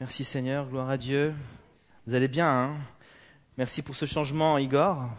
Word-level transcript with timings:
Merci 0.00 0.24
Seigneur, 0.24 0.66
gloire 0.66 0.88
à 0.88 0.96
Dieu. 0.96 1.34
Vous 2.06 2.14
allez 2.14 2.26
bien, 2.26 2.50
hein? 2.50 2.76
Merci 3.58 3.82
pour 3.82 3.94
ce 3.94 4.06
changement, 4.06 4.56
Igor. 4.56 5.10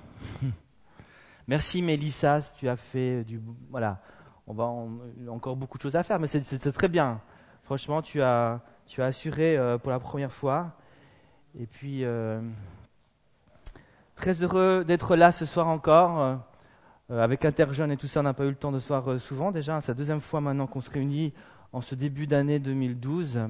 Merci 1.48 1.84
Mélissa, 1.84 2.40
tu 2.58 2.68
as 2.68 2.78
fait 2.78 3.24
du... 3.24 3.40
Voilà, 3.70 4.02
on 4.48 4.56
va 4.56 4.64
encore 5.30 5.56
beaucoup 5.56 5.78
de 5.78 5.84
choses 5.84 5.96
à 5.96 6.02
faire, 6.02 6.20
mais 6.20 6.26
c'est 6.26 6.72
très 6.72 6.90
bien. 6.90 7.22
Franchement, 7.62 8.02
tu 8.02 8.24
as, 8.24 8.60
tu 8.88 9.04
as 9.04 9.06
assuré 9.06 9.56
euh, 9.56 9.78
pour 9.78 9.92
la 9.92 10.00
première 10.00 10.34
fois. 10.34 10.76
Et 11.60 11.68
puis, 11.68 12.04
euh, 12.04 12.42
très 14.16 14.34
heureux 14.42 14.84
d'être 14.84 15.16
là 15.16 15.32
ce 15.32 15.46
soir 15.46 15.68
encore. 15.68 16.40
Euh, 17.12 17.22
avec 17.22 17.46
Interjeune 17.46 17.92
et 17.92 17.98
tout 17.98 18.08
ça, 18.08 18.22
on 18.22 18.24
n'a 18.24 18.34
pas 18.34 18.46
eu 18.46 18.50
le 18.50 18.56
temps 18.56 18.72
de 18.72 18.80
se 18.80 18.88
voir 18.88 19.20
souvent 19.20 19.52
déjà. 19.52 19.80
C'est 19.80 19.92
la 19.92 19.96
deuxième 19.96 20.22
fois 20.22 20.42
maintenant 20.42 20.66
qu'on 20.66 20.82
se 20.82 20.90
réunit 20.90 21.34
en 21.72 21.82
ce 21.82 21.94
début 21.94 22.26
d'année 22.26 22.58
2012. 22.58 23.42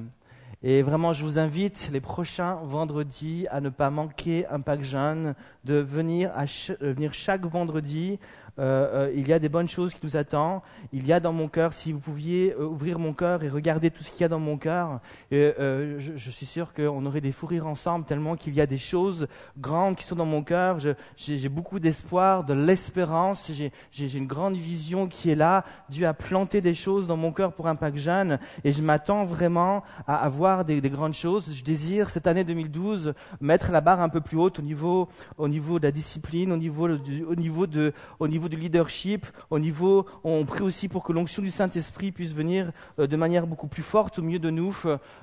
Et 0.62 0.82
vraiment, 0.82 1.12
je 1.12 1.24
vous 1.24 1.38
invite 1.38 1.90
les 1.92 2.00
prochains 2.00 2.56
vendredis 2.62 3.46
à 3.50 3.60
ne 3.60 3.68
pas 3.68 3.90
manquer 3.90 4.46
un 4.46 4.60
pack 4.60 4.82
jeune, 4.82 5.34
de 5.64 5.74
venir, 5.74 6.32
venir 6.80 7.14
chaque 7.14 7.44
vendredi 7.44 8.18
euh, 8.58 9.06
euh, 9.08 9.12
il 9.14 9.26
y 9.28 9.32
a 9.32 9.38
des 9.38 9.48
bonnes 9.48 9.68
choses 9.68 9.94
qui 9.94 10.00
nous 10.02 10.16
attendent. 10.16 10.60
Il 10.92 11.06
y 11.06 11.12
a 11.12 11.20
dans 11.20 11.32
mon 11.32 11.48
cœur, 11.48 11.72
si 11.72 11.92
vous 11.92 11.98
pouviez 11.98 12.52
euh, 12.52 12.66
ouvrir 12.66 12.98
mon 12.98 13.14
cœur 13.14 13.42
et 13.42 13.48
regarder 13.48 13.90
tout 13.90 14.02
ce 14.02 14.10
qu'il 14.10 14.20
y 14.20 14.24
a 14.24 14.28
dans 14.28 14.38
mon 14.38 14.58
cœur, 14.58 15.00
je, 15.30 16.30
suis 16.30 16.46
sûr 16.46 16.74
qu'on 16.74 17.04
aurait 17.06 17.20
des 17.20 17.32
fous 17.32 17.46
rires 17.46 17.66
ensemble 17.66 18.04
tellement 18.04 18.36
qu'il 18.36 18.54
y 18.54 18.60
a 18.60 18.66
des 18.66 18.78
choses 18.78 19.26
grandes 19.58 19.96
qui 19.96 20.04
sont 20.04 20.16
dans 20.16 20.26
mon 20.26 20.42
cœur. 20.42 20.78
J'ai 21.16 21.48
beaucoup 21.48 21.80
d'espoir, 21.80 22.44
de 22.44 22.52
l'espérance. 22.54 23.50
J'ai 23.90 24.18
une 24.18 24.26
grande 24.26 24.54
vision 24.54 25.06
qui 25.06 25.30
est 25.30 25.34
là. 25.34 25.64
Dieu 25.88 26.06
a 26.06 26.14
planté 26.14 26.60
des 26.60 26.74
choses 26.74 27.06
dans 27.06 27.16
mon 27.16 27.32
cœur 27.32 27.52
pour 27.54 27.68
Impact 27.68 27.96
Jeanne 27.96 28.38
et 28.64 28.72
je 28.72 28.82
m'attends 28.82 29.24
vraiment 29.24 29.82
à 30.06 30.16
avoir 30.16 30.64
des, 30.64 30.80
des, 30.80 30.90
grandes 30.90 31.14
choses. 31.14 31.50
Je 31.52 31.64
désire 31.64 32.10
cette 32.10 32.26
année 32.26 32.44
2012 32.44 33.14
mettre 33.40 33.70
la 33.70 33.80
barre 33.80 34.00
un 34.00 34.08
peu 34.08 34.20
plus 34.20 34.36
haute 34.36 34.58
au 34.58 34.62
niveau, 34.62 35.08
au 35.38 35.48
niveau 35.48 35.78
de 35.78 35.84
la 35.84 35.92
discipline, 35.92 36.52
au 36.52 36.56
niveau, 36.56 36.88
au 36.88 37.34
niveau 37.34 37.66
de, 37.66 37.92
au 38.18 38.28
niveau 38.28 38.41
niveau 38.42 38.48
du 38.48 38.56
leadership, 38.56 39.26
au 39.50 39.60
niveau, 39.60 40.04
on 40.24 40.44
prie 40.44 40.62
aussi 40.62 40.88
pour 40.88 41.04
que 41.04 41.12
l'onction 41.12 41.42
du 41.42 41.52
Saint-Esprit 41.52 42.10
puisse 42.10 42.34
venir 42.34 42.72
euh, 42.98 43.06
de 43.06 43.16
manière 43.16 43.46
beaucoup 43.46 43.68
plus 43.68 43.84
forte 43.84 44.18
au 44.18 44.22
milieu 44.22 44.40
de 44.40 44.50
nous. 44.50 44.76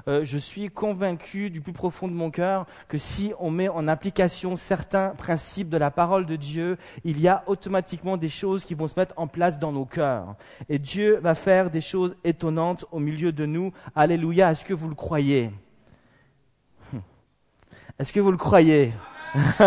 Euh, 0.07 0.23
je 0.23 0.37
suis 0.37 0.69
convaincu 0.69 1.49
du 1.49 1.59
plus 1.59 1.73
profond 1.73 2.07
de 2.07 2.13
mon 2.13 2.31
cœur 2.31 2.65
que 2.87 2.97
si 2.97 3.33
on 3.39 3.51
met 3.51 3.67
en 3.67 3.89
application 3.89 4.55
certains 4.55 5.09
principes 5.09 5.67
de 5.67 5.75
la 5.75 5.91
parole 5.91 6.25
de 6.25 6.37
Dieu, 6.37 6.77
il 7.03 7.19
y 7.19 7.27
a 7.27 7.43
automatiquement 7.47 8.15
des 8.15 8.29
choses 8.29 8.63
qui 8.63 8.73
vont 8.73 8.87
se 8.87 8.97
mettre 8.97 9.15
en 9.17 9.27
place 9.27 9.59
dans 9.59 9.73
nos 9.73 9.85
cœurs. 9.85 10.35
Et 10.69 10.79
Dieu 10.79 11.19
va 11.21 11.35
faire 11.35 11.69
des 11.69 11.81
choses 11.81 12.15
étonnantes 12.23 12.85
au 12.93 12.99
milieu 12.99 13.33
de 13.33 13.45
nous. 13.45 13.73
Alléluia. 13.95 14.51
Est-ce 14.51 14.63
que 14.63 14.73
vous 14.73 14.87
le 14.87 14.95
croyez? 14.95 15.51
Est-ce 17.99 18.13
que 18.13 18.21
vous 18.21 18.31
le 18.31 18.37
croyez? 18.37 18.93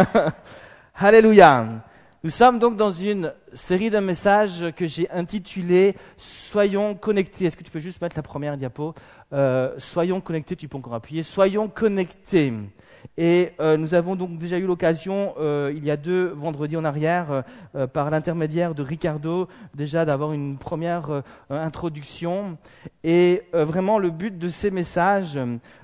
Alléluia. 0.94 1.82
Nous 2.24 2.30
sommes 2.30 2.60
donc 2.60 2.76
dans 2.76 2.92
une 2.92 3.32
série 3.52 3.90
de 3.90 3.98
messages 3.98 4.66
que 4.76 4.86
j'ai 4.86 5.10
intitulé 5.10 5.96
Soyons 6.16 6.94
connectés. 6.94 7.46
Est-ce 7.46 7.56
que 7.56 7.64
tu 7.64 7.70
peux 7.72 7.80
juste 7.80 8.00
mettre 8.00 8.14
la 8.14 8.22
première 8.22 8.56
diapo? 8.56 8.94
Euh, 9.32 9.74
Soyons 9.78 10.20
connectés, 10.20 10.54
tu 10.54 10.68
peux 10.68 10.76
encore 10.76 10.94
appuyer. 10.94 11.24
Soyons 11.24 11.66
connectés. 11.66 12.52
Et 13.16 13.50
euh, 13.58 13.76
nous 13.76 13.94
avons 13.94 14.14
donc 14.14 14.38
déjà 14.38 14.56
eu 14.58 14.66
l'occasion, 14.66 15.34
euh, 15.40 15.72
il 15.74 15.84
y 15.84 15.90
a 15.90 15.96
deux 15.96 16.28
vendredis 16.28 16.76
en 16.76 16.84
arrière, 16.84 17.42
par 17.92 18.08
l'intermédiaire 18.10 18.76
de 18.76 18.84
Ricardo, 18.84 19.48
déjà 19.74 20.04
d'avoir 20.04 20.32
une 20.32 20.58
première 20.58 21.24
introduction. 21.50 22.56
Et 23.02 23.42
vraiment, 23.52 23.98
le 23.98 24.10
but 24.10 24.38
de 24.38 24.48
ces 24.48 24.70
messages, 24.70 25.40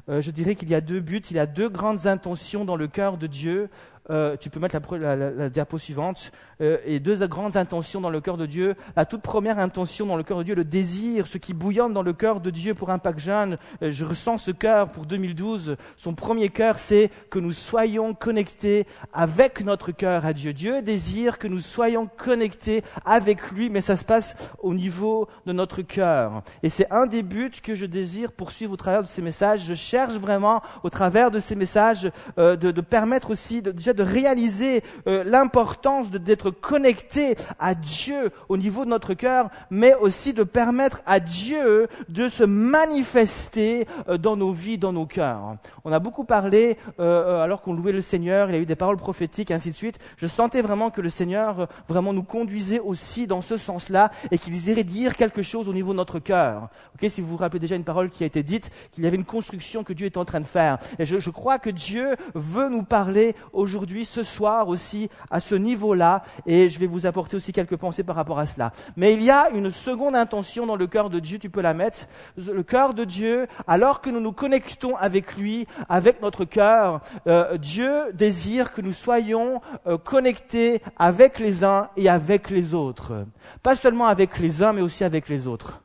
je 0.07 0.31
dirais 0.31 0.55
qu'il 0.55 0.69
y 0.71 0.77
a 0.77 0.81
deux 0.81 1.01
buts. 1.01 1.23
Il 1.31 1.37
y 1.37 1.41
a 1.41 1.47
deux 1.47 1.69
grandes 1.69 2.07
intentions 2.07 2.65
dans 2.65 2.77
le 2.77 2.87
cœur 2.87 3.17
de 3.17 3.27
Dieu. 3.27 3.71
Euh, 4.11 4.37
tu 4.39 4.49
peux 4.49 4.59
mettre 4.59 4.79
la, 4.97 5.17
la, 5.17 5.31
la 5.31 5.49
diapo 5.51 5.77
suivante, 5.77 6.33
euh, 6.61 6.79
et 6.87 6.99
deux 6.99 7.27
grandes 7.27 7.57
intentions 7.57 8.01
dans 8.01 8.11
le 8.11 8.21
cœur 8.21 8.39
de 8.39 8.47
Dieu. 8.47 8.75
La 8.97 9.05
toute 9.05 9.21
première 9.21 9.59
intention 9.59 10.07
dans 10.07 10.17
le 10.17 10.23
cœur 10.23 10.39
de 10.39 10.45
Dieu, 10.45 10.55
le 10.55 10.65
désir, 10.65 11.27
ce 11.27 11.37
qui 11.37 11.53
bouillonne 11.53 11.93
dans 11.93 12.03
le 12.03 12.15
cœur 12.15 12.41
de 12.41 12.51
Dieu 12.51 12.75
pour 12.75 12.91
Impact 12.91 13.19
Jeune. 13.19 13.59
Euh, 13.83 13.93
je 13.93 14.05
ressens 14.05 14.39
ce 14.39 14.51
cœur 14.51 14.91
pour 14.91 15.05
2012. 15.05 15.77
Son 15.97 16.15
premier 16.15 16.49
cœur, 16.49 16.79
c'est 16.79 17.11
que 17.31 17.39
nous 17.39 17.53
soyons 17.53 18.15
connectés 18.15 18.87
avec 19.13 19.63
notre 19.63 19.93
cœur 19.93 20.25
à 20.25 20.33
Dieu. 20.33 20.55
Dieu 20.55 20.81
désire 20.81 21.37
que 21.39 21.47
nous 21.47 21.61
soyons 21.61 22.07
connectés 22.07 22.83
avec 23.05 23.51
lui, 23.51 23.69
mais 23.69 23.83
ça 23.83 23.97
se 23.97 24.05
passe 24.05 24.37
au 24.61 24.73
niveau 24.73 25.29
de 25.45 25.53
notre 25.53 25.83
cœur. 25.83 26.43
Et 26.63 26.71
c'est 26.71 26.91
un 26.91 27.07
des 27.07 27.23
buts 27.23 27.53
que 27.63 27.75
je 27.75 27.85
désire 27.85 28.33
poursuivre 28.33 28.73
au 28.73 28.77
travers 28.77 29.03
de 29.03 29.09
ces 29.09 29.21
messages. 29.21 29.67
Je 29.67 29.75
cherche 29.75 30.15
vraiment, 30.15 30.63
au 30.83 30.91
travers 30.91 31.31
de 31.31 31.39
ces 31.39 31.55
messages, 31.55 32.11
de, 32.37 32.55
de 32.55 32.81
permettre 32.81 33.31
aussi 33.31 33.61
de, 33.61 33.71
déjà 33.71 33.93
de 33.99 34.03
réaliser 34.03 34.83
euh, 35.07 35.25
l'importance 35.25 36.11
d'être 36.11 36.51
connecté 36.51 37.37
à 37.59 37.75
Dieu 37.75 38.31
au 38.49 38.57
niveau 38.57 38.85
de 38.85 38.91
notre 38.91 39.15
cœur, 39.15 39.51
mais 39.71 39.95
aussi 39.95 40.33
de 40.33 40.45
permettre 40.45 41.01
à 41.05 41.21
Dieu 41.21 41.89
de 42.09 42.29
se 42.29 42.45
manifester 42.45 43.87
euh, 44.09 44.17
dans 44.17 44.37
nos 44.37 44.53
vies, 44.53 44.79
dans 44.79 44.93
nos 44.93 45.07
cœurs. 45.07 45.57
On 45.85 45.93
a 45.93 45.99
beaucoup 45.99 46.25
parlé, 46.25 46.79
euh, 47.01 47.43
alors 47.43 47.61
qu'on 47.61 47.75
louait 47.75 47.93
le 47.93 48.01
Seigneur, 48.01 48.49
il 48.49 48.55
y 48.55 48.59
a 48.59 48.61
eu 48.61 48.67
des 48.67 48.77
paroles 48.77 48.97
prophétiques, 48.97 49.51
ainsi 49.51 49.71
de 49.71 49.77
suite. 49.77 49.99
Je 50.17 50.27
sentais 50.27 50.63
vraiment 50.63 50.91
que 50.91 51.01
le 51.01 51.09
Seigneur 51.09 51.69
vraiment 51.89 52.13
nous 52.13 52.23
conduisait 52.23 52.81
aussi 52.81 53.27
dans 53.27 53.43
ce 53.43 53.57
sens-là 53.57 54.11
et 54.31 54.39
qu'il 54.39 54.55
irait 54.69 54.85
dire 54.85 55.17
quelque 55.17 55.43
chose 55.43 55.69
au 55.69 55.73
niveau 55.73 55.91
de 55.91 55.97
notre 55.97 56.21
cœur. 56.21 56.69
Ok, 56.95 57.11
si 57.11 57.21
vous 57.21 57.29
vous 57.29 57.37
rappelez 57.37 57.59
déjà 57.59 57.75
une 57.75 57.85
parole 57.85 58.11
qui 58.11 58.23
a 58.23 58.27
été 58.27 58.45
dite, 58.45 58.71
qu'il 58.93 59.03
y 59.03 59.07
avait 59.07 59.17
une 59.17 59.25
construction 59.25 59.83
que 59.83 59.93
Dieu 59.93 60.07
est 60.07 60.17
en 60.17 60.25
train 60.25 60.41
de 60.41 60.47
faire. 60.47 60.79
Et 61.01 61.05
je, 61.05 61.19
je 61.19 61.31
crois 61.31 61.59
que 61.59 61.71
Dieu 61.71 62.15
veut 62.35 62.69
nous 62.69 62.85
parler 62.85 63.35
aujourd'hui 63.53 63.88
ce 64.05 64.23
soir 64.23 64.69
aussi, 64.69 65.09
à 65.31 65.41
ce 65.41 65.55
niveau-là, 65.55 66.23
et 66.47 66.69
je 66.69 66.79
vais 66.79 66.87
vous 66.87 67.07
apporter 67.07 67.37
aussi 67.37 67.53
quelques 67.53 67.77
pensées 67.77 68.03
par 68.03 68.17
rapport 68.17 68.39
à 68.39 68.47
cela. 68.47 68.73
Mais 68.97 69.15
il 69.15 69.23
y 69.23 69.31
a 69.31 69.51
une 69.51 69.71
seconde 69.71 70.17
intention 70.17 70.67
dans 70.67 70.77
le 70.77 70.87
cœur 70.87 71.11
de 71.11 71.19
Dieu, 71.19 71.39
tu 71.39 71.51
peux 71.51 71.61
la 71.61 71.75
mettre. 71.75 72.07
Le 72.37 72.63
cœur 72.63 72.95
de 72.95 73.05
Dieu, 73.05 73.47
alors 73.67 74.01
que 74.01 74.11
nous 74.11 74.21
nous 74.21 74.33
connectons 74.33 74.97
avec 74.97 75.37
lui, 75.37 75.67
avec 75.89 76.23
notre 76.23 76.45
cœur, 76.45 77.01
euh, 77.27 77.57
Dieu 77.59 78.13
désire 78.13 78.73
que 78.73 78.81
nous 78.81 78.93
soyons 78.93 79.61
euh, 79.87 79.99
connectés 79.99 80.83
avec 80.97 81.39
les 81.39 81.65
uns 81.65 81.89
et 81.97 82.09
avec 82.09 82.51
les 82.51 82.75
autres. 82.75 83.25
Pas 83.63 83.77
seulement 83.77 84.07
avec 84.07 84.39
les 84.39 84.63
uns, 84.63 84.73
mais 84.73 84.83
aussi 84.83 85.05
avec 85.05 85.29
les 85.29 85.47
autres. 85.47 85.83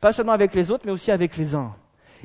Pas 0.00 0.12
seulement 0.12 0.32
avec 0.32 0.54
les 0.54 0.70
autres, 0.70 0.84
mais 0.86 0.92
aussi 0.92 1.10
avec 1.10 1.36
les 1.36 1.54
uns. 1.54 1.74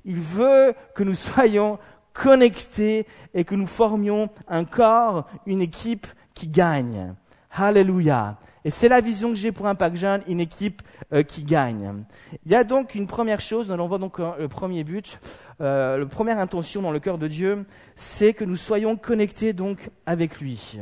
Il 0.06 0.20
veut 0.20 0.74
que 0.96 1.04
nous 1.04 1.14
soyons 1.16 1.80
connectés 2.18 3.06
et 3.36 3.44
que 3.44 3.54
nous 3.54 3.68
formions 3.68 4.30
un 4.48 4.66
corps, 4.66 5.28
une 5.46 5.62
équipe 5.62 6.08
qui 6.34 6.48
gagne. 6.48 7.14
Alléluia. 7.52 8.38
Et 8.66 8.72
c'est 8.72 8.90
la 8.90 9.02
vision 9.02 9.30
que 9.30 9.36
j'ai 9.36 9.52
pour 9.52 9.68
Impact 9.68 9.96
Jeune, 9.96 10.22
une 10.28 10.40
équipe 10.40 10.82
euh, 11.14 11.24
qui 11.24 11.44
gagne. 11.44 12.04
Il 12.46 12.52
y 12.52 12.56
a 12.56 12.64
donc 12.64 12.96
une 12.96 13.08
première 13.08 13.40
chose, 13.40 13.72
on 13.72 13.88
voit 13.88 14.00
donc 14.00 14.20
euh, 14.20 14.32
le 14.40 14.48
premier 14.48 14.84
but, 14.84 15.20
euh, 15.62 16.00
la 16.00 16.06
première 16.06 16.40
intention 16.40 16.82
dans 16.82 16.92
le 16.92 17.00
cœur 17.00 17.18
de 17.18 17.28
Dieu, 17.28 17.66
c'est 17.96 18.34
que 18.34 18.44
nous 18.44 18.58
soyons 18.58 18.98
connectés 18.98 19.54
donc 19.54 19.90
avec 20.06 20.40
lui. 20.40 20.80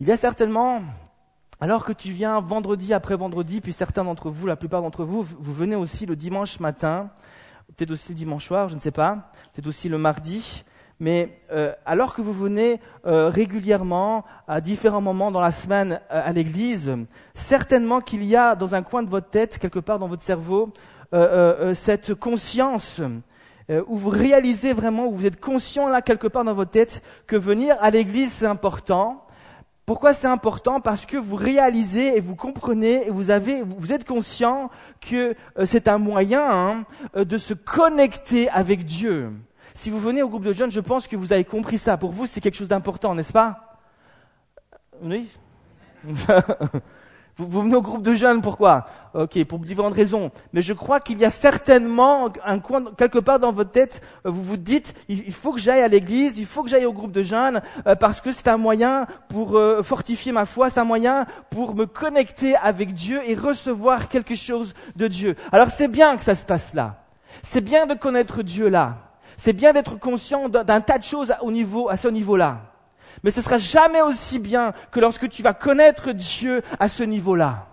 Il 0.00 0.06
y 0.06 0.12
a 0.12 0.16
certainement, 0.16 0.82
alors 1.60 1.84
que 1.84 1.92
tu 1.92 2.10
viens 2.10 2.40
vendredi 2.40 2.92
après 2.92 3.16
vendredi, 3.16 3.60
puis 3.60 3.72
certains 3.72 4.04
d'entre 4.04 4.30
vous, 4.30 4.46
la 4.46 4.56
plupart 4.56 4.82
d'entre 4.82 5.04
vous, 5.04 5.22
vous 5.22 5.54
venez 5.54 5.76
aussi 5.76 6.06
le 6.06 6.14
dimanche 6.14 6.60
matin, 6.60 7.10
peut-être 7.78 7.92
aussi 7.92 8.08
le 8.08 8.16
dimanche 8.16 8.46
soir, 8.46 8.68
je 8.68 8.74
ne 8.74 8.80
sais 8.80 8.90
pas, 8.90 9.30
peut-être 9.54 9.68
aussi 9.68 9.88
le 9.88 9.98
mardi. 9.98 10.64
Mais 10.98 11.38
euh, 11.52 11.72
alors 11.86 12.12
que 12.12 12.20
vous 12.20 12.32
venez 12.32 12.80
euh, 13.06 13.28
régulièrement 13.28 14.24
à 14.48 14.60
différents 14.60 15.00
moments 15.00 15.30
dans 15.30 15.40
la 15.40 15.52
semaine 15.52 16.00
euh, 16.10 16.20
à 16.24 16.32
l'église, 16.32 16.92
certainement 17.34 18.00
qu'il 18.00 18.24
y 18.24 18.34
a 18.34 18.56
dans 18.56 18.74
un 18.74 18.82
coin 18.82 19.04
de 19.04 19.08
votre 19.08 19.30
tête, 19.30 19.58
quelque 19.58 19.78
part 19.78 20.00
dans 20.00 20.08
votre 20.08 20.22
cerveau, 20.22 20.72
cette 21.74 22.14
conscience 22.14 23.00
où 23.70 23.96
vous 23.96 24.10
réalisez 24.10 24.74
vraiment, 24.74 25.06
où 25.06 25.12
vous 25.12 25.24
êtes 25.24 25.40
conscient 25.40 25.88
là 25.88 26.02
quelque 26.02 26.26
part 26.26 26.44
dans 26.44 26.52
votre 26.52 26.70
tête 26.70 27.02
que 27.26 27.36
venir 27.36 27.76
à 27.80 27.90
l'église 27.90 28.30
c'est 28.30 28.46
important, 28.46 29.24
pourquoi 29.88 30.12
c'est 30.12 30.26
important? 30.26 30.82
Parce 30.82 31.06
que 31.06 31.16
vous 31.16 31.34
réalisez 31.34 32.14
et 32.14 32.20
vous 32.20 32.36
comprenez 32.36 33.06
et 33.06 33.10
vous 33.10 33.30
avez, 33.30 33.62
vous 33.62 33.90
êtes 33.90 34.04
conscient 34.04 34.68
que 35.00 35.34
euh, 35.58 35.64
c'est 35.64 35.88
un 35.88 35.96
moyen 35.96 36.42
hein, 36.42 36.84
euh, 37.16 37.24
de 37.24 37.38
se 37.38 37.54
connecter 37.54 38.50
avec 38.50 38.84
Dieu. 38.84 39.32
Si 39.72 39.88
vous 39.88 39.98
venez 39.98 40.22
au 40.22 40.28
groupe 40.28 40.44
de 40.44 40.52
jeunes, 40.52 40.70
je 40.70 40.80
pense 40.80 41.08
que 41.08 41.16
vous 41.16 41.32
avez 41.32 41.44
compris 41.44 41.78
ça. 41.78 41.96
Pour 41.96 42.10
vous, 42.10 42.26
c'est 42.26 42.42
quelque 42.42 42.56
chose 42.56 42.68
d'important, 42.68 43.14
n'est-ce 43.14 43.32
pas? 43.32 43.78
Oui 45.00 45.30
Vous, 47.40 47.62
venez 47.62 47.76
au 47.76 47.82
groupe 47.82 48.02
de 48.02 48.16
jeunes, 48.16 48.42
pourquoi? 48.42 48.88
Ok, 49.14 49.44
pour 49.44 49.60
différentes 49.60 49.94
raisons. 49.94 50.32
Mais 50.52 50.60
je 50.60 50.72
crois 50.72 50.98
qu'il 50.98 51.18
y 51.18 51.24
a 51.24 51.30
certainement 51.30 52.30
un 52.44 52.58
coin, 52.58 52.86
quelque 52.96 53.20
part 53.20 53.38
dans 53.38 53.52
votre 53.52 53.70
tête, 53.70 54.02
euh, 54.26 54.30
vous 54.30 54.42
vous 54.42 54.56
dites, 54.56 54.92
il, 55.08 55.32
faut 55.32 55.52
que 55.52 55.60
j'aille 55.60 55.82
à 55.82 55.86
l'église, 55.86 56.36
il 56.36 56.46
faut 56.46 56.64
que 56.64 56.68
j'aille 56.68 56.84
au 56.84 56.92
groupe 56.92 57.12
de 57.12 57.22
jeunes, 57.22 57.62
euh, 57.86 57.94
parce 57.94 58.20
que 58.20 58.32
c'est 58.32 58.48
un 58.48 58.56
moyen 58.56 59.06
pour 59.28 59.56
euh, 59.56 59.84
fortifier 59.84 60.32
ma 60.32 60.46
foi, 60.46 60.68
c'est 60.68 60.80
un 60.80 60.84
moyen 60.84 61.26
pour 61.48 61.76
me 61.76 61.86
connecter 61.86 62.56
avec 62.56 62.92
Dieu 62.92 63.20
et 63.24 63.36
recevoir 63.36 64.08
quelque 64.08 64.34
chose 64.34 64.74
de 64.96 65.06
Dieu. 65.06 65.36
Alors 65.52 65.70
c'est 65.70 65.88
bien 65.88 66.16
que 66.16 66.24
ça 66.24 66.34
se 66.34 66.44
passe 66.44 66.74
là. 66.74 66.96
C'est 67.44 67.60
bien 67.60 67.86
de 67.86 67.94
connaître 67.94 68.42
Dieu 68.42 68.68
là. 68.68 68.96
C'est 69.36 69.52
bien 69.52 69.72
d'être 69.72 69.96
conscient 69.96 70.48
d'un 70.48 70.80
tas 70.80 70.98
de 70.98 71.04
choses 71.04 71.32
au 71.42 71.52
niveau, 71.52 71.88
à 71.88 71.96
ce 71.96 72.08
niveau-là. 72.08 72.62
Mais 73.22 73.30
ce 73.30 73.42
sera 73.42 73.58
jamais 73.58 74.02
aussi 74.02 74.38
bien 74.38 74.72
que 74.90 75.00
lorsque 75.00 75.28
tu 75.28 75.42
vas 75.42 75.54
connaître 75.54 76.12
Dieu 76.12 76.62
à 76.78 76.88
ce 76.88 77.02
niveau-là. 77.02 77.66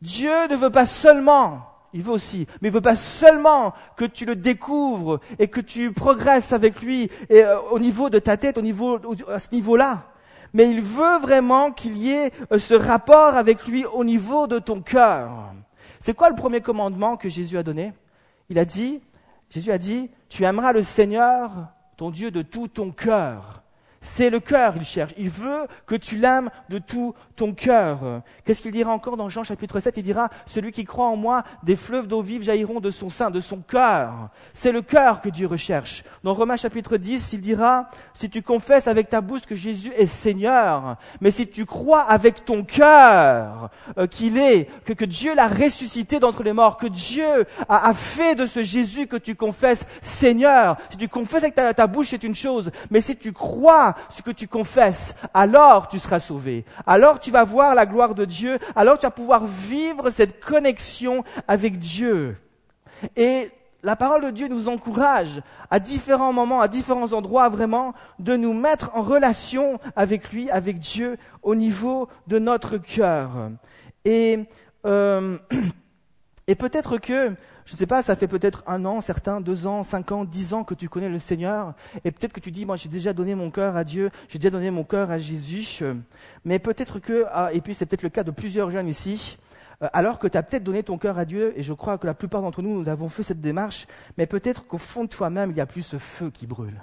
Dieu 0.00 0.46
ne 0.48 0.56
veut 0.56 0.70
pas 0.70 0.86
seulement, 0.86 1.66
il 1.92 2.02
veut 2.02 2.12
aussi, 2.12 2.46
mais 2.60 2.68
il 2.68 2.74
veut 2.74 2.80
pas 2.80 2.94
seulement 2.94 3.74
que 3.96 4.04
tu 4.04 4.24
le 4.24 4.36
découvres 4.36 5.20
et 5.38 5.48
que 5.48 5.60
tu 5.60 5.92
progresses 5.92 6.52
avec 6.52 6.82
lui 6.82 7.10
euh, 7.30 7.58
au 7.72 7.78
niveau 7.78 8.08
de 8.10 8.18
ta 8.18 8.36
tête, 8.36 8.58
au 8.58 8.62
niveau, 8.62 9.00
à 9.28 9.38
ce 9.38 9.52
niveau-là. 9.52 10.04
Mais 10.52 10.70
il 10.70 10.80
veut 10.80 11.18
vraiment 11.18 11.72
qu'il 11.72 11.96
y 11.96 12.10
ait 12.10 12.30
euh, 12.52 12.58
ce 12.58 12.74
rapport 12.74 13.34
avec 13.34 13.66
lui 13.66 13.84
au 13.86 14.04
niveau 14.04 14.46
de 14.46 14.58
ton 14.58 14.80
cœur. 14.80 15.52
C'est 16.00 16.14
quoi 16.14 16.30
le 16.30 16.36
premier 16.36 16.60
commandement 16.60 17.16
que 17.16 17.28
Jésus 17.28 17.58
a 17.58 17.62
donné? 17.62 17.92
Il 18.48 18.58
a 18.58 18.64
dit, 18.64 19.00
Jésus 19.50 19.72
a 19.72 19.78
dit, 19.78 20.10
tu 20.28 20.44
aimeras 20.44 20.72
le 20.72 20.82
Seigneur, 20.82 21.50
ton 21.96 22.10
Dieu, 22.10 22.30
de 22.30 22.42
tout 22.42 22.68
ton 22.68 22.92
cœur, 22.92 23.62
c'est 24.00 24.30
le 24.30 24.38
cœur, 24.38 24.74
il 24.76 24.84
cherche. 24.84 25.12
Il 25.18 25.28
veut 25.28 25.66
que 25.86 25.96
tu 25.96 26.16
l'aimes 26.16 26.50
de 26.68 26.78
tout 26.78 27.14
ton 27.34 27.52
cœur. 27.52 28.22
Qu'est-ce 28.44 28.62
qu'il 28.62 28.70
dira 28.70 28.92
encore 28.92 29.16
dans 29.16 29.28
Jean 29.28 29.42
chapitre 29.42 29.80
7 29.80 29.96
Il 29.96 30.02
dira, 30.02 30.28
celui 30.46 30.70
qui 30.70 30.84
croit 30.84 31.06
en 31.06 31.16
moi, 31.16 31.42
des 31.64 31.74
fleuves 31.74 32.06
d'eau 32.06 32.22
vive 32.22 32.42
jailliront 32.42 32.80
de 32.80 32.90
son 32.90 33.10
sein, 33.10 33.30
de 33.30 33.40
son 33.40 33.58
cœur. 33.58 34.28
C'est 34.54 34.70
le 34.70 34.82
cœur 34.82 35.20
que 35.20 35.28
Dieu 35.28 35.46
recherche. 35.46 36.04
Dans 36.22 36.34
Romains 36.34 36.56
chapitre 36.56 36.96
10, 36.96 37.32
il 37.32 37.40
dira, 37.40 37.88
si 38.14 38.30
tu 38.30 38.40
confesses 38.40 38.86
avec 38.86 39.08
ta 39.08 39.20
bouche 39.20 39.42
que 39.42 39.56
Jésus 39.56 39.92
est 39.96 40.06
Seigneur, 40.06 40.96
mais 41.20 41.32
si 41.32 41.48
tu 41.48 41.64
crois 41.64 42.02
avec 42.02 42.44
ton 42.44 42.64
cœur 42.64 43.70
euh, 43.98 44.06
qu'il 44.06 44.38
est, 44.38 44.66
que, 44.84 44.92
que, 44.92 45.04
Dieu 45.04 45.34
l'a 45.34 45.48
ressuscité 45.48 46.20
d'entre 46.20 46.42
les 46.42 46.52
morts, 46.52 46.76
que 46.76 46.86
Dieu 46.86 47.46
a, 47.68 47.88
a, 47.88 47.94
fait 47.94 48.34
de 48.34 48.46
ce 48.46 48.62
Jésus 48.62 49.06
que 49.06 49.16
tu 49.16 49.34
confesses 49.34 49.86
Seigneur, 50.02 50.76
si 50.90 50.98
tu 50.98 51.08
confesses 51.08 51.44
avec 51.44 51.76
ta 51.76 51.86
bouche, 51.86 52.08
c'est 52.10 52.24
une 52.24 52.34
chose, 52.34 52.70
mais 52.90 53.00
si 53.00 53.16
tu 53.16 53.32
crois 53.32 53.94
ce 54.10 54.22
que 54.22 54.30
tu 54.30 54.48
confesses, 54.48 55.14
alors 55.34 55.88
tu 55.88 55.98
seras 55.98 56.20
sauvé. 56.20 56.64
Alors 56.86 57.20
tu 57.20 57.30
vas 57.30 57.44
voir 57.44 57.74
la 57.74 57.86
gloire 57.86 58.14
de 58.14 58.24
Dieu. 58.24 58.58
Alors 58.76 58.98
tu 58.98 59.06
vas 59.06 59.10
pouvoir 59.10 59.44
vivre 59.44 60.10
cette 60.10 60.44
connexion 60.44 61.24
avec 61.46 61.78
Dieu. 61.78 62.36
Et 63.16 63.50
la 63.82 63.96
parole 63.96 64.24
de 64.24 64.30
Dieu 64.30 64.48
nous 64.48 64.68
encourage 64.68 65.40
à 65.70 65.78
différents 65.78 66.32
moments, 66.32 66.60
à 66.60 66.68
différents 66.68 67.12
endroits, 67.12 67.48
vraiment, 67.48 67.94
de 68.18 68.36
nous 68.36 68.52
mettre 68.52 68.90
en 68.94 69.02
relation 69.02 69.78
avec 69.94 70.32
lui, 70.32 70.50
avec 70.50 70.78
Dieu, 70.78 71.16
au 71.42 71.54
niveau 71.54 72.08
de 72.26 72.38
notre 72.38 72.78
cœur. 72.78 73.30
Et, 74.04 74.40
euh, 74.86 75.38
et 76.48 76.54
peut-être 76.56 76.98
que 76.98 77.34
je 77.68 77.74
ne 77.74 77.76
sais 77.76 77.86
pas, 77.86 78.02
ça 78.02 78.16
fait 78.16 78.28
peut-être 78.28 78.64
un 78.66 78.86
an, 78.86 79.02
certains, 79.02 79.42
deux 79.42 79.66
ans, 79.66 79.82
cinq 79.82 80.10
ans, 80.10 80.24
dix 80.24 80.54
ans 80.54 80.64
que 80.64 80.72
tu 80.72 80.88
connais 80.88 81.10
le 81.10 81.18
Seigneur, 81.18 81.74
et 82.02 82.10
peut-être 82.10 82.32
que 82.32 82.40
tu 82.40 82.50
dis, 82.50 82.64
moi 82.64 82.76
j'ai 82.76 82.88
déjà 82.88 83.12
donné 83.12 83.34
mon 83.34 83.50
cœur 83.50 83.76
à 83.76 83.84
Dieu, 83.84 84.08
j'ai 84.30 84.38
déjà 84.38 84.48
donné 84.48 84.70
mon 84.70 84.84
cœur 84.84 85.10
à 85.10 85.18
Jésus, 85.18 85.82
mais 86.46 86.60
peut-être 86.60 86.98
que, 86.98 87.26
ah, 87.30 87.50
et 87.52 87.60
puis 87.60 87.74
c'est 87.74 87.84
peut-être 87.84 88.04
le 88.04 88.08
cas 88.08 88.24
de 88.24 88.30
plusieurs 88.30 88.70
jeunes 88.70 88.88
ici, 88.88 89.36
euh, 89.82 89.88
alors 89.92 90.18
que 90.18 90.26
tu 90.26 90.38
as 90.38 90.42
peut-être 90.42 90.64
donné 90.64 90.82
ton 90.82 90.96
cœur 90.96 91.18
à 91.18 91.26
Dieu, 91.26 91.52
et 91.58 91.62
je 91.62 91.74
crois 91.74 91.98
que 91.98 92.06
la 92.06 92.14
plupart 92.14 92.40
d'entre 92.40 92.62
nous, 92.62 92.72
nous 92.72 92.88
avons 92.88 93.10
fait 93.10 93.22
cette 93.22 93.42
démarche, 93.42 93.86
mais 94.16 94.26
peut-être 94.26 94.66
qu'au 94.66 94.78
fond 94.78 95.04
de 95.04 95.10
toi-même, 95.10 95.50
il 95.50 95.54
n'y 95.54 95.60
a 95.60 95.66
plus 95.66 95.82
ce 95.82 95.98
feu 95.98 96.30
qui 96.30 96.46
brûle. 96.46 96.80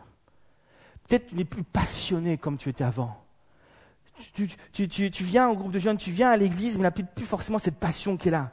Peut-être 1.07 1.25
tu 1.25 1.35
n'es 1.35 1.45
plus 1.45 1.63
passionné 1.63 2.37
comme 2.37 2.59
tu 2.59 2.69
étais 2.69 2.83
avant. 2.83 3.17
Tu, 4.35 4.49
tu, 4.71 5.23
viens 5.23 5.49
au 5.49 5.55
groupe 5.55 5.71
de 5.71 5.79
jeunes, 5.79 5.97
tu 5.97 6.11
viens 6.11 6.29
à 6.29 6.37
l'église, 6.37 6.73
mais 6.77 6.87
il 6.95 7.01
n'y 7.01 7.03
a 7.05 7.05
plus 7.15 7.25
forcément 7.25 7.57
cette 7.57 7.79
passion 7.79 8.17
qui 8.17 8.27
est 8.27 8.31
là 8.31 8.51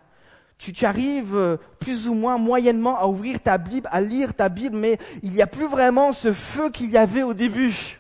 tu, 0.71 0.87
arrives 0.87 1.35
euh, 1.35 1.57
plus 1.81 2.09
ou 2.09 2.15
moins 2.15 2.39
moyennement 2.39 2.99
à 2.99 3.07
ouvrir 3.07 3.41
ta 3.41 3.59
Bible, 3.59 3.89
à 3.91 4.01
lire 4.01 4.35
ta 4.35 4.49
Bible, 4.49 4.77
mais 4.77 4.99
il 5.23 5.33
n'y 5.33 5.43
a 5.43 5.47
plus 5.47 5.67
vraiment 5.67 6.13
ce 6.13 6.33
feu 6.33 6.71
qu'il 6.71 6.91
y 6.91 6.97
avait 6.97 7.23
au 7.23 7.35
début. 7.35 7.99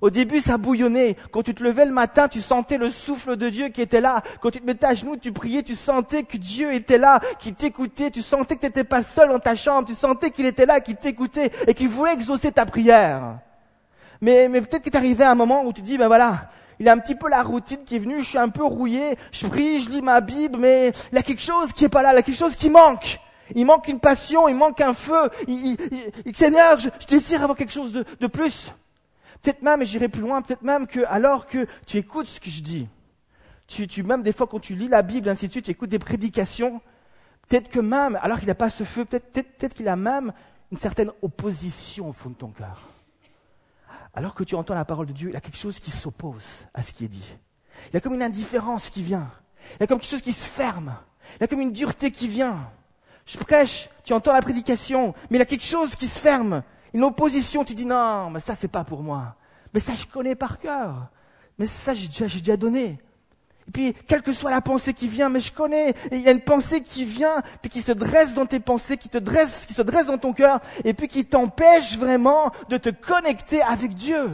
Au 0.00 0.08
début, 0.08 0.40
ça 0.40 0.56
bouillonnait. 0.56 1.16
Quand 1.30 1.42
tu 1.42 1.54
te 1.54 1.62
levais 1.62 1.84
le 1.84 1.92
matin, 1.92 2.26
tu 2.26 2.40
sentais 2.40 2.78
le 2.78 2.88
souffle 2.88 3.36
de 3.36 3.50
Dieu 3.50 3.68
qui 3.68 3.82
était 3.82 4.00
là. 4.00 4.22
Quand 4.40 4.50
tu 4.50 4.60
te 4.60 4.66
mettais 4.66 4.86
à 4.86 4.94
genoux, 4.94 5.16
tu 5.16 5.30
priais, 5.30 5.62
tu 5.62 5.74
sentais 5.74 6.22
que 6.22 6.38
Dieu 6.38 6.72
était 6.72 6.96
là, 6.96 7.20
qui 7.38 7.52
t'écoutait. 7.52 8.10
Tu 8.10 8.22
sentais 8.22 8.56
que 8.56 8.60
tu 8.60 8.66
n'étais 8.66 8.84
pas 8.84 9.02
seul 9.02 9.28
dans 9.28 9.38
ta 9.38 9.54
chambre. 9.56 9.86
Tu 9.86 9.94
sentais 9.94 10.30
qu'il 10.30 10.46
était 10.46 10.64
là, 10.64 10.80
qui 10.80 10.94
t'écoutait 10.94 11.50
et 11.66 11.74
qu'il 11.74 11.88
voulait 11.88 12.14
exaucer 12.14 12.50
ta 12.50 12.64
prière. 12.64 13.40
Mais, 14.22 14.48
mais 14.48 14.62
peut-être 14.62 14.84
que 14.84 14.90
tu 14.90 14.96
arrivé 14.96 15.22
à 15.22 15.32
un 15.32 15.34
moment 15.34 15.64
où 15.64 15.72
tu 15.72 15.82
dis, 15.82 15.98
ben 15.98 16.06
voilà, 16.06 16.50
il 16.80 16.88
a 16.88 16.92
un 16.92 16.98
petit 16.98 17.14
peu 17.14 17.28
la 17.28 17.42
routine 17.42 17.84
qui 17.84 17.96
est 17.96 17.98
venue, 17.98 18.20
je 18.20 18.30
suis 18.30 18.38
un 18.38 18.48
peu 18.48 18.64
rouillé, 18.64 19.16
je 19.32 19.46
prie, 19.46 19.80
je 19.80 19.90
lis 19.90 20.00
ma 20.00 20.22
Bible, 20.22 20.58
mais 20.58 20.92
il 21.12 21.14
y 21.14 21.18
a 21.18 21.22
quelque 21.22 21.42
chose 21.42 21.74
qui 21.74 21.84
est 21.84 21.90
pas 21.90 22.02
là, 22.02 22.12
il 22.12 22.16
y 22.16 22.18
a 22.18 22.22
quelque 22.22 22.34
chose 22.34 22.56
qui 22.56 22.70
manque. 22.70 23.20
Il 23.54 23.66
manque 23.66 23.86
une 23.88 24.00
passion, 24.00 24.48
il 24.48 24.54
manque 24.54 24.80
un 24.80 24.94
feu. 24.94 25.28
Il, 25.46 25.76
Seigneur, 26.34 26.80
je, 26.80 26.88
désire 27.06 27.42
avoir 27.42 27.58
quelque 27.58 27.72
chose 27.72 27.92
de, 27.92 28.04
de 28.18 28.26
plus. 28.26 28.72
Peut-être 29.42 29.60
même, 29.60 29.82
et 29.82 29.84
j'irai 29.84 30.08
plus 30.08 30.22
loin, 30.22 30.40
peut-être 30.40 30.62
même 30.62 30.86
que 30.86 31.00
alors 31.08 31.46
que 31.46 31.66
tu 31.86 31.98
écoutes 31.98 32.26
ce 32.26 32.40
que 32.40 32.48
je 32.48 32.62
dis, 32.62 32.88
tu, 33.66 33.86
tu 33.86 34.02
même 34.02 34.22
des 34.22 34.32
fois 34.32 34.46
quand 34.46 34.60
tu 34.60 34.74
lis 34.74 34.88
la 34.88 35.02
Bible, 35.02 35.28
ainsi 35.28 35.48
de 35.48 35.52
suite, 35.52 35.66
tu 35.66 35.70
écoutes 35.72 35.90
des 35.90 35.98
prédications, 35.98 36.80
peut-être 37.46 37.68
que 37.68 37.80
même, 37.80 38.18
alors 38.22 38.38
qu'il 38.38 38.48
n'a 38.48 38.54
pas 38.54 38.70
ce 38.70 38.84
feu, 38.84 39.04
peut-être 39.04 39.32
peut 39.32 39.44
peut 39.58 39.68
qu'il 39.68 39.88
a 39.88 39.96
même 39.96 40.32
une 40.72 40.78
certaine 40.78 41.10
opposition 41.20 42.08
au 42.08 42.12
fond 42.12 42.30
de 42.30 42.36
ton 42.36 42.48
cœur 42.48 42.89
alors 44.14 44.34
que 44.34 44.44
tu 44.44 44.54
entends 44.54 44.74
la 44.74 44.84
parole 44.84 45.06
de 45.06 45.12
Dieu, 45.12 45.30
il 45.30 45.34
y 45.34 45.36
a 45.36 45.40
quelque 45.40 45.58
chose 45.58 45.78
qui 45.78 45.90
s'oppose 45.90 46.44
à 46.74 46.82
ce 46.82 46.92
qui 46.92 47.04
est 47.04 47.08
dit. 47.08 47.36
Il 47.88 47.94
y 47.94 47.96
a 47.96 48.00
comme 48.00 48.14
une 48.14 48.22
indifférence 48.22 48.90
qui 48.90 49.02
vient. 49.02 49.30
Il 49.74 49.80
y 49.80 49.82
a 49.84 49.86
comme 49.86 49.98
quelque 49.98 50.10
chose 50.10 50.22
qui 50.22 50.32
se 50.32 50.46
ferme. 50.46 50.94
Il 51.36 51.42
y 51.42 51.44
a 51.44 51.46
comme 51.46 51.60
une 51.60 51.72
dureté 51.72 52.10
qui 52.10 52.28
vient. 52.28 52.70
Je 53.26 53.38
prêche, 53.38 53.88
tu 54.02 54.12
entends 54.12 54.32
la 54.32 54.42
prédication, 54.42 55.14
mais 55.30 55.36
il 55.36 55.40
y 55.40 55.42
a 55.42 55.46
quelque 55.46 55.64
chose 55.64 55.94
qui 55.94 56.06
se 56.06 56.18
ferme. 56.18 56.62
Une 56.92 57.04
opposition, 57.04 57.64
tu 57.64 57.74
dis 57.74 57.86
non, 57.86 58.30
mais 58.30 58.40
ça 58.40 58.54
c'est 58.54 58.68
pas 58.68 58.82
pour 58.82 59.02
moi. 59.02 59.36
Mais 59.72 59.80
ça 59.80 59.94
je 59.94 60.06
connais 60.06 60.34
par 60.34 60.58
cœur. 60.58 61.08
Mais 61.58 61.66
ça 61.66 61.94
j'ai 61.94 62.08
déjà, 62.08 62.26
déjà 62.26 62.56
donné. 62.56 62.98
Et 63.70 63.72
puis, 63.72 63.94
quelle 64.08 64.22
que 64.22 64.32
soit 64.32 64.50
la 64.50 64.60
pensée 64.60 64.92
qui 64.92 65.06
vient, 65.06 65.28
mais 65.28 65.38
je 65.38 65.52
connais, 65.52 65.94
il 66.10 66.18
y 66.22 66.28
a 66.28 66.32
une 66.32 66.40
pensée 66.40 66.82
qui 66.82 67.04
vient, 67.04 67.40
puis 67.62 67.70
qui 67.70 67.82
se 67.82 67.92
dresse 67.92 68.34
dans 68.34 68.44
tes 68.44 68.58
pensées, 68.58 68.96
qui 68.96 69.08
te 69.08 69.16
dresse, 69.16 69.64
qui 69.64 69.74
se 69.74 69.82
dresse 69.82 70.08
dans 70.08 70.18
ton 70.18 70.32
cœur, 70.32 70.58
et 70.82 70.92
puis 70.92 71.06
qui 71.06 71.24
t'empêche 71.24 71.96
vraiment 71.96 72.50
de 72.68 72.78
te 72.78 72.88
connecter 72.88 73.62
avec 73.62 73.94
Dieu. 73.94 74.28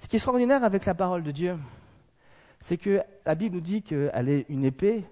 Ce 0.00 0.08
qui 0.08 0.16
est 0.16 0.18
extraordinaire 0.18 0.64
avec 0.64 0.86
la 0.86 0.94
parole 0.94 1.22
de 1.22 1.30
Dieu, 1.30 1.58
c'est 2.62 2.78
que 2.78 3.02
la 3.26 3.34
Bible 3.34 3.56
nous 3.56 3.60
dit 3.60 3.82
qu'elle 3.82 4.30
est 4.30 4.46
une 4.48 4.64
épée, 4.64 5.04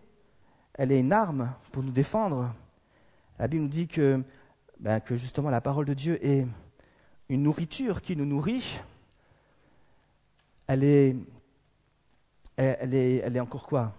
elle 0.73 0.93
est 0.93 1.01
une 1.01 1.13
arme 1.13 1.53
pour 1.73 1.83
nous 1.83 1.93
défendre. 1.93 2.55
La 3.39 3.49
Bible 3.49 3.65
nous 3.65 3.69
dit 3.69 3.87
que, 3.87 4.25
ben, 4.79 4.99
que 5.01 5.15
justement 5.15 5.51
la 5.51 5.61
parole 5.61 5.85
de 5.85 5.93
Dieu 5.93 6.19
est 6.27 6.47
une 7.29 7.43
nourriture 7.43 8.01
qui 8.01 8.17
nous 8.17 8.25
nourrit. 8.25 8.81
Elle 10.69 10.85
est 10.85 11.17
elle, 12.61 12.95
est, 12.95 13.41
encore 13.41 13.67
quoi? 13.67 13.93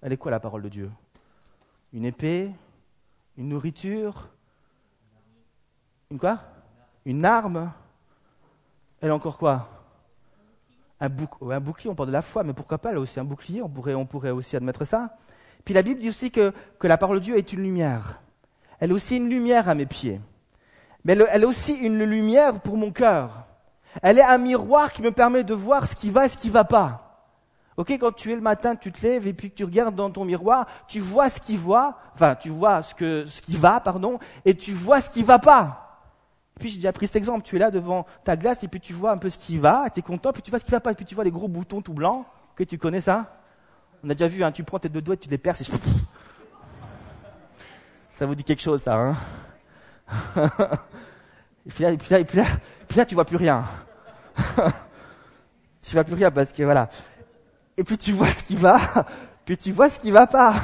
Elle 0.00 0.12
est 0.12 0.16
quoi 0.16 0.30
la 0.30 0.40
parole 0.40 0.62
de 0.62 0.68
Dieu? 0.68 0.90
Une 1.92 2.04
épée? 2.04 2.50
Une 3.36 3.50
nourriture? 3.50 4.28
Une 6.10 6.18
quoi? 6.18 6.40
Une 7.04 7.24
arme? 7.24 7.70
Elle 9.00 9.08
est 9.08 9.12
encore 9.12 9.36
quoi? 9.36 9.68
Un, 10.98 11.10
bouclier, 11.10 11.90
on 11.90 11.94
parle 11.94 12.08
de 12.08 12.12
la 12.12 12.22
foi, 12.22 12.42
mais 12.42 12.54
pourquoi 12.54 12.78
pas 12.78 12.90
elle 12.90 12.96
a 12.96 13.00
aussi 13.00 13.20
un 13.20 13.24
bouclier, 13.24 13.60
on 13.60 13.68
pourrait, 14.06 14.30
aussi 14.30 14.56
admettre 14.56 14.86
ça. 14.86 15.18
Puis 15.64 15.74
la 15.74 15.82
Bible 15.82 16.00
dit 16.00 16.08
aussi 16.08 16.30
que, 16.30 16.54
que 16.78 16.86
la 16.86 16.96
parole 16.96 17.18
de 17.18 17.24
Dieu 17.24 17.36
est 17.36 17.52
une 17.52 17.62
lumière. 17.62 18.22
Elle 18.80 18.90
est 18.90 18.94
aussi 18.94 19.16
une 19.16 19.28
lumière 19.28 19.68
à 19.68 19.74
mes 19.74 19.84
pieds. 19.84 20.20
Mais 21.04 21.12
elle, 21.12 21.28
elle 21.30 21.42
est 21.42 21.46
aussi 21.46 21.74
une 21.74 22.02
lumière 22.02 22.60
pour 22.60 22.78
mon 22.78 22.92
cœur. 22.92 23.46
Elle 24.00 24.18
est 24.18 24.22
un 24.22 24.38
miroir 24.38 24.90
qui 24.90 25.02
me 25.02 25.12
permet 25.12 25.44
de 25.44 25.54
voir 25.54 25.86
ce 25.86 25.94
qui 25.94 26.10
va 26.10 26.24
et 26.24 26.28
ce 26.30 26.38
qui 26.38 26.48
ne 26.48 26.52
va 26.52 26.64
pas. 26.64 27.05
Ok, 27.76 27.90
quand 27.92 28.12
tu 28.12 28.32
es 28.32 28.34
le 28.34 28.40
matin, 28.40 28.74
tu 28.74 28.90
te 28.90 29.06
lèves 29.06 29.26
et 29.26 29.34
puis 29.34 29.50
que 29.50 29.56
tu 29.56 29.64
regardes 29.64 29.94
dans 29.94 30.10
ton 30.10 30.24
miroir, 30.24 30.66
tu 30.88 30.98
vois 31.00 31.28
ce 31.28 31.38
qui 31.40 31.58
voit, 31.58 31.98
enfin, 32.14 32.34
tu 32.34 32.48
vois 32.48 32.82
ce, 32.82 32.94
que, 32.94 33.26
ce 33.26 33.42
qui 33.42 33.56
va, 33.56 33.80
pardon, 33.80 34.18
et 34.46 34.56
tu 34.56 34.72
vois 34.72 35.02
ce 35.02 35.10
qui 35.10 35.22
va 35.22 35.38
pas. 35.38 35.82
Puis 36.58 36.70
j'ai 36.70 36.76
déjà 36.76 36.92
pris 36.92 37.06
cet 37.06 37.16
exemple, 37.16 37.42
tu 37.42 37.56
es 37.56 37.58
là 37.58 37.70
devant 37.70 38.06
ta 38.24 38.34
glace 38.34 38.64
et 38.64 38.68
puis 38.68 38.80
tu 38.80 38.94
vois 38.94 39.10
un 39.10 39.18
peu 39.18 39.28
ce 39.28 39.36
qui 39.36 39.58
va, 39.58 39.90
tu 39.92 40.00
es 40.00 40.02
content, 40.02 40.32
puis 40.32 40.40
tu 40.40 40.50
vois 40.50 40.58
ce 40.58 40.64
qui 40.64 40.70
va 40.70 40.80
pas, 40.80 40.92
et 40.92 40.94
puis 40.94 41.04
tu 41.04 41.14
vois 41.14 41.24
les 41.24 41.30
gros 41.30 41.48
boutons 41.48 41.82
tout 41.82 41.92
blancs. 41.92 42.24
Ok, 42.58 42.66
tu 42.66 42.78
connais 42.78 43.02
ça? 43.02 43.26
On 44.02 44.08
a 44.08 44.14
déjà 44.14 44.26
vu, 44.26 44.42
hein, 44.42 44.52
tu 44.52 44.64
prends 44.64 44.78
tes 44.78 44.88
deux 44.88 45.02
doigts, 45.02 45.18
tu 45.18 45.28
les 45.28 45.36
perces 45.36 45.60
et. 45.60 45.64
Ça 48.08 48.24
vous 48.24 48.34
dit 48.34 48.44
quelque 48.44 48.62
chose, 48.62 48.80
ça, 48.80 48.94
hein? 48.94 49.16
Et, 51.66 51.68
puis 51.68 51.82
là, 51.82 51.90
et, 51.90 51.96
puis 51.96 52.08
là, 52.10 52.20
et, 52.20 52.24
puis 52.24 52.36
là, 52.38 52.44
et 52.44 52.84
puis 52.86 52.96
là, 52.96 53.04
tu 53.04 53.16
vois 53.16 53.24
plus 53.24 53.36
rien. 53.36 53.64
tu 55.82 55.92
vois 55.92 56.04
plus 56.04 56.14
rien 56.14 56.30
parce 56.30 56.52
que 56.52 56.62
voilà 56.62 56.88
et 57.76 57.84
puis 57.84 57.98
tu 57.98 58.12
vois 58.12 58.30
ce 58.30 58.44
qui 58.44 58.56
va, 58.56 58.78
puis 59.44 59.56
tu 59.56 59.72
vois 59.72 59.90
ce 59.90 60.00
qui 60.00 60.10
va 60.10 60.26
pas. 60.26 60.54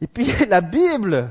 Et 0.00 0.06
puis 0.06 0.26
la 0.48 0.60
Bible, 0.60 1.30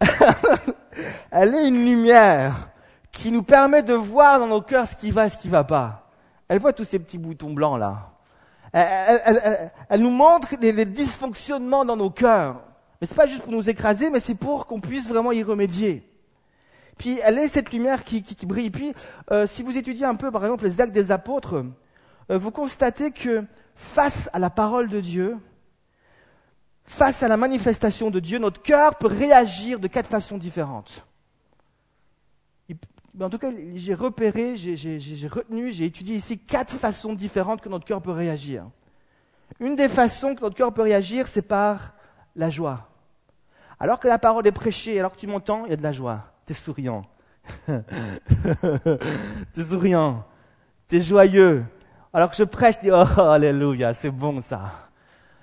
elle 1.30 1.54
est 1.54 1.68
une 1.68 1.84
lumière 1.84 2.68
qui 3.10 3.32
nous 3.32 3.42
permet 3.42 3.82
de 3.82 3.94
voir 3.94 4.38
dans 4.38 4.46
nos 4.46 4.60
cœurs 4.60 4.86
ce 4.86 4.96
qui 4.96 5.10
va 5.10 5.26
et 5.26 5.30
ce 5.30 5.38
qui 5.38 5.48
va 5.48 5.64
pas. 5.64 6.10
Elle 6.48 6.60
voit 6.60 6.72
tous 6.72 6.84
ces 6.84 6.98
petits 6.98 7.18
boutons 7.18 7.52
blancs 7.52 7.78
là. 7.78 8.10
Elle, 8.72 10.00
nous 10.02 10.10
montre 10.10 10.54
les, 10.60 10.84
dysfonctionnements 10.84 11.86
dans 11.86 11.96
nos 11.96 12.10
cœurs. 12.10 12.60
Mais 13.00 13.06
c'est 13.06 13.14
pas 13.14 13.26
juste 13.26 13.42
pour 13.42 13.52
nous 13.52 13.70
écraser, 13.70 14.10
mais 14.10 14.20
c'est 14.20 14.34
pour 14.34 14.66
qu'on 14.66 14.80
puisse 14.80 15.08
vraiment 15.08 15.32
y 15.32 15.42
remédier. 15.42 16.06
Puis 16.98 17.18
elle 17.22 17.38
est 17.38 17.48
cette 17.48 17.72
lumière 17.72 18.04
qui, 18.04 18.22
qui, 18.22 18.44
brille. 18.44 18.70
Puis 18.70 18.92
euh, 19.30 19.46
si 19.46 19.62
vous 19.62 19.78
étudiez 19.78 20.04
un 20.04 20.14
peu, 20.14 20.30
par 20.30 20.44
exemple, 20.44 20.64
les 20.64 20.80
actes 20.80 20.92
des 20.92 21.10
apôtres, 21.10 21.64
euh, 22.30 22.38
vous 22.38 22.50
constatez 22.50 23.12
que 23.12 23.44
face 23.76 24.28
à 24.32 24.38
la 24.38 24.50
parole 24.50 24.88
de 24.88 25.00
Dieu, 25.00 25.36
face 26.84 27.22
à 27.22 27.28
la 27.28 27.36
manifestation 27.36 28.10
de 28.10 28.18
Dieu, 28.18 28.38
notre 28.38 28.62
cœur 28.62 28.96
peut 28.96 29.06
réagir 29.06 29.78
de 29.78 29.86
quatre 29.86 30.08
façons 30.08 30.38
différentes. 30.38 31.06
En 33.20 33.30
tout 33.30 33.38
cas, 33.38 33.50
j'ai 33.74 33.94
repéré, 33.94 34.56
j'ai 34.56 35.28
retenu, 35.28 35.72
j'ai 35.72 35.86
étudié 35.86 36.16
ici 36.16 36.38
quatre 36.38 36.74
façons 36.74 37.14
différentes 37.14 37.60
que 37.60 37.68
notre 37.68 37.86
cœur 37.86 38.02
peut 38.02 38.10
réagir. 38.10 38.66
Une 39.60 39.76
des 39.76 39.88
façons 39.88 40.34
que 40.34 40.42
notre 40.42 40.56
cœur 40.56 40.72
peut 40.72 40.82
réagir, 40.82 41.28
c'est 41.28 41.42
par 41.42 41.94
la 42.34 42.50
joie. 42.50 42.88
Alors 43.78 44.00
que 44.00 44.08
la 44.08 44.18
parole 44.18 44.46
est 44.46 44.52
prêchée, 44.52 44.98
alors 44.98 45.14
que 45.14 45.20
tu 45.20 45.26
m'entends, 45.26 45.64
il 45.66 45.70
y 45.70 45.74
a 45.74 45.76
de 45.76 45.82
la 45.82 45.92
joie. 45.92 46.32
Tu 46.46 46.52
es 46.52 46.54
souriant. 46.54 47.02
tu 47.66 49.60
es 49.60 49.64
souriant. 49.64 50.24
Tu 50.88 50.96
es 50.96 51.00
joyeux. 51.00 51.64
Alors 52.16 52.30
que 52.30 52.36
je 52.36 52.44
prêche, 52.44 52.76
je 52.76 52.80
dis, 52.80 52.90
oh, 52.90 53.20
alléluia, 53.20 53.92
c'est 53.92 54.10
bon 54.10 54.40
ça. 54.40 54.72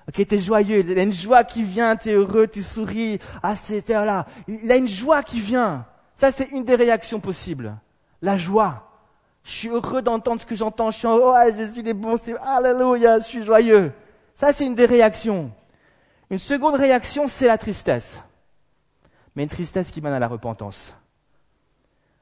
Ok, 0.08 0.26
tu 0.26 0.34
es 0.34 0.38
joyeux. 0.40 0.80
Il 0.80 0.90
y 0.90 0.98
a 0.98 1.04
une 1.04 1.12
joie 1.12 1.44
qui 1.44 1.62
vient, 1.62 1.94
tu 1.94 2.08
es 2.08 2.14
heureux, 2.14 2.48
tu 2.48 2.64
souris. 2.64 3.20
Ah, 3.44 3.54
c'est 3.54 3.88
là. 3.90 4.26
Il 4.48 4.66
y 4.66 4.72
a 4.72 4.76
une 4.76 4.88
joie 4.88 5.22
qui 5.22 5.38
vient. 5.38 5.86
Ça, 6.16 6.32
c'est 6.32 6.50
une 6.50 6.64
des 6.64 6.74
réactions 6.74 7.20
possibles. 7.20 7.76
La 8.20 8.36
joie. 8.36 8.90
Je 9.44 9.52
suis 9.52 9.68
heureux 9.68 10.02
d'entendre 10.02 10.40
ce 10.40 10.46
que 10.46 10.56
j'entends. 10.56 10.90
Je 10.90 10.98
suis 10.98 11.06
en, 11.06 11.14
oh, 11.14 11.34
Jésus, 11.56 11.78
il 11.78 11.86
est 11.86 11.94
bon, 11.94 12.16
c'est, 12.16 12.34
alléluia, 12.38 13.20
je 13.20 13.24
suis 13.24 13.44
joyeux. 13.44 13.92
Ça, 14.34 14.52
c'est 14.52 14.66
une 14.66 14.74
des 14.74 14.86
réactions. 14.86 15.52
Une 16.28 16.40
seconde 16.40 16.74
réaction, 16.74 17.28
c'est 17.28 17.46
la 17.46 17.56
tristesse. 17.56 18.20
Mais 19.36 19.44
une 19.44 19.48
tristesse 19.48 19.92
qui 19.92 20.00
mène 20.00 20.14
à 20.14 20.18
la 20.18 20.26
repentance. 20.26 20.92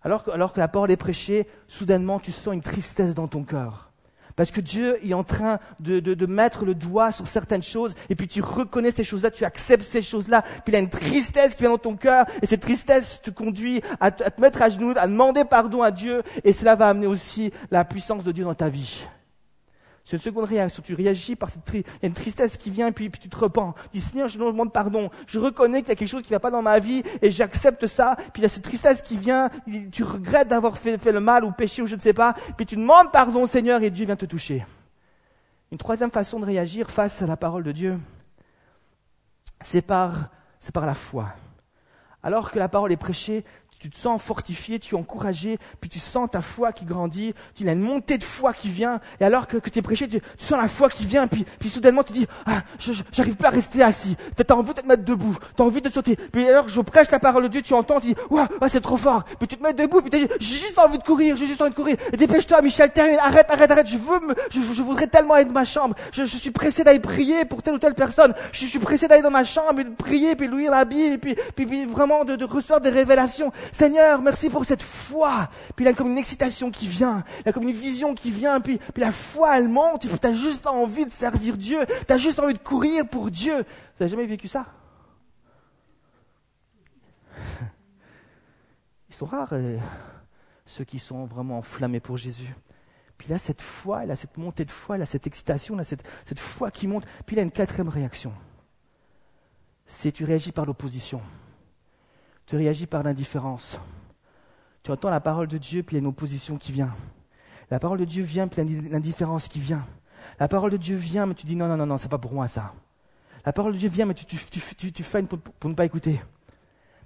Alors 0.02 0.22
que, 0.24 0.30
alors 0.30 0.52
que 0.52 0.60
la 0.60 0.68
parole 0.68 0.90
est 0.90 0.98
prêchée, 0.98 1.48
soudainement, 1.68 2.20
tu 2.20 2.32
sens 2.32 2.52
une 2.52 2.60
tristesse 2.60 3.14
dans 3.14 3.28
ton 3.28 3.44
cœur. 3.44 3.91
Parce 4.36 4.50
que 4.50 4.60
Dieu 4.60 4.98
est 5.04 5.14
en 5.14 5.24
train 5.24 5.58
de, 5.80 6.00
de, 6.00 6.26
mettre 6.26 6.64
le 6.64 6.74
doigt 6.74 7.12
sur 7.12 7.26
certaines 7.26 7.62
choses, 7.62 7.94
et 8.08 8.14
puis 8.14 8.28
tu 8.28 8.40
reconnais 8.40 8.90
ces 8.90 9.04
choses-là, 9.04 9.30
tu 9.30 9.44
acceptes 9.44 9.84
ces 9.84 10.02
choses-là, 10.02 10.42
puis 10.42 10.68
il 10.68 10.72
y 10.72 10.76
a 10.76 10.80
une 10.80 10.90
tristesse 10.90 11.54
qui 11.54 11.62
vient 11.62 11.70
dans 11.70 11.78
ton 11.78 11.96
cœur, 11.96 12.26
et 12.40 12.46
cette 12.46 12.62
tristesse 12.62 13.20
te 13.22 13.30
conduit 13.30 13.82
à, 14.00 14.06
à 14.06 14.10
te 14.10 14.40
mettre 14.40 14.62
à 14.62 14.70
genoux, 14.70 14.92
à 14.96 15.06
demander 15.06 15.44
pardon 15.44 15.82
à 15.82 15.90
Dieu, 15.90 16.22
et 16.44 16.52
cela 16.52 16.76
va 16.76 16.88
amener 16.88 17.06
aussi 17.06 17.52
la 17.70 17.84
puissance 17.84 18.24
de 18.24 18.32
Dieu 18.32 18.44
dans 18.44 18.54
ta 18.54 18.68
vie. 18.68 19.04
C'est 20.12 20.18
une 20.18 20.22
seconde 20.24 20.44
réaction. 20.44 20.82
Tu 20.84 20.94
réagis 20.94 21.36
par 21.36 21.48
cette 21.48 21.62
une 22.02 22.12
tristesse 22.12 22.58
qui 22.58 22.68
vient, 22.68 22.92
puis, 22.92 23.08
puis 23.08 23.18
tu 23.18 23.30
te 23.30 23.36
repens. 23.38 23.72
Tu 23.84 23.96
dis, 23.96 24.00
Seigneur, 24.02 24.28
je 24.28 24.38
demande 24.38 24.70
pardon. 24.70 25.08
Je 25.26 25.38
reconnais 25.38 25.80
qu'il 25.80 25.88
y 25.88 25.92
a 25.92 25.94
quelque 25.94 26.06
chose 26.06 26.20
qui 26.20 26.30
ne 26.30 26.36
va 26.36 26.40
pas 26.40 26.50
dans 26.50 26.60
ma 26.60 26.80
vie, 26.80 27.02
et 27.22 27.30
j'accepte 27.30 27.86
ça. 27.86 28.16
Puis 28.34 28.40
il 28.40 28.42
y 28.42 28.44
a 28.44 28.50
cette 28.50 28.62
tristesse 28.62 29.00
qui 29.00 29.16
vient, 29.16 29.48
tu 29.90 30.04
regrettes 30.04 30.48
d'avoir 30.48 30.76
fait, 30.76 31.02
le 31.06 31.20
mal 31.20 31.46
ou 31.46 31.52
péché 31.52 31.80
ou 31.80 31.86
je 31.86 31.96
ne 31.96 32.00
sais 32.00 32.12
pas. 32.12 32.34
Puis 32.58 32.66
tu 32.66 32.76
demandes 32.76 33.10
pardon, 33.10 33.46
Seigneur, 33.46 33.82
et 33.82 33.88
Dieu 33.88 34.04
vient 34.04 34.16
te 34.16 34.26
toucher. 34.26 34.66
Une 35.70 35.78
troisième 35.78 36.10
façon 36.10 36.38
de 36.38 36.44
réagir 36.44 36.90
face 36.90 37.22
à 37.22 37.26
la 37.26 37.38
parole 37.38 37.62
de 37.62 37.72
Dieu, 37.72 37.98
c'est 39.62 39.80
par 39.80 40.28
la 40.74 40.94
foi. 40.94 41.28
Alors 42.22 42.50
que 42.50 42.58
la 42.58 42.68
parole 42.68 42.92
est 42.92 42.98
prêchée, 42.98 43.46
tu 43.82 43.90
te 43.90 43.98
sens 43.98 44.22
fortifié, 44.22 44.78
tu 44.78 44.94
es 44.94 44.98
encouragé, 44.98 45.58
puis 45.80 45.90
tu 45.90 45.98
sens 45.98 46.30
ta 46.30 46.40
foi 46.40 46.70
qui 46.70 46.84
grandit, 46.84 47.34
tu 47.56 47.68
as 47.68 47.72
une 47.72 47.80
montée 47.80 48.16
de 48.16 48.22
foi 48.22 48.52
qui 48.52 48.68
vient, 48.68 49.00
et 49.20 49.24
alors 49.24 49.48
que, 49.48 49.56
tu 49.56 49.76
es 49.76 49.82
prêché, 49.82 50.06
tu, 50.06 50.20
sens 50.38 50.56
la 50.56 50.68
foi 50.68 50.88
qui 50.88 51.04
vient, 51.04 51.26
puis, 51.26 51.44
puis 51.58 51.68
soudainement 51.68 52.04
tu 52.04 52.12
dis, 52.12 52.28
ah, 52.46 52.62
j'arrive 52.78 53.34
pas 53.34 53.48
à 53.48 53.50
rester 53.50 53.82
assis, 53.82 54.16
tu 54.36 54.44
as 54.48 54.56
envie 54.56 54.72
de 54.72 54.80
te 54.80 54.86
mettre 54.86 55.04
debout, 55.04 55.36
tu 55.56 55.62
as 55.62 55.64
envie 55.64 55.82
de 55.82 55.90
sauter, 55.90 56.14
puis 56.14 56.48
alors 56.48 56.66
que 56.66 56.70
je 56.70 56.80
prêche 56.80 57.10
la 57.10 57.18
parole 57.18 57.42
de 57.42 57.48
Dieu, 57.48 57.62
tu 57.62 57.74
entends, 57.74 57.98
tu 57.98 58.06
dis, 58.08 58.14
ouah, 58.30 58.46
c'est 58.68 58.80
trop 58.80 58.96
fort, 58.96 59.24
puis 59.40 59.48
tu 59.48 59.56
te 59.56 59.62
mets 59.64 59.72
debout, 59.72 60.00
puis 60.00 60.10
tu 60.10 60.18
dis, 60.20 60.32
j'ai 60.38 60.58
juste 60.58 60.78
envie 60.78 60.98
de 60.98 61.02
courir, 61.02 61.36
j'ai 61.36 61.46
juste 61.46 61.60
envie 61.60 61.70
de 61.70 61.76
courir, 61.76 61.96
et 62.12 62.16
dépêche-toi, 62.16 62.62
Michel, 62.62 62.92
termine, 62.92 63.18
arrête, 63.18 63.50
arrête, 63.50 63.68
arrête, 63.68 63.88
je 63.88 63.98
veux 63.98 64.20
me, 64.20 64.34
je, 64.48 64.80
voudrais 64.80 65.08
tellement 65.08 65.34
aller 65.34 65.44
dans 65.44 65.50
ma 65.50 65.64
chambre, 65.64 65.96
je, 66.12 66.22
suis 66.22 66.52
pressé 66.52 66.84
d'aller 66.84 67.00
prier 67.00 67.44
pour 67.46 67.64
telle 67.64 67.74
ou 67.74 67.78
telle 67.80 67.94
personne, 67.94 68.32
je, 68.52 68.64
suis 68.64 68.78
pressé 68.78 69.08
d'aller 69.08 69.22
dans 69.22 69.30
ma 69.32 69.42
chambre 69.44 69.80
et 69.80 69.84
de 69.84 69.90
prier, 69.90 70.36
puis 70.36 70.46
lire 70.46 70.70
la 70.70 70.84
Bible, 70.84 71.14
et 71.14 71.18
puis, 71.18 71.34
puis, 71.56 71.84
vraiment 71.84 72.24
de, 72.24 72.36
de 72.36 72.46
des 72.80 72.90
révélations. 72.90 73.52
Seigneur, 73.72 74.20
merci 74.20 74.50
pour 74.50 74.66
cette 74.66 74.82
foi. 74.82 75.48
Puis 75.74 75.86
il 75.86 75.88
a 75.88 75.94
comme 75.94 76.10
une 76.10 76.18
excitation 76.18 76.70
qui 76.70 76.86
vient, 76.86 77.24
il 77.40 77.48
a 77.48 77.52
comme 77.52 77.62
une 77.62 77.74
vision 77.74 78.14
qui 78.14 78.30
vient, 78.30 78.60
puis, 78.60 78.78
puis 78.78 79.00
la 79.00 79.10
foi 79.12 79.58
elle 79.58 79.68
monte, 79.68 80.06
puis 80.06 80.18
tu 80.18 80.26
as 80.26 80.34
juste 80.34 80.66
envie 80.66 81.06
de 81.06 81.10
servir 81.10 81.56
Dieu, 81.56 81.78
tu 82.06 82.12
as 82.12 82.18
juste 82.18 82.38
envie 82.38 82.52
de 82.52 82.58
courir 82.58 83.08
pour 83.08 83.30
Dieu. 83.30 83.56
Vous 83.56 83.64
n'avez 83.98 84.10
jamais 84.10 84.26
vécu 84.26 84.46
ça? 84.46 84.66
Ils 89.08 89.14
sont 89.14 89.24
rares, 89.24 89.54
euh, 89.54 89.78
ceux 90.66 90.84
qui 90.84 90.98
sont 90.98 91.24
vraiment 91.24 91.56
enflammés 91.56 92.00
pour 92.00 92.18
Jésus. 92.18 92.54
Puis 93.16 93.28
là, 93.28 93.38
cette 93.38 93.62
foi, 93.62 94.04
il 94.04 94.10
a 94.10 94.16
cette 94.16 94.36
montée 94.36 94.64
de 94.64 94.70
foi, 94.70 94.96
il 94.96 95.02
a 95.02 95.06
cette 95.06 95.28
excitation, 95.28 95.76
il 95.76 95.80
a 95.80 95.84
cette, 95.84 96.02
cette 96.26 96.40
foi 96.40 96.72
qui 96.72 96.88
monte. 96.88 97.04
Puis 97.24 97.36
il 97.36 97.38
a 97.38 97.42
une 97.42 97.52
quatrième 97.52 97.88
réaction. 97.88 98.32
C'est 99.86 100.10
tu 100.10 100.24
réagis 100.24 100.50
par 100.50 100.66
l'opposition. 100.66 101.22
Tu 102.52 102.58
réagis 102.58 102.84
par 102.84 103.02
l'indifférence. 103.02 103.80
Tu 104.82 104.90
entends 104.90 105.08
la 105.08 105.20
parole 105.20 105.48
de 105.48 105.56
Dieu, 105.56 105.82
puis 105.82 105.96
il 105.96 106.00
y 106.00 106.02
a 106.02 106.04
une 106.04 106.08
opposition 106.08 106.58
qui 106.58 106.70
vient. 106.70 106.94
La 107.70 107.78
parole 107.78 107.96
de 107.96 108.04
Dieu 108.04 108.22
vient, 108.22 108.46
puis 108.46 108.60
il 108.60 108.84
y 108.84 108.88
a 108.88 108.90
l'indifférence 108.90 109.48
qui 109.48 109.58
vient. 109.58 109.82
La 110.38 110.48
parole 110.48 110.70
de 110.70 110.76
Dieu 110.76 110.94
vient, 110.94 111.24
mais 111.24 111.32
tu 111.32 111.46
dis 111.46 111.56
non, 111.56 111.66
non, 111.66 111.78
non, 111.78 111.86
non, 111.86 111.96
c'est 111.96 112.10
pas 112.10 112.18
pour 112.18 112.34
moi 112.34 112.48
ça. 112.48 112.74
La 113.46 113.54
parole 113.54 113.72
de 113.72 113.78
Dieu 113.78 113.88
vient, 113.88 114.04
mais 114.04 114.12
tu, 114.12 114.26
tu, 114.26 115.02
pour, 115.24 115.70
ne 115.70 115.74
pas 115.74 115.86
écouter. 115.86 116.20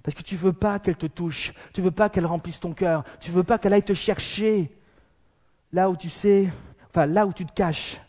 Parce 0.03 0.15
que 0.15 0.21
tu 0.21 0.35
veux 0.35 0.51
pas 0.51 0.79
qu'elle 0.79 0.97
te 0.97 1.05
touche. 1.05 1.53
Tu 1.71 1.81
veux 1.81 1.91
pas 1.91 2.09
qu'elle 2.09 2.25
remplisse 2.25 2.59
ton 2.59 2.73
cœur. 2.73 3.05
Tu 3.21 3.31
veux 3.31 3.45
pas 3.45 3.57
qu'elle 3.57 3.71
aille 3.71 3.83
te 3.83 3.93
chercher 3.93 4.69
là 5.71 5.89
où 5.89 5.95
tu 5.95 6.09
sais, 6.09 6.51
enfin 6.89 7.05
là 7.05 7.25
où 7.25 7.31
tu 7.31 7.45
te 7.45 7.53
caches. 7.53 8.01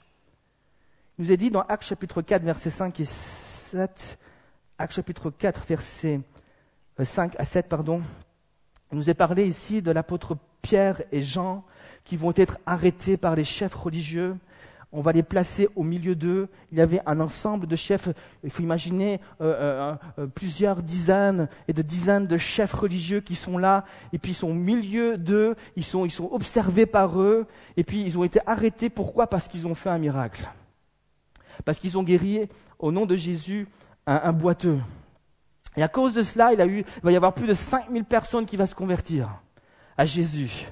Il 1.16 1.24
nous 1.24 1.30
est 1.30 1.36
dit 1.36 1.50
dans 1.50 1.62
Actes 1.62 1.84
chapitre 1.84 2.20
4, 2.20 2.42
versets 2.42 2.70
5 2.70 2.98
et 2.98 3.04
7, 3.04 4.18
Actes 4.76 4.94
chapitre 4.94 5.30
4, 5.30 5.64
verset 5.68 6.20
5 7.04 7.38
à 7.38 7.44
7, 7.44 7.68
pardon. 7.68 8.02
Il 8.90 8.98
nous 8.98 9.10
est 9.10 9.14
parlé 9.14 9.46
ici 9.46 9.82
de 9.82 9.90
l'apôtre 9.90 10.36
Pierre 10.62 11.02
et 11.12 11.22
Jean 11.22 11.64
qui 12.04 12.16
vont 12.16 12.32
être 12.34 12.58
arrêtés 12.66 13.16
par 13.16 13.36
les 13.36 13.44
chefs 13.44 13.74
religieux. 13.74 14.36
On 14.90 15.02
va 15.02 15.12
les 15.12 15.22
placer 15.22 15.68
au 15.76 15.82
milieu 15.82 16.14
d'eux. 16.14 16.48
Il 16.72 16.78
y 16.78 16.80
avait 16.80 17.02
un 17.04 17.20
ensemble 17.20 17.66
de 17.66 17.76
chefs. 17.76 18.08
Il 18.42 18.50
faut 18.50 18.62
imaginer 18.62 19.20
euh, 19.42 19.44
euh, 19.44 19.96
euh, 20.18 20.26
plusieurs 20.26 20.82
dizaines 20.82 21.48
et 21.68 21.74
de 21.74 21.82
dizaines 21.82 22.26
de 22.26 22.38
chefs 22.38 22.72
religieux 22.72 23.20
qui 23.20 23.34
sont 23.34 23.58
là. 23.58 23.84
Et 24.14 24.18
puis 24.18 24.32
ils 24.32 24.34
sont 24.34 24.48
au 24.48 24.54
milieu 24.54 25.18
d'eux. 25.18 25.56
Ils 25.76 25.84
sont, 25.84 26.06
ils 26.06 26.10
sont 26.10 26.30
observés 26.32 26.86
par 26.86 27.20
eux. 27.20 27.46
Et 27.76 27.84
puis 27.84 28.02
ils 28.02 28.16
ont 28.16 28.24
été 28.24 28.40
arrêtés. 28.46 28.88
Pourquoi? 28.88 29.26
Parce 29.26 29.46
qu'ils 29.46 29.66
ont 29.66 29.74
fait 29.74 29.90
un 29.90 29.98
miracle. 29.98 30.48
Parce 31.66 31.78
qu'ils 31.78 31.98
ont 31.98 32.02
guéri 32.02 32.48
au 32.78 32.90
nom 32.90 33.04
de 33.04 33.16
Jésus 33.16 33.68
un, 34.06 34.22
un 34.24 34.32
boiteux. 34.32 34.78
Et 35.78 35.82
à 35.82 35.86
cause 35.86 36.12
de 36.12 36.24
cela, 36.24 36.52
il, 36.52 36.60
a 36.60 36.66
eu, 36.66 36.78
il 36.78 37.02
va 37.04 37.12
y 37.12 37.16
avoir 37.16 37.32
plus 37.32 37.46
de 37.46 37.54
5000 37.54 38.04
personnes 38.04 38.46
qui 38.46 38.56
vont 38.56 38.66
se 38.66 38.74
convertir 38.74 39.28
à 39.96 40.04
Jésus. 40.04 40.66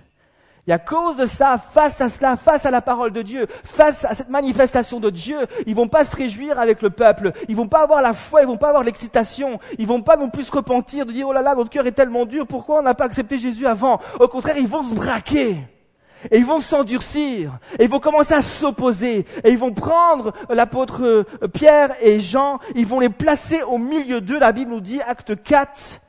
Et 0.66 0.72
à 0.72 0.80
cause 0.80 1.14
de 1.14 1.26
ça, 1.26 1.58
face 1.58 2.00
à 2.00 2.08
cela, 2.08 2.36
face 2.36 2.66
à 2.66 2.72
la 2.72 2.80
parole 2.80 3.12
de 3.12 3.22
Dieu, 3.22 3.46
face 3.62 4.04
à 4.04 4.14
cette 4.14 4.30
manifestation 4.30 4.98
de 4.98 5.10
Dieu, 5.10 5.38
ils 5.64 5.76
vont 5.76 5.86
pas 5.86 6.04
se 6.04 6.16
réjouir 6.16 6.58
avec 6.58 6.82
le 6.82 6.90
peuple. 6.90 7.30
Ils 7.48 7.54
vont 7.54 7.68
pas 7.68 7.84
avoir 7.84 8.02
la 8.02 8.14
foi, 8.14 8.42
ils 8.42 8.48
vont 8.48 8.56
pas 8.56 8.70
avoir 8.70 8.82
l'excitation. 8.82 9.60
Ils 9.78 9.86
vont 9.86 10.02
pas 10.02 10.16
non 10.16 10.28
plus 10.28 10.42
se 10.42 10.50
repentir 10.50 11.06
de 11.06 11.12
dire, 11.12 11.28
oh 11.28 11.32
là 11.32 11.40
là, 11.40 11.54
notre 11.54 11.70
cœur 11.70 11.86
est 11.86 11.92
tellement 11.92 12.26
dur, 12.26 12.44
pourquoi 12.44 12.80
on 12.80 12.82
n'a 12.82 12.94
pas 12.94 13.04
accepté 13.04 13.38
Jésus 13.38 13.68
avant? 13.68 14.00
Au 14.18 14.26
contraire, 14.26 14.56
ils 14.58 14.66
vont 14.66 14.82
se 14.82 14.92
braquer. 14.92 15.58
Et 16.30 16.38
ils 16.38 16.46
vont 16.46 16.60
s'endurcir, 16.60 17.58
et 17.78 17.84
ils 17.84 17.90
vont 17.90 18.00
commencer 18.00 18.34
à 18.34 18.42
s'opposer, 18.42 19.26
et 19.44 19.50
ils 19.50 19.58
vont 19.58 19.72
prendre 19.72 20.32
l'apôtre 20.48 21.04
euh, 21.04 21.24
Pierre 21.52 21.94
et 22.00 22.20
Jean, 22.20 22.58
ils 22.74 22.86
vont 22.86 23.00
les 23.00 23.08
placer 23.08 23.62
au 23.62 23.78
milieu 23.78 24.20
d'eux. 24.20 24.38
La 24.38 24.52
Bible 24.52 24.70
nous 24.70 24.80
dit, 24.80 25.00
acte 25.02 25.40
4, 25.42 26.00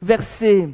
verset 0.00 0.68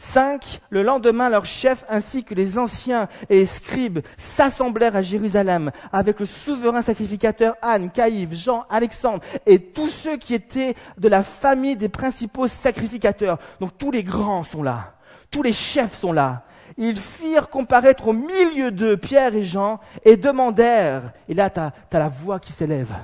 5, 0.00 0.60
le 0.70 0.82
lendemain, 0.82 1.28
leurs 1.28 1.44
chefs 1.44 1.84
ainsi 1.90 2.24
que 2.24 2.34
les 2.34 2.58
anciens 2.58 3.06
et 3.28 3.36
les 3.36 3.46
scribes 3.46 4.00
s'assemblèrent 4.16 4.96
à 4.96 5.02
Jérusalem 5.02 5.70
avec 5.92 6.20
le 6.20 6.26
souverain 6.26 6.80
sacrificateur 6.80 7.56
Anne, 7.60 7.90
Caïphe, 7.90 8.32
Jean, 8.32 8.64
Alexandre 8.70 9.22
et 9.44 9.58
tous 9.58 9.88
ceux 9.88 10.16
qui 10.16 10.32
étaient 10.32 10.74
de 10.96 11.08
la 11.08 11.22
famille 11.22 11.76
des 11.76 11.90
principaux 11.90 12.48
sacrificateurs. 12.48 13.38
Donc 13.60 13.76
tous 13.76 13.90
les 13.90 14.02
grands 14.02 14.42
sont 14.42 14.62
là, 14.62 14.94
tous 15.30 15.42
les 15.42 15.52
chefs 15.52 15.94
sont 15.94 16.12
là 16.12 16.44
ils 16.76 16.98
firent 16.98 17.48
comparaître 17.48 18.08
au 18.08 18.12
milieu 18.12 18.70
d'eux 18.70 18.96
Pierre 18.96 19.34
et 19.34 19.44
Jean 19.44 19.80
et 20.04 20.16
demandèrent, 20.16 21.12
et 21.28 21.34
là 21.34 21.50
tu 21.50 21.60
as, 21.60 21.72
la 21.92 22.08
voix 22.08 22.40
qui 22.40 22.52
s'élève, 22.52 22.94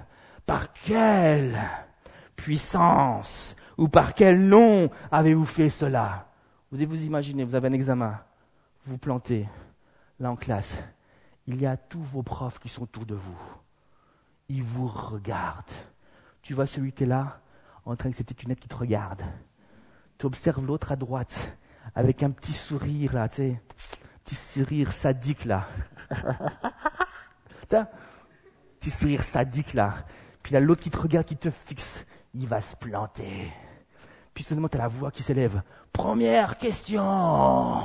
par 0.44 0.72
quelle 0.72 1.58
puissance 2.36 3.56
ou 3.76 3.88
par 3.88 4.14
quel 4.14 4.40
nom 4.40 4.90
avez-vous 5.10 5.46
fait 5.46 5.70
cela? 5.70 6.28
Vous 6.70 6.76
devez 6.76 6.86
vous 6.86 7.02
imaginer, 7.04 7.44
vous 7.44 7.54
avez 7.54 7.68
un 7.68 7.72
examen, 7.72 8.20
vous 8.86 8.98
plantez 8.98 9.48
là 10.20 10.30
en 10.30 10.36
classe, 10.36 10.82
il 11.46 11.60
y 11.60 11.66
a 11.66 11.76
tous 11.76 12.02
vos 12.02 12.22
profs 12.22 12.58
qui 12.58 12.68
sont 12.68 12.82
autour 12.82 13.06
de 13.06 13.14
vous. 13.14 13.38
Ils 14.48 14.62
vous 14.62 14.88
regardent. 14.88 15.64
Tu 16.42 16.54
vois 16.54 16.66
celui 16.66 16.92
qui 16.92 17.04
est 17.04 17.06
là, 17.06 17.40
en 17.84 17.96
train 17.96 18.12
ses 18.12 18.24
petites 18.24 18.42
lunettes 18.42 18.60
qui 18.60 18.68
te 18.68 18.76
regarde. 18.76 19.22
Tu 20.18 20.26
observes 20.26 20.64
l'autre 20.64 20.92
à 20.92 20.96
droite 20.96 21.56
avec 21.96 22.22
un 22.22 22.30
petit 22.30 22.52
sourire 22.52 23.14
là, 23.14 23.26
tu 23.28 23.36
sais, 23.36 23.60
petit 24.22 24.34
sourire 24.34 24.92
sadique 24.92 25.46
là. 25.46 25.66
petit 28.78 28.90
sourire 28.90 29.22
sadique 29.22 29.72
là. 29.72 29.94
Puis 30.42 30.52
là, 30.52 30.60
l'autre 30.60 30.82
qui 30.82 30.90
te 30.90 30.98
regarde, 30.98 31.26
qui 31.26 31.36
te 31.36 31.50
fixe, 31.50 32.04
il 32.34 32.46
va 32.46 32.60
se 32.60 32.76
planter. 32.76 33.50
Puis 34.34 34.44
seulement, 34.44 34.68
tu 34.68 34.76
as 34.76 34.80
la 34.80 34.88
voix 34.88 35.10
qui 35.10 35.22
s'élève. 35.22 35.62
Première 35.90 36.58
question. 36.58 37.78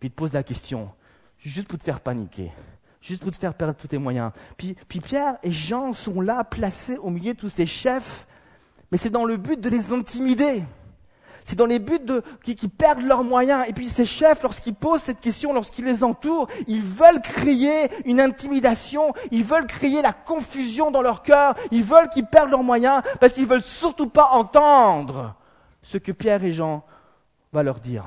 Puis 0.00 0.08
il 0.08 0.10
te 0.10 0.16
pose 0.16 0.32
la 0.32 0.42
question, 0.42 0.90
juste 1.38 1.68
pour 1.68 1.78
te 1.78 1.84
faire 1.84 2.00
paniquer, 2.00 2.50
juste 3.02 3.22
pour 3.22 3.30
te 3.30 3.36
faire 3.36 3.52
perdre 3.52 3.74
tous 3.74 3.88
tes 3.88 3.98
moyens. 3.98 4.32
Puis, 4.56 4.74
puis 4.88 5.00
Pierre 5.00 5.36
et 5.42 5.52
Jean 5.52 5.92
sont 5.92 6.22
là, 6.22 6.42
placés 6.42 6.96
au 6.96 7.10
milieu 7.10 7.34
de 7.34 7.38
tous 7.38 7.50
ces 7.50 7.66
chefs, 7.66 8.26
mais 8.90 8.96
c'est 8.96 9.10
dans 9.10 9.26
le 9.26 9.36
but 9.36 9.60
de 9.60 9.68
les 9.68 9.92
intimider. 9.92 10.64
C'est 11.46 11.54
dans 11.54 11.66
les 11.66 11.78
buts 11.78 12.00
de, 12.00 12.24
qui, 12.42 12.66
perdent 12.66 13.02
leurs 13.02 13.22
moyens. 13.22 13.64
Et 13.68 13.72
puis 13.72 13.88
ces 13.88 14.04
chefs, 14.04 14.42
lorsqu'ils 14.42 14.74
posent 14.74 15.02
cette 15.02 15.20
question, 15.20 15.52
lorsqu'ils 15.52 15.84
les 15.84 16.02
entourent, 16.02 16.48
ils 16.66 16.82
veulent 16.82 17.22
créer 17.22 17.88
une 18.04 18.20
intimidation, 18.20 19.14
ils 19.30 19.44
veulent 19.44 19.68
créer 19.68 20.02
la 20.02 20.12
confusion 20.12 20.90
dans 20.90 21.02
leur 21.02 21.22
cœur, 21.22 21.54
ils 21.70 21.84
veulent 21.84 22.08
qu'ils 22.08 22.26
perdent 22.26 22.50
leurs 22.50 22.64
moyens 22.64 23.00
parce 23.20 23.32
qu'ils 23.32 23.46
veulent 23.46 23.62
surtout 23.62 24.08
pas 24.08 24.30
entendre 24.32 25.36
ce 25.82 25.98
que 25.98 26.10
Pierre 26.10 26.42
et 26.42 26.50
Jean 26.50 26.82
vont 27.52 27.62
leur 27.62 27.78
dire. 27.78 28.06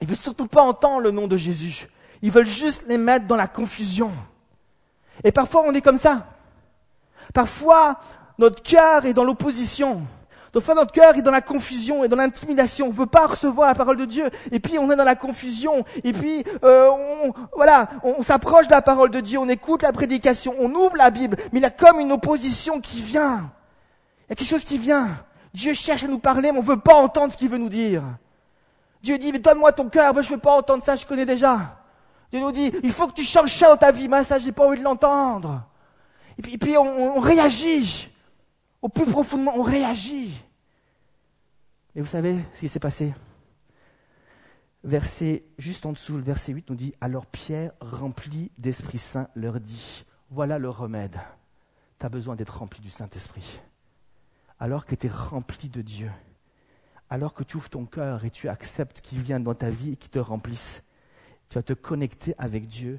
Ils 0.00 0.08
veulent 0.08 0.16
surtout 0.16 0.48
pas 0.48 0.62
entendre 0.62 1.02
le 1.02 1.12
nom 1.12 1.28
de 1.28 1.36
Jésus. 1.36 1.86
Ils 2.22 2.32
veulent 2.32 2.44
juste 2.44 2.86
les 2.88 2.98
mettre 2.98 3.28
dans 3.28 3.36
la 3.36 3.46
confusion. 3.46 4.10
Et 5.22 5.30
parfois 5.30 5.62
on 5.64 5.72
est 5.74 5.80
comme 5.80 5.96
ça. 5.96 6.26
Parfois 7.32 8.00
notre 8.36 8.64
cœur 8.64 9.04
est 9.04 9.14
dans 9.14 9.22
l'opposition. 9.22 10.02
Parfois 10.52 10.74
notre 10.74 10.92
cœur 10.92 11.16
est 11.16 11.22
dans 11.22 11.30
la 11.30 11.40
confusion 11.40 12.04
et 12.04 12.08
dans 12.08 12.16
l'intimidation. 12.16 12.86
On 12.86 12.90
ne 12.90 12.94
veut 12.94 13.06
pas 13.06 13.26
recevoir 13.26 13.68
la 13.68 13.74
parole 13.74 13.96
de 13.96 14.04
Dieu. 14.04 14.28
Et 14.50 14.60
puis 14.60 14.78
on 14.78 14.90
est 14.90 14.96
dans 14.96 15.04
la 15.04 15.16
confusion. 15.16 15.86
Et 16.04 16.12
puis 16.12 16.44
euh, 16.62 16.90
on, 16.90 17.32
voilà, 17.56 17.88
on, 18.04 18.22
s'approche 18.22 18.66
de 18.66 18.72
la 18.72 18.82
parole 18.82 19.10
de 19.10 19.20
Dieu. 19.20 19.38
On 19.38 19.48
écoute 19.48 19.82
la 19.82 19.92
prédication. 19.92 20.54
On 20.58 20.74
ouvre 20.74 20.96
la 20.96 21.10
Bible. 21.10 21.38
Mais 21.52 21.60
il 21.60 21.62
y 21.62 21.66
a 21.66 21.70
comme 21.70 22.00
une 22.00 22.12
opposition 22.12 22.80
qui 22.80 23.00
vient. 23.00 23.50
Il 24.26 24.30
y 24.30 24.32
a 24.34 24.36
quelque 24.36 24.48
chose 24.48 24.64
qui 24.64 24.76
vient. 24.76 25.08
Dieu 25.54 25.72
cherche 25.72 26.04
à 26.04 26.08
nous 26.08 26.18
parler, 26.18 26.52
mais 26.52 26.58
on 26.58 26.62
veut 26.62 26.78
pas 26.78 26.94
entendre 26.94 27.32
ce 27.32 27.38
qu'il 27.38 27.48
veut 27.48 27.58
nous 27.58 27.70
dire. 27.70 28.02
Dieu 29.02 29.16
dit, 29.16 29.32
mais 29.32 29.38
donne-moi 29.38 29.72
ton 29.72 29.88
cœur. 29.88 30.12
Moi, 30.12 30.20
je 30.20 30.28
ne 30.28 30.34
veux 30.34 30.40
pas 30.40 30.52
entendre 30.52 30.84
ça. 30.84 30.96
Je 30.96 31.06
connais 31.06 31.26
déjà. 31.26 31.78
Dieu 32.30 32.40
nous 32.40 32.52
dit, 32.52 32.72
il 32.82 32.92
faut 32.92 33.06
que 33.06 33.14
tu 33.14 33.24
changes 33.24 33.54
ça 33.54 33.68
dans 33.68 33.76
ta 33.78 33.90
vie. 33.90 34.06
Mais 34.06 34.22
ça, 34.22 34.38
j'ai 34.38 34.52
pas 34.52 34.66
envie 34.66 34.78
de 34.78 34.84
l'entendre. 34.84 35.62
Et 36.38 36.58
puis, 36.58 36.76
on 36.76 37.20
réagit. 37.20 38.11
Au 38.82 38.88
plus 38.88 39.06
profondément, 39.06 39.56
on 39.56 39.62
réagit. 39.62 40.34
Et 41.94 42.00
vous 42.00 42.06
savez 42.06 42.44
ce 42.52 42.60
qui 42.60 42.68
s'est 42.68 42.80
passé? 42.80 43.14
Verset 44.82 45.44
juste 45.56 45.86
en 45.86 45.92
dessous, 45.92 46.16
le 46.16 46.22
verset 46.24 46.52
8 46.52 46.68
nous 46.68 46.74
dit 46.74 46.92
Alors 47.00 47.26
Pierre, 47.26 47.72
rempli 47.80 48.50
d'Esprit 48.58 48.98
Saint, 48.98 49.28
leur 49.36 49.60
dit 49.60 50.04
Voilà 50.30 50.58
le 50.58 50.68
remède. 50.68 51.20
Tu 52.00 52.06
as 52.06 52.08
besoin 52.08 52.34
d'être 52.34 52.58
rempli 52.58 52.80
du 52.80 52.90
Saint-Esprit. 52.90 53.60
Alors 54.58 54.84
que 54.84 54.96
tu 54.96 55.06
es 55.06 55.10
rempli 55.10 55.68
de 55.68 55.82
Dieu, 55.82 56.10
alors 57.08 57.34
que 57.34 57.44
tu 57.44 57.58
ouvres 57.58 57.70
ton 57.70 57.86
cœur 57.86 58.24
et 58.24 58.30
tu 58.30 58.48
acceptes 58.48 59.00
qu'il 59.00 59.20
vienne 59.20 59.44
dans 59.44 59.54
ta 59.54 59.70
vie 59.70 59.92
et 59.92 59.96
qu'il 59.96 60.10
te 60.10 60.18
remplisse, 60.18 60.82
tu 61.48 61.54
vas 61.54 61.62
te 61.62 61.72
connecter 61.72 62.34
avec 62.38 62.66
Dieu 62.66 62.98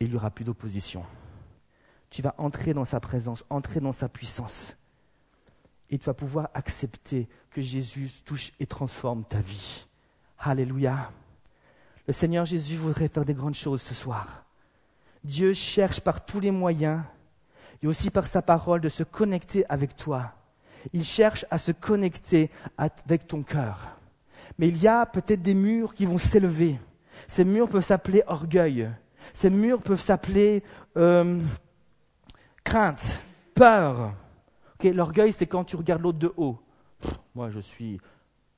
et 0.00 0.04
il 0.04 0.10
n'y 0.10 0.16
aura 0.16 0.30
plus 0.30 0.44
d'opposition. 0.44 1.02
Tu 2.10 2.20
vas 2.20 2.34
entrer 2.36 2.74
dans 2.74 2.84
sa 2.84 3.00
présence, 3.00 3.44
entrer 3.48 3.80
dans 3.80 3.92
sa 3.92 4.10
puissance 4.10 4.76
et 5.90 5.98
tu 5.98 6.04
vas 6.06 6.14
pouvoir 6.14 6.50
accepter 6.54 7.28
que 7.50 7.62
Jésus 7.62 8.10
touche 8.24 8.52
et 8.60 8.66
transforme 8.66 9.24
ta 9.24 9.38
vie. 9.38 9.86
Alléluia. 10.38 11.10
Le 12.06 12.12
Seigneur 12.12 12.44
Jésus 12.44 12.76
voudrait 12.76 13.08
faire 13.08 13.24
des 13.24 13.34
grandes 13.34 13.54
choses 13.54 13.82
ce 13.82 13.94
soir. 13.94 14.44
Dieu 15.22 15.54
cherche 15.54 16.00
par 16.00 16.24
tous 16.24 16.40
les 16.40 16.50
moyens 16.50 17.02
et 17.82 17.86
aussi 17.86 18.10
par 18.10 18.26
sa 18.26 18.42
parole 18.42 18.80
de 18.80 18.88
se 18.88 19.02
connecter 19.02 19.64
avec 19.68 19.96
toi. 19.96 20.32
Il 20.92 21.04
cherche 21.04 21.46
à 21.50 21.58
se 21.58 21.72
connecter 21.72 22.50
avec 22.76 23.26
ton 23.26 23.42
cœur. 23.42 23.96
Mais 24.58 24.68
il 24.68 24.76
y 24.76 24.88
a 24.88 25.06
peut-être 25.06 25.42
des 25.42 25.54
murs 25.54 25.94
qui 25.94 26.04
vont 26.04 26.18
s'élever. 26.18 26.78
Ces 27.26 27.44
murs 27.44 27.68
peuvent 27.68 27.84
s'appeler 27.84 28.22
orgueil. 28.26 28.90
Ces 29.32 29.48
murs 29.48 29.80
peuvent 29.80 30.00
s'appeler 30.00 30.62
euh, 30.96 31.40
crainte, 32.62 33.22
peur, 33.54 34.14
L'orgueil, 34.82 35.32
c'est 35.32 35.46
quand 35.46 35.64
tu 35.64 35.76
regardes 35.76 36.02
l'autre 36.02 36.18
de 36.18 36.32
haut. 36.36 36.58
moi, 37.34 37.50
je 37.50 37.60
suis, 37.60 38.00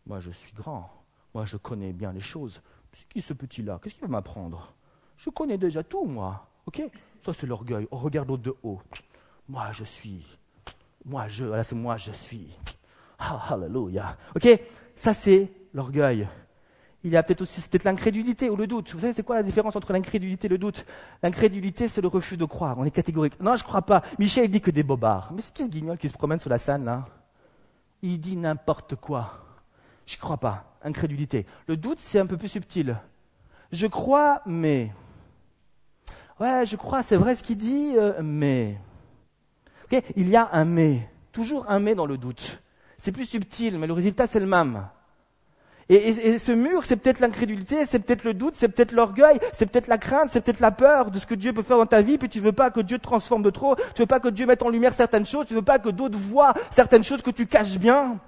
moi, 0.06 0.20
je 0.20 0.30
suis 0.30 0.52
grand. 0.52 0.90
Moi, 1.34 1.44
je 1.44 1.56
connais 1.56 1.92
bien 1.92 2.12
les 2.12 2.20
choses. 2.20 2.60
C'est 2.92 3.06
qui 3.08 3.20
ce 3.20 3.32
petit-là? 3.32 3.78
Qu'est-ce 3.82 3.94
qu'il 3.94 4.02
va 4.02 4.08
m'apprendre? 4.08 4.72
Je 5.16 5.30
connais 5.30 5.58
déjà 5.58 5.82
tout, 5.82 6.04
moi. 6.04 6.48
Ok? 6.66 6.82
Ça, 7.24 7.32
c'est 7.32 7.46
l'orgueil. 7.46 7.86
On 7.90 7.96
regarde 7.96 8.28
l'autre 8.28 8.42
de 8.42 8.54
haut. 8.62 8.80
Moi, 9.48 9.70
je 9.72 9.84
suis. 9.84 10.24
Moi, 11.04 11.28
je. 11.28 11.44
Voilà, 11.44 11.64
c'est 11.64 11.74
moi, 11.74 11.96
je 11.96 12.10
suis. 12.10 12.48
Ah, 13.18 13.52
hallelujah. 13.52 14.16
Ok? 14.34 14.48
Ça, 14.94 15.14
c'est 15.14 15.50
l'orgueil 15.72 16.26
il 17.06 17.12
y 17.12 17.16
a 17.16 17.22
peut-être 17.22 17.42
aussi 17.42 17.60
peut-être 17.60 17.84
l'incrédulité 17.84 18.50
ou 18.50 18.56
le 18.56 18.66
doute. 18.66 18.92
Vous 18.92 18.98
savez, 18.98 19.12
c'est 19.12 19.22
quoi 19.22 19.36
la 19.36 19.44
différence 19.44 19.76
entre 19.76 19.92
l'incrédulité 19.92 20.46
et 20.46 20.48
le 20.48 20.58
doute? 20.58 20.84
L'incrédulité, 21.22 21.86
c'est 21.86 22.00
le 22.00 22.08
refus 22.08 22.36
de 22.36 22.44
croire. 22.44 22.76
On 22.80 22.84
est 22.84 22.90
catégorique. 22.90 23.40
Non, 23.40 23.52
je 23.52 23.62
ne 23.62 23.68
crois 23.68 23.82
pas. 23.82 24.02
Michel, 24.18 24.46
il 24.46 24.50
dit 24.50 24.60
que 24.60 24.72
des 24.72 24.82
bobards. 24.82 25.30
Mais 25.32 25.40
c'est 25.40 25.52
qui 25.52 25.62
ce 25.62 25.68
guignol 25.68 25.98
qui 25.98 26.08
se 26.08 26.14
promène 26.14 26.40
sur 26.40 26.50
la 26.50 26.58
scène, 26.58 26.84
là? 26.84 27.06
Il 28.02 28.18
dit 28.18 28.36
n'importe 28.36 28.96
quoi. 28.96 29.34
Je 30.04 30.16
crois 30.16 30.38
pas. 30.38 30.76
Incrédulité. 30.82 31.46
Le 31.68 31.76
doute, 31.76 32.00
c'est 32.00 32.18
un 32.18 32.26
peu 32.26 32.36
plus 32.36 32.48
subtil. 32.48 32.96
Je 33.70 33.86
crois, 33.86 34.42
mais. 34.44 34.92
Ouais, 36.40 36.66
je 36.66 36.74
crois, 36.74 37.04
c'est 37.04 37.16
vrai 37.16 37.36
ce 37.36 37.44
qu'il 37.44 37.56
dit, 37.56 37.92
euh, 37.96 38.20
mais. 38.20 38.80
il 40.16 40.28
y 40.28 40.34
a 40.34 40.48
un 40.52 40.64
mais. 40.64 41.08
Toujours 41.30 41.70
un 41.70 41.78
mais 41.78 41.94
dans 41.94 42.06
le 42.06 42.18
doute. 42.18 42.60
C'est 42.98 43.12
plus 43.12 43.26
subtil, 43.26 43.78
mais 43.78 43.86
le 43.86 43.92
résultat, 43.92 44.26
c'est 44.26 44.40
le 44.40 44.46
même. 44.46 44.88
Et, 45.88 46.38
ce 46.38 46.50
mur, 46.50 46.84
c'est 46.84 46.96
peut-être 46.96 47.20
l'incrédulité, 47.20 47.86
c'est 47.86 48.00
peut-être 48.00 48.24
le 48.24 48.34
doute, 48.34 48.54
c'est 48.56 48.68
peut-être 48.68 48.90
l'orgueil, 48.90 49.38
c'est 49.52 49.66
peut-être 49.66 49.86
la 49.86 49.98
crainte, 49.98 50.30
c'est 50.32 50.40
peut-être 50.40 50.58
la 50.58 50.72
peur 50.72 51.12
de 51.12 51.20
ce 51.20 51.26
que 51.26 51.34
Dieu 51.36 51.52
peut 51.52 51.62
faire 51.62 51.78
dans 51.78 51.86
ta 51.86 52.02
vie, 52.02 52.18
puis 52.18 52.28
tu 52.28 52.40
veux 52.40 52.52
pas 52.52 52.70
que 52.70 52.80
Dieu 52.80 52.98
te 52.98 53.04
transforme 53.04 53.42
de 53.42 53.50
trop, 53.50 53.76
tu 53.94 54.02
veux 54.02 54.06
pas 54.06 54.18
que 54.18 54.28
Dieu 54.28 54.46
mette 54.46 54.64
en 54.64 54.68
lumière 54.68 54.92
certaines 54.92 55.26
choses, 55.26 55.46
tu 55.46 55.54
veux 55.54 55.62
pas 55.62 55.78
que 55.78 55.90
d'autres 55.90 56.18
voient 56.18 56.54
certaines 56.70 57.04
choses 57.04 57.22
que 57.22 57.30
tu 57.30 57.46
caches 57.46 57.78
bien. 57.78 58.18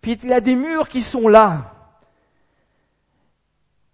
Puis 0.00 0.18
il 0.24 0.30
y 0.30 0.32
a 0.32 0.40
des 0.40 0.56
murs 0.56 0.88
qui 0.88 1.02
sont 1.02 1.28
là. 1.28 1.72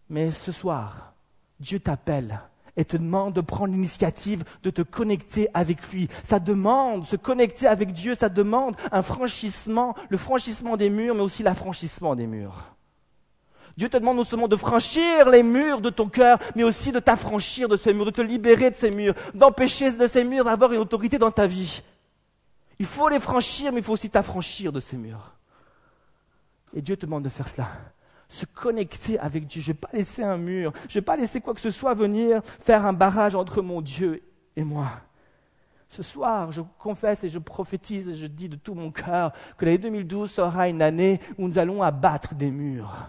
Mais 0.09 0.31
ce 0.31 0.51
soir, 0.53 1.13
Dieu 1.61 1.81
t'appelle 1.81 2.41
et 2.77 2.85
te 2.85 2.97
demande 2.97 3.35
de 3.35 3.41
prendre 3.41 3.73
l'initiative 3.73 4.45
de 4.63 4.71
te 4.71 4.83
connecter 4.83 5.49
avec 5.55 5.91
lui. 5.93 6.09
Ça 6.23 6.39
demande, 6.39 7.07
se 7.07 7.17
connecter 7.17 7.67
avec 7.67 7.93
Dieu, 7.93 8.15
ça 8.15 8.29
demande 8.29 8.77
un 8.93 9.03
franchissement, 9.03 9.95
le 10.09 10.17
franchissement 10.17 10.77
des 10.77 10.91
murs, 10.91 11.15
mais 11.15 11.23
aussi 11.23 11.43
l'affranchissement 11.43 12.15
des 12.15 12.27
murs. 12.27 12.75
Dieu 13.77 13.89
te 13.91 13.97
demande 13.97 14.17
non 14.17 14.25
seulement 14.25 14.49
de 14.49 14.57
franchir 14.57 15.29
les 15.29 15.43
murs 15.43 15.81
de 15.81 15.91
ton 15.91 16.09
cœur, 16.09 16.39
mais 16.55 16.63
aussi 16.63 16.93
de 16.93 16.99
t'affranchir 16.99 17.69
de 17.69 17.77
ces 17.77 17.93
murs, 17.93 18.07
de 18.07 18.11
te 18.11 18.23
libérer 18.23 18.71
de 18.71 18.75
ces 18.75 18.91
murs, 18.91 19.15
d'empêcher 19.35 19.93
de 19.93 20.07
ces 20.07 20.25
murs 20.25 20.45
d'avoir 20.45 20.73
une 20.73 20.81
autorité 20.81 21.19
dans 21.19 21.31
ta 21.31 21.47
vie. 21.47 21.83
Il 22.79 22.87
faut 22.87 23.09
les 23.09 23.21
franchir, 23.21 23.73
mais 23.73 23.81
il 23.81 23.85
faut 23.85 23.93
aussi 23.93 24.09
t'affranchir 24.09 24.73
de 24.73 24.81
ces 24.81 24.97
murs. 24.97 25.33
Et 26.75 26.81
Dieu 26.83 26.97
te 26.97 27.07
demande 27.07 27.25
de 27.25 27.29
faire 27.29 27.49
cela 27.49 27.69
se 28.29 28.45
connecter 28.47 29.19
avec 29.19 29.47
Dieu. 29.47 29.61
Je 29.63 29.71
ne 29.71 29.75
vais 29.75 29.81
pas 29.81 29.89
laisser 29.93 30.23
un 30.23 30.37
mur, 30.37 30.73
je 30.89 30.97
ne 30.97 31.01
vais 31.01 31.05
pas 31.05 31.17
laisser 31.17 31.41
quoi 31.41 31.55
que 31.55 31.61
ce 31.61 31.71
soit 31.71 31.95
venir 31.95 32.43
faire 32.65 32.85
un 32.87 32.93
barrage 32.93 33.35
entre 33.35 33.63
mon 33.63 33.81
Dieu 33.81 34.23
et 34.57 34.65
moi. 34.65 34.89
Ce 35.89 36.03
soir, 36.03 36.53
je 36.53 36.63
confesse 36.79 37.25
et 37.25 37.29
je 37.29 37.39
prophétise 37.39 38.09
et 38.09 38.15
je 38.15 38.27
dis 38.27 38.49
de 38.49 38.57
tout 38.57 38.75
mon 38.75 38.91
cœur 38.91 39.33
que 39.57 39.65
l'année 39.65 39.79
2012 39.79 40.31
sera 40.31 40.69
une 40.69 40.83
année 40.83 41.21
où 41.39 41.49
nous 41.49 41.59
allons 41.59 41.83
abattre 41.83 42.35
des 42.35 42.51
murs. 42.51 43.07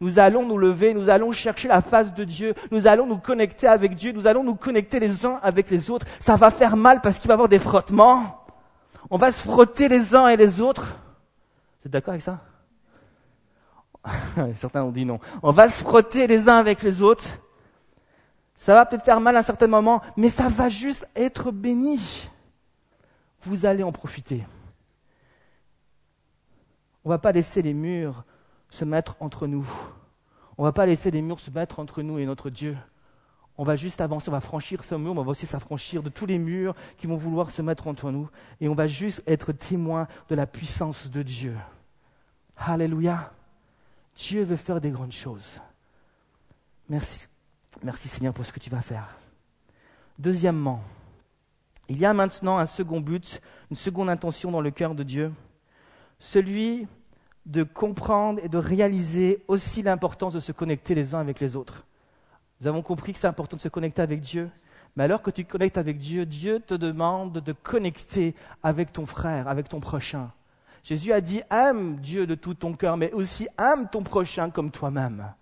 Nous 0.00 0.20
allons 0.20 0.46
nous 0.46 0.58
lever, 0.58 0.94
nous 0.94 1.08
allons 1.08 1.32
chercher 1.32 1.66
la 1.66 1.82
face 1.82 2.14
de 2.14 2.22
Dieu, 2.22 2.54
nous 2.70 2.86
allons 2.86 3.06
nous 3.06 3.18
connecter 3.18 3.66
avec 3.66 3.96
Dieu, 3.96 4.12
nous 4.12 4.28
allons 4.28 4.44
nous 4.44 4.54
connecter 4.54 5.00
les 5.00 5.26
uns 5.26 5.40
avec 5.42 5.70
les 5.70 5.90
autres. 5.90 6.06
Ça 6.20 6.36
va 6.36 6.50
faire 6.50 6.76
mal 6.76 7.00
parce 7.00 7.18
qu'il 7.18 7.26
va 7.26 7.32
y 7.32 7.34
avoir 7.34 7.48
des 7.48 7.58
frottements. 7.58 8.44
On 9.10 9.18
va 9.18 9.32
se 9.32 9.40
frotter 9.40 9.88
les 9.88 10.14
uns 10.14 10.28
et 10.28 10.36
les 10.36 10.60
autres. 10.60 10.86
Vous 11.80 11.86
êtes 11.86 11.92
d'accord 11.92 12.12
avec 12.12 12.22
ça? 12.22 12.40
Certains 14.58 14.84
ont 14.84 14.90
dit 14.90 15.04
non. 15.04 15.20
On 15.42 15.50
va 15.50 15.68
se 15.68 15.82
frotter 15.82 16.26
les 16.26 16.48
uns 16.48 16.58
avec 16.58 16.82
les 16.82 17.02
autres. 17.02 17.24
Ça 18.54 18.74
va 18.74 18.86
peut-être 18.86 19.04
faire 19.04 19.20
mal 19.20 19.36
à 19.36 19.40
un 19.40 19.44
certain 19.44 19.68
moment, 19.68 20.02
mais 20.16 20.30
ça 20.30 20.48
va 20.48 20.68
juste 20.68 21.08
être 21.14 21.52
béni. 21.52 22.28
Vous 23.42 23.66
allez 23.66 23.82
en 23.82 23.92
profiter. 23.92 24.44
On 27.04 27.08
ne 27.08 27.14
va 27.14 27.18
pas 27.18 27.32
laisser 27.32 27.62
les 27.62 27.74
murs 27.74 28.24
se 28.70 28.84
mettre 28.84 29.16
entre 29.20 29.46
nous. 29.46 29.66
On 30.56 30.62
ne 30.62 30.68
va 30.68 30.72
pas 30.72 30.86
laisser 30.86 31.10
les 31.10 31.22
murs 31.22 31.38
se 31.38 31.50
mettre 31.50 31.78
entre 31.78 32.02
nous 32.02 32.18
et 32.18 32.26
notre 32.26 32.50
Dieu. 32.50 32.76
On 33.56 33.64
va 33.64 33.76
juste 33.76 34.00
avancer, 34.00 34.28
on 34.28 34.32
va 34.32 34.40
franchir 34.40 34.84
ce 34.84 34.94
mur, 34.94 35.12
on 35.12 35.22
va 35.22 35.30
aussi 35.30 35.46
s'affranchir 35.46 36.02
de 36.02 36.10
tous 36.10 36.26
les 36.26 36.38
murs 36.38 36.74
qui 36.96 37.06
vont 37.06 37.16
vouloir 37.16 37.50
se 37.50 37.62
mettre 37.62 37.86
entre 37.88 38.10
nous. 38.10 38.28
Et 38.60 38.68
on 38.68 38.74
va 38.74 38.86
juste 38.86 39.22
être 39.26 39.52
témoin 39.52 40.06
de 40.28 40.34
la 40.34 40.46
puissance 40.46 41.10
de 41.10 41.22
Dieu. 41.22 41.56
Alléluia. 42.56 43.32
Dieu 44.18 44.42
veut 44.42 44.56
faire 44.56 44.80
des 44.80 44.90
grandes 44.90 45.12
choses. 45.12 45.60
Merci. 46.88 47.26
Merci 47.82 48.08
Seigneur 48.08 48.34
pour 48.34 48.44
ce 48.44 48.52
que 48.52 48.58
tu 48.58 48.70
vas 48.70 48.82
faire. 48.82 49.08
Deuxièmement, 50.18 50.82
il 51.88 51.98
y 51.98 52.04
a 52.04 52.12
maintenant 52.12 52.58
un 52.58 52.66
second 52.66 53.00
but, 53.00 53.40
une 53.70 53.76
seconde 53.76 54.10
intention 54.10 54.50
dans 54.50 54.60
le 54.60 54.72
cœur 54.72 54.94
de 54.94 55.04
Dieu, 55.04 55.32
celui 56.18 56.88
de 57.46 57.62
comprendre 57.62 58.40
et 58.42 58.48
de 58.48 58.58
réaliser 58.58 59.44
aussi 59.46 59.82
l'importance 59.82 60.34
de 60.34 60.40
se 60.40 60.52
connecter 60.52 60.94
les 60.94 61.14
uns 61.14 61.20
avec 61.20 61.38
les 61.38 61.54
autres. 61.54 61.84
Nous 62.60 62.66
avons 62.66 62.82
compris 62.82 63.12
que 63.12 63.18
c'est 63.20 63.28
important 63.28 63.56
de 63.56 63.62
se 63.62 63.68
connecter 63.68 64.02
avec 64.02 64.20
Dieu, 64.20 64.50
mais 64.96 65.04
alors 65.04 65.22
que 65.22 65.30
tu 65.30 65.44
connectes 65.44 65.78
avec 65.78 65.98
Dieu, 65.98 66.26
Dieu 66.26 66.58
te 66.58 66.74
demande 66.74 67.34
de 67.38 67.52
connecter 67.52 68.34
avec 68.64 68.92
ton 68.92 69.06
frère, 69.06 69.46
avec 69.46 69.68
ton 69.68 69.78
prochain. 69.78 70.32
Jésus 70.88 71.12
a 71.12 71.20
dit, 71.20 71.42
aime 71.50 71.96
Dieu 71.96 72.26
de 72.26 72.34
tout 72.34 72.54
ton 72.54 72.72
cœur, 72.72 72.96
mais 72.96 73.12
aussi 73.12 73.46
aime 73.58 73.90
ton 73.90 74.02
prochain 74.02 74.48
comme 74.48 74.70
toi-même. 74.70 75.34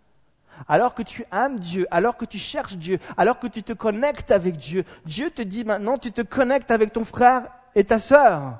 Alors 0.66 0.92
que 0.92 1.04
tu 1.04 1.24
aimes 1.30 1.60
Dieu, 1.60 1.86
alors 1.92 2.16
que 2.16 2.24
tu 2.24 2.36
cherches 2.36 2.76
Dieu, 2.76 2.98
alors 3.16 3.38
que 3.38 3.46
tu 3.46 3.62
te 3.62 3.72
connectes 3.72 4.32
avec 4.32 4.56
Dieu, 4.56 4.82
Dieu 5.04 5.30
te 5.30 5.42
dit 5.42 5.62
maintenant, 5.62 5.98
tu 5.98 6.10
te 6.10 6.22
connectes 6.22 6.72
avec 6.72 6.92
ton 6.92 7.04
frère 7.04 7.44
et 7.76 7.84
ta 7.84 8.00
sœur. 8.00 8.58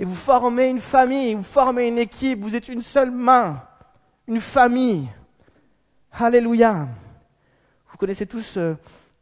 Et 0.00 0.04
vous 0.04 0.16
formez 0.16 0.66
une 0.66 0.80
famille, 0.80 1.34
vous 1.34 1.44
formez 1.44 1.86
une 1.86 2.00
équipe, 2.00 2.40
vous 2.40 2.56
êtes 2.56 2.66
une 2.66 2.82
seule 2.82 3.12
main, 3.12 3.62
une 4.26 4.40
famille. 4.40 5.08
Alléluia. 6.10 6.88
Vous 7.92 7.96
connaissez 7.96 8.26
tous 8.26 8.56
euh, 8.56 8.74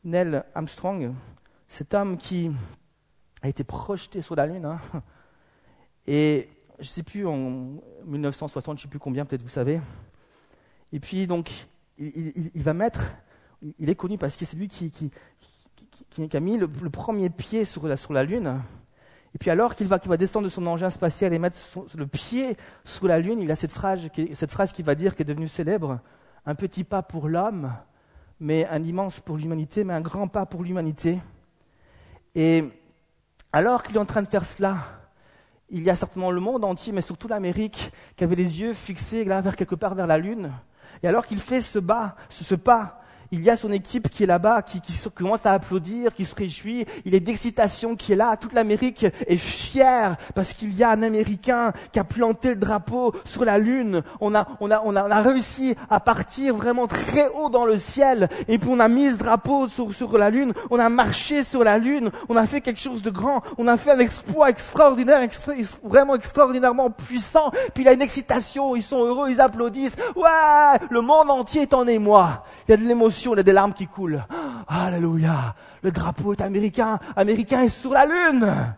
Neil 0.02 0.42
Armstrong, 0.54 1.12
cet 1.68 1.92
homme 1.92 2.16
qui 2.16 2.50
a 3.42 3.48
été 3.48 3.64
projeté 3.64 4.22
sur 4.22 4.34
la 4.34 4.46
Lune. 4.46 4.64
Hein. 4.64 4.80
Et 6.06 6.48
je 6.78 6.84
ne 6.84 6.90
sais 6.90 7.02
plus, 7.02 7.26
en 7.26 7.80
1960, 8.06 8.78
je 8.78 8.80
ne 8.80 8.82
sais 8.82 8.88
plus 8.88 8.98
combien, 8.98 9.24
peut-être 9.24 9.42
vous 9.42 9.48
savez. 9.48 9.80
Et 10.92 11.00
puis, 11.00 11.26
donc, 11.26 11.50
il, 11.98 12.62
va 12.62 12.74
mettre, 12.74 13.12
il 13.78 13.88
est 13.88 13.94
connu 13.94 14.18
parce 14.18 14.36
que 14.36 14.44
c'est 14.44 14.56
lui 14.56 14.68
qui, 14.68 15.10
a 16.32 16.40
mis 16.40 16.56
le, 16.56 16.68
premier 16.68 17.30
pied 17.30 17.64
sur 17.64 17.86
la, 17.86 18.24
Lune. 18.24 18.60
Et 19.34 19.38
puis 19.38 19.50
alors 19.50 19.74
qu'il 19.74 19.88
va, 19.88 19.98
va 19.98 20.16
descendre 20.16 20.44
de 20.44 20.50
son 20.50 20.66
engin 20.66 20.90
spatial 20.90 21.32
et 21.32 21.38
mettre 21.38 21.56
le 21.96 22.06
pied 22.06 22.56
sur 22.84 23.06
la 23.06 23.18
Lune, 23.18 23.40
il 23.40 23.50
a 23.50 23.56
cette 23.56 23.72
phrase, 23.72 24.00
cette 24.34 24.50
phrase 24.50 24.72
qui 24.72 24.82
va 24.82 24.94
dire, 24.94 25.14
qui 25.14 25.22
est 25.22 25.24
devenue 25.24 25.48
célèbre, 25.48 26.00
un 26.46 26.54
petit 26.54 26.84
pas 26.84 27.02
pour 27.02 27.28
l'homme, 27.28 27.72
mais 28.40 28.66
un 28.66 28.82
immense 28.82 29.20
pour 29.20 29.36
l'humanité, 29.36 29.84
mais 29.84 29.94
un 29.94 30.00
grand 30.00 30.28
pas 30.28 30.46
pour 30.46 30.62
l'humanité. 30.62 31.20
Et 32.34 32.64
alors 33.52 33.82
qu'il 33.82 33.96
est 33.96 34.00
en 34.00 34.04
train 34.04 34.22
de 34.22 34.28
faire 34.28 34.44
cela, 34.44 34.76
il 35.70 35.82
y 35.82 35.90
a 35.90 35.96
certainement 35.96 36.30
le 36.30 36.40
monde 36.40 36.64
entier, 36.64 36.92
mais 36.92 37.00
surtout 37.00 37.28
l'Amérique, 37.28 37.92
qui 38.16 38.24
avait 38.24 38.36
les 38.36 38.60
yeux 38.60 38.74
fixés 38.74 39.24
là 39.24 39.40
vers 39.40 39.56
quelque 39.56 39.74
part 39.74 39.94
vers 39.94 40.06
la 40.06 40.18
Lune. 40.18 40.52
Et 41.02 41.08
alors 41.08 41.26
qu'il 41.26 41.40
fait 41.40 41.60
ce, 41.60 41.78
bas, 41.78 42.16
ce 42.28 42.54
pas, 42.54 43.00
il 43.32 43.40
y 43.42 43.50
a 43.50 43.56
son 43.56 43.72
équipe 43.72 44.08
qui 44.08 44.24
est 44.24 44.26
là-bas, 44.26 44.62
qui, 44.62 44.80
commence 45.14 45.46
à 45.46 45.52
applaudir, 45.52 46.14
qui 46.14 46.24
se 46.24 46.34
réjouit. 46.34 46.86
Il 47.04 47.14
est 47.14 47.20
d'excitation 47.20 47.96
qui 47.96 48.12
est 48.12 48.16
là. 48.16 48.36
Toute 48.36 48.52
l'Amérique 48.52 49.06
est 49.26 49.36
fière 49.36 50.16
parce 50.34 50.52
qu'il 50.52 50.74
y 50.74 50.82
a 50.82 50.90
un 50.90 51.02
Américain 51.02 51.72
qui 51.92 51.98
a 51.98 52.04
planté 52.04 52.50
le 52.50 52.56
drapeau 52.56 53.14
sur 53.24 53.44
la 53.44 53.58
Lune. 53.58 54.02
On 54.20 54.34
a, 54.34 54.46
on 54.60 54.70
a, 54.70 54.82
on 54.84 54.96
a, 54.96 55.04
on 55.04 55.10
a 55.10 55.20
réussi 55.22 55.74
à 55.90 56.00
partir 56.00 56.56
vraiment 56.56 56.86
très 56.86 57.28
haut 57.28 57.48
dans 57.48 57.64
le 57.64 57.78
ciel. 57.78 58.28
Et 58.48 58.58
puis 58.58 58.68
on 58.70 58.80
a 58.80 58.88
mis 58.88 59.10
ce 59.10 59.18
drapeau 59.18 59.68
sur, 59.68 59.92
sur 59.94 60.16
la 60.18 60.30
Lune. 60.30 60.52
On 60.70 60.78
a 60.78 60.88
marché 60.88 61.44
sur 61.44 61.64
la 61.64 61.78
Lune. 61.78 62.10
On 62.28 62.36
a 62.36 62.46
fait 62.46 62.60
quelque 62.60 62.80
chose 62.80 63.02
de 63.02 63.10
grand. 63.10 63.42
On 63.58 63.68
a 63.68 63.76
fait 63.76 63.92
un 63.92 63.98
exploit 63.98 64.50
extraordinaire, 64.50 65.26
vraiment 65.82 66.14
extraordinairement 66.14 66.90
puissant. 66.90 67.50
Puis 67.74 67.84
il 67.84 67.86
y 67.86 67.88
a 67.88 67.92
une 67.92 68.02
excitation. 68.02 68.76
Ils 68.76 68.82
sont 68.82 69.02
heureux, 69.04 69.30
ils 69.30 69.40
applaudissent. 69.40 69.96
Ouais, 70.16 70.78
le 70.90 71.00
monde 71.00 71.30
entier 71.30 71.62
est 71.62 71.74
en 71.74 71.86
émoi. 71.86 72.44
Il 72.66 72.70
y 72.72 72.74
a 72.74 72.76
de 72.76 72.82
l'émotion 72.82 73.23
y 73.24 73.38
a 73.38 73.42
des 73.42 73.52
larmes 73.52 73.74
qui 73.74 73.86
coulent. 73.86 74.24
Alléluia. 74.68 75.54
Le 75.82 75.90
drapeau 75.90 76.32
est 76.32 76.40
américain. 76.40 76.98
Américain 77.16 77.62
est 77.62 77.68
sur 77.68 77.92
la 77.92 78.06
lune. 78.06 78.74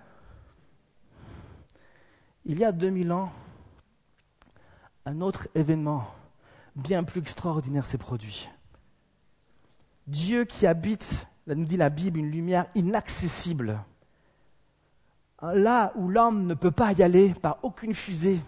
Il 2.44 2.58
y 2.58 2.64
a 2.64 2.70
2000 2.70 3.12
ans, 3.12 3.32
un 5.04 5.20
autre 5.20 5.48
événement 5.54 6.06
bien 6.76 7.02
plus 7.02 7.20
extraordinaire 7.20 7.86
s'est 7.86 7.98
produit. 7.98 8.48
Dieu 10.06 10.44
qui 10.44 10.66
habite, 10.66 11.26
nous 11.48 11.64
dit 11.64 11.76
la 11.76 11.90
Bible, 11.90 12.18
une 12.18 12.30
lumière 12.30 12.66
inaccessible. 12.74 13.80
Là 15.42 15.92
où 15.96 16.08
l'homme 16.08 16.46
ne 16.46 16.54
peut 16.54 16.70
pas 16.70 16.92
y 16.92 17.02
aller 17.02 17.34
par 17.34 17.58
aucune 17.62 17.94
fusée. 17.94 18.40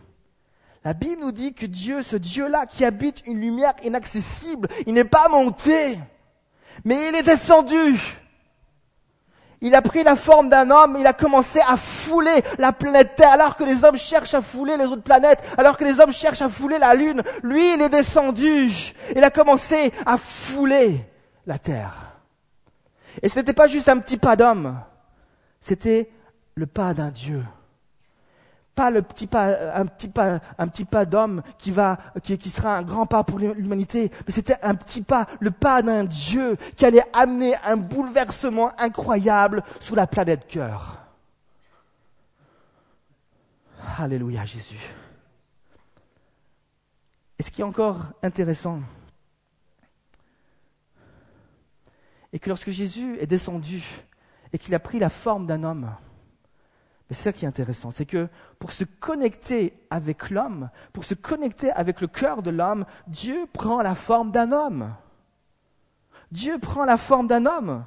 La 0.85 0.95
Bible 0.95 1.23
nous 1.23 1.33
dit 1.33 1.55
que 1.55 1.67
Dieu, 1.67 2.03
ce 2.03 2.17
Dieu-là 2.17 2.67
qui 2.67 2.85
habite 2.85 3.23
une 3.27 3.41
lumière 3.41 3.75
inaccessible, 3.83 4.69
il 4.87 4.95
n'est 4.95 5.05
pas 5.05 5.29
monté, 5.29 5.99
mais 6.85 7.09
il 7.09 7.15
est 7.17 7.23
descendu. 7.23 7.99
Il 9.61 9.75
a 9.75 9.83
pris 9.83 10.05
la 10.05 10.15
forme 10.15 10.49
d'un 10.49 10.71
homme, 10.71 10.97
il 11.01 11.07
a 11.07 11.13
commencé 11.13 11.61
à 11.67 11.77
fouler 11.77 12.43
la 12.59 12.73
planète 12.73 13.17
Terre, 13.17 13.33
alors 13.33 13.57
que 13.57 13.65
les 13.65 13.83
hommes 13.83 13.97
cherchent 13.97 14.35
à 14.35 14.41
fouler 14.41 14.77
les 14.77 14.85
autres 14.85 15.03
planètes, 15.03 15.43
alors 15.59 15.77
que 15.77 15.85
les 15.85 15.99
hommes 15.99 16.13
cherchent 16.13 16.43
à 16.43 16.49
fouler 16.49 16.79
la 16.79 16.95
Lune, 16.95 17.23
lui, 17.43 17.75
il 17.75 17.83
est 17.83 17.89
descendu. 17.89 18.71
Il 19.17 19.25
a 19.25 19.31
commencé 19.31 19.93
à 20.07 20.17
fouler 20.17 21.05
la 21.45 21.59
Terre. 21.59 22.21
Et 23.21 23.29
ce 23.29 23.41
n'était 23.41 23.53
pas 23.53 23.67
juste 23.67 23.89
un 23.89 23.99
petit 23.99 24.17
pas 24.17 24.37
d'homme, 24.37 24.79
c'était 25.61 26.09
le 26.55 26.67
pas 26.67 26.95
d'un 26.95 27.11
Dieu 27.11 27.43
pas 28.79 28.93
le 28.93 29.03
petit 29.03 29.27
pas, 29.27 29.75
un 29.75 29.87
petit 29.87 30.07
pas, 30.07 30.39
un 30.57 30.69
petit 30.69 30.85
pas 30.85 31.05
d'homme 31.05 31.43
qui 31.59 31.73
va, 31.73 31.99
qui, 32.23 32.39
qui, 32.39 32.49
sera 32.49 32.77
un 32.77 32.83
grand 32.83 33.07
pas 33.07 33.25
pour 33.25 33.41
l'humanité, 33.41 34.13
mais 34.25 34.33
c'était 34.33 34.57
un 34.63 34.77
petit 34.77 35.03
pas, 35.03 35.27
le 35.41 35.51
pas 35.51 35.83
d'un 35.83 36.05
Dieu 36.05 36.57
qui 36.77 36.87
allait 36.87 37.03
amener 37.13 37.57
un 37.65 37.77
bouleversement 37.77 38.71
incroyable 38.79 39.65
sur 39.81 39.97
la 39.97 40.07
planète 40.07 40.47
cœur. 40.47 40.97
Alléluia 43.99 44.45
Jésus. 44.45 44.95
Et 47.37 47.43
ce 47.43 47.51
qui 47.51 47.63
est 47.63 47.65
encore 47.65 47.99
intéressant, 48.23 48.79
est 52.33 52.39
que 52.39 52.49
lorsque 52.49 52.71
Jésus 52.71 53.17
est 53.19 53.27
descendu 53.27 53.83
et 54.53 54.59
qu'il 54.59 54.73
a 54.77 54.79
pris 54.79 55.01
la 55.01 55.09
forme 55.09 55.47
d'un 55.47 55.65
homme, 55.65 55.91
mais 57.09 57.17
c'est 57.17 57.25
ça 57.25 57.33
qui 57.33 57.47
est 57.47 57.49
intéressant, 57.49 57.91
c'est 57.91 58.05
que 58.05 58.29
pour 58.59 58.71
se 58.71 58.85
connecter 58.85 59.73
avec 59.89 60.29
l'homme, 60.29 60.69
pour 60.93 61.05
se 61.05 61.15
connecter 61.15 61.71
avec 61.71 62.03
le 62.03 62.07
cœur 62.07 62.43
de 62.43 62.51
l'homme, 62.51 62.85
Dieu 63.07 63.47
prend 63.53 63.81
la 63.81 63.95
forme 63.95 64.31
d'un 64.31 64.53
homme. 64.53 64.95
Dieu 66.31 66.59
prend 66.59 66.85
la 66.85 66.99
forme 66.99 67.27
d'un 67.27 67.47
homme. 67.47 67.85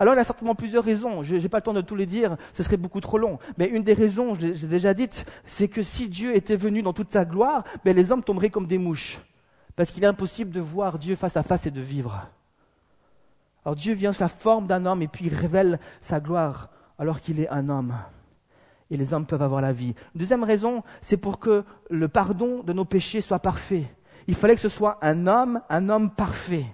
Alors 0.00 0.14
il 0.14 0.16
y 0.16 0.20
a 0.20 0.24
certainement 0.24 0.56
plusieurs 0.56 0.84
raisons, 0.84 1.22
je 1.22 1.36
n'ai 1.36 1.48
pas 1.48 1.58
le 1.58 1.62
temps 1.62 1.72
de 1.72 1.80
tous 1.80 1.94
les 1.94 2.04
dire, 2.04 2.36
ce 2.52 2.64
serait 2.64 2.76
beaucoup 2.76 3.00
trop 3.00 3.16
long. 3.16 3.38
Mais 3.58 3.68
une 3.68 3.84
des 3.84 3.94
raisons, 3.94 4.34
je 4.34 4.48
l'ai 4.48 4.52
déjà 4.52 4.92
dite, 4.92 5.24
c'est 5.46 5.68
que 5.68 5.82
si 5.82 6.08
Dieu 6.08 6.34
était 6.34 6.56
venu 6.56 6.82
dans 6.82 6.92
toute 6.92 7.12
sa 7.12 7.24
gloire, 7.24 7.62
ben 7.84 7.94
les 7.94 8.10
hommes 8.10 8.24
tomberaient 8.24 8.50
comme 8.50 8.66
des 8.66 8.76
mouches. 8.76 9.20
Parce 9.76 9.92
qu'il 9.92 10.02
est 10.02 10.08
impossible 10.08 10.50
de 10.50 10.60
voir 10.60 10.98
Dieu 10.98 11.14
face 11.14 11.36
à 11.36 11.44
face 11.44 11.66
et 11.66 11.70
de 11.70 11.80
vivre. 11.80 12.26
Alors 13.64 13.76
Dieu 13.76 13.94
vient 13.94 14.12
sous 14.12 14.22
la 14.22 14.28
forme 14.28 14.66
d'un 14.66 14.84
homme 14.84 15.02
et 15.02 15.08
puis 15.08 15.26
il 15.26 15.34
révèle 15.34 15.78
sa 16.00 16.18
gloire 16.18 16.70
alors 16.98 17.20
qu'il 17.20 17.38
est 17.38 17.48
un 17.48 17.68
homme 17.68 17.94
et 18.90 18.96
les 18.96 19.12
hommes 19.12 19.26
peuvent 19.26 19.42
avoir 19.42 19.60
la 19.60 19.72
vie. 19.72 19.94
Deuxième 20.14 20.44
raison, 20.44 20.82
c'est 21.00 21.16
pour 21.16 21.38
que 21.38 21.64
le 21.90 22.08
pardon 22.08 22.62
de 22.62 22.72
nos 22.72 22.84
péchés 22.84 23.20
soit 23.20 23.38
parfait. 23.38 23.84
Il 24.26 24.34
fallait 24.34 24.54
que 24.54 24.60
ce 24.60 24.68
soit 24.68 24.98
un 25.02 25.26
homme, 25.26 25.60
un 25.68 25.88
homme 25.88 26.10
parfait. 26.10 26.66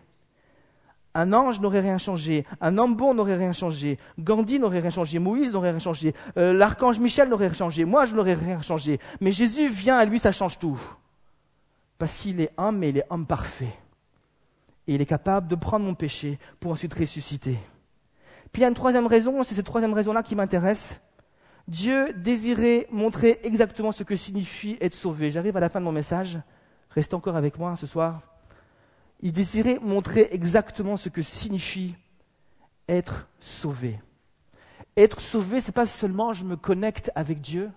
Un 1.16 1.33
ange 1.33 1.61
n'aurait 1.61 1.81
rien 1.81 1.98
changé, 1.98 2.44
un 2.61 2.77
homme 2.77 2.96
bon 2.96 3.14
n'aurait 3.14 3.37
rien 3.37 3.53
changé, 3.53 4.00
Gandhi 4.18 4.59
n'aurait 4.59 4.81
rien 4.81 4.90
changé, 4.90 5.20
Moïse 5.20 5.53
n'aurait 5.53 5.70
rien 5.70 5.79
changé, 5.79 6.12
euh, 6.37 6.53
l'archange 6.53 6.98
Michel 6.98 7.29
n'aurait 7.29 7.46
rien 7.46 7.55
changé, 7.55 7.85
moi 7.85 8.05
je 8.05 8.16
n'aurais 8.16 8.35
rien 8.35 8.61
changé. 8.62 8.98
Mais 9.20 9.31
Jésus 9.31 9.68
vient 9.68 9.96
à 9.96 10.05
lui, 10.05 10.18
ça 10.18 10.33
change 10.33 10.59
tout. 10.59 10.81
Parce 11.98 12.16
qu'il 12.16 12.40
est 12.40 12.50
homme, 12.57 12.79
mais 12.79 12.88
il 12.88 12.98
est 12.98 13.07
homme 13.11 13.27
parfait. 13.27 13.79
Et 14.88 14.96
il 14.96 15.00
est 15.00 15.07
capable 15.07 15.46
de 15.46 15.55
prendre 15.55 15.87
mon 15.87 15.94
péché 15.94 16.40
pour 16.59 16.72
ensuite 16.72 16.92
ressusciter. 16.94 17.59
Puis 18.50 18.61
il 18.61 18.62
y 18.62 18.64
a 18.64 18.68
une 18.68 18.74
troisième 18.74 19.07
raison, 19.07 19.40
c'est 19.44 19.55
cette 19.55 19.66
troisième 19.66 19.94
raison-là 19.94 20.24
qui 20.24 20.35
m'intéresse, 20.35 21.00
Dieu 21.66 22.12
désirait 22.12 22.87
montrer 22.90 23.40
exactement 23.42 23.92
ce 23.92 24.03
que 24.03 24.16
signifie 24.16 24.77
être 24.81 24.94
sauvé. 24.94 25.31
J'arrive 25.31 25.57
à 25.57 25.61
la 25.61 25.68
fin 25.68 25.81
de 25.81 25.85
mon 25.85 25.92
message. 25.92 26.38
Restez 26.90 27.14
encore 27.14 27.37
avec 27.37 27.59
moi 27.59 27.74
ce 27.77 27.87
soir. 27.87 28.20
Il 29.20 29.33
désirait 29.33 29.79
montrer 29.81 30.29
exactement 30.33 30.96
ce 30.96 31.09
que 31.09 31.22
signifie 31.22 31.94
être 32.88 33.29
sauvé. 33.40 33.98
Être 34.96 35.20
sauvé, 35.20 35.61
c'est 35.61 35.74
pas 35.74 35.87
seulement 35.87 36.35
je 36.35 36.44
me 36.44 36.57
connecte 36.57 37.11
avec 37.14 37.40
Dieu, 37.40 37.70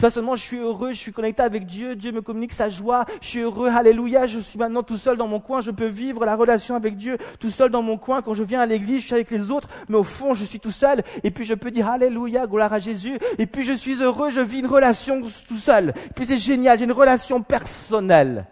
pas 0.00 0.10
seulement 0.10 0.36
je 0.36 0.42
suis 0.42 0.58
heureux, 0.58 0.92
je 0.92 0.98
suis 0.98 1.12
connecté 1.12 1.42
avec 1.42 1.66
Dieu, 1.66 1.96
Dieu 1.96 2.12
me 2.12 2.22
communique 2.22 2.52
sa 2.52 2.68
joie, 2.68 3.04
je 3.20 3.28
suis 3.28 3.40
heureux, 3.40 3.68
alléluia, 3.68 4.26
je 4.26 4.38
suis 4.38 4.58
maintenant 4.58 4.82
tout 4.82 4.96
seul 4.96 5.16
dans 5.16 5.28
mon 5.28 5.40
coin, 5.40 5.60
je 5.60 5.70
peux 5.70 5.86
vivre 5.86 6.24
la 6.24 6.36
relation 6.36 6.74
avec 6.74 6.96
Dieu 6.96 7.18
tout 7.40 7.50
seul 7.50 7.70
dans 7.70 7.82
mon 7.82 7.98
coin. 7.98 8.22
Quand 8.22 8.34
je 8.34 8.42
viens 8.42 8.60
à 8.60 8.66
l'église, 8.66 9.00
je 9.00 9.06
suis 9.06 9.14
avec 9.14 9.30
les 9.30 9.50
autres, 9.50 9.68
mais 9.88 9.96
au 9.96 10.04
fond, 10.04 10.34
je 10.34 10.44
suis 10.44 10.60
tout 10.60 10.70
seul. 10.70 11.02
Et 11.24 11.30
puis 11.30 11.44
je 11.44 11.54
peux 11.54 11.70
dire 11.70 11.88
alléluia, 11.88 12.46
gloire 12.46 12.72
à 12.72 12.78
Jésus. 12.78 13.18
Et 13.38 13.46
puis 13.46 13.64
je 13.64 13.72
suis 13.72 14.02
heureux, 14.02 14.30
je 14.30 14.40
vis 14.40 14.60
une 14.60 14.66
relation 14.66 15.22
tout 15.46 15.56
seul. 15.56 15.90
Et 15.90 16.12
puis 16.14 16.26
c'est 16.26 16.38
génial, 16.38 16.78
j'ai 16.78 16.84
une 16.84 16.92
relation 16.92 17.42
personnelle 17.42 18.46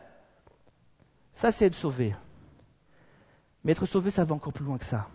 Ça, 1.34 1.50
c'est 1.52 1.66
être 1.66 1.74
sauvé. 1.74 2.14
Mais 3.64 3.72
être 3.72 3.86
sauvé, 3.86 4.10
ça 4.10 4.24
va 4.24 4.34
encore 4.34 4.52
plus 4.52 4.64
loin 4.64 4.78
que 4.78 4.84
ça. 4.84 5.08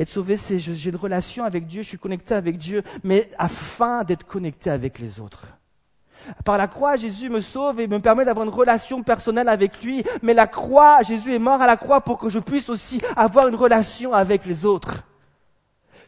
Être 0.00 0.08
sauvé, 0.08 0.38
c'est 0.38 0.58
j'ai 0.58 0.88
une 0.88 0.96
relation 0.96 1.44
avec 1.44 1.66
Dieu, 1.66 1.82
je 1.82 1.88
suis 1.88 1.98
connecté 1.98 2.32
avec 2.32 2.56
Dieu, 2.56 2.82
mais 3.04 3.28
afin 3.38 4.02
d'être 4.02 4.26
connecté 4.26 4.70
avec 4.70 4.98
les 4.98 5.20
autres. 5.20 5.46
Par 6.42 6.56
la 6.56 6.68
croix, 6.68 6.96
Jésus 6.96 7.28
me 7.28 7.42
sauve 7.42 7.80
et 7.80 7.86
me 7.86 8.00
permet 8.00 8.24
d'avoir 8.24 8.46
une 8.46 8.52
relation 8.52 9.02
personnelle 9.02 9.50
avec 9.50 9.82
lui. 9.82 10.02
Mais 10.22 10.32
la 10.32 10.46
croix, 10.46 11.02
Jésus 11.02 11.34
est 11.34 11.38
mort 11.38 11.60
à 11.60 11.66
la 11.66 11.76
croix 11.76 12.00
pour 12.00 12.18
que 12.18 12.30
je 12.30 12.38
puisse 12.38 12.70
aussi 12.70 13.02
avoir 13.14 13.48
une 13.48 13.54
relation 13.54 14.14
avec 14.14 14.46
les 14.46 14.64
autres. 14.64 15.02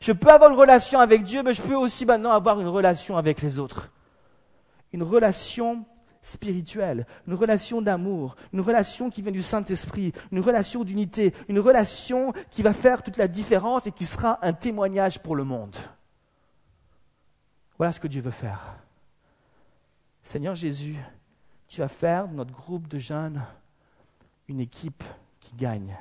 Je 0.00 0.12
peux 0.12 0.30
avoir 0.30 0.50
une 0.50 0.58
relation 0.58 0.98
avec 0.98 1.22
Dieu, 1.22 1.42
mais 1.42 1.52
je 1.52 1.60
peux 1.60 1.74
aussi 1.74 2.06
maintenant 2.06 2.32
avoir 2.32 2.58
une 2.60 2.68
relation 2.68 3.18
avec 3.18 3.42
les 3.42 3.58
autres. 3.58 3.90
Une 4.94 5.02
relation 5.02 5.84
spirituelle, 6.22 7.06
une 7.26 7.34
relation 7.34 7.82
d'amour, 7.82 8.36
une 8.52 8.60
relation 8.60 9.10
qui 9.10 9.22
vient 9.22 9.32
du 9.32 9.42
Saint-Esprit, 9.42 10.12
une 10.30 10.40
relation 10.40 10.84
d'unité, 10.84 11.34
une 11.48 11.58
relation 11.58 12.32
qui 12.50 12.62
va 12.62 12.72
faire 12.72 13.02
toute 13.02 13.16
la 13.16 13.28
différence 13.28 13.86
et 13.86 13.92
qui 13.92 14.06
sera 14.06 14.38
un 14.40 14.52
témoignage 14.52 15.18
pour 15.18 15.36
le 15.36 15.44
monde. 15.44 15.76
Voilà 17.76 17.92
ce 17.92 18.00
que 18.00 18.08
Dieu 18.08 18.22
veut 18.22 18.30
faire. 18.30 18.76
Seigneur 20.22 20.54
Jésus, 20.54 20.96
tu 21.66 21.80
vas 21.80 21.88
faire 21.88 22.28
de 22.28 22.34
notre 22.34 22.52
groupe 22.52 22.86
de 22.86 22.98
jeunes 22.98 23.42
une 24.48 24.60
équipe 24.60 25.02
qui 25.40 25.56
gagne. 25.56 25.96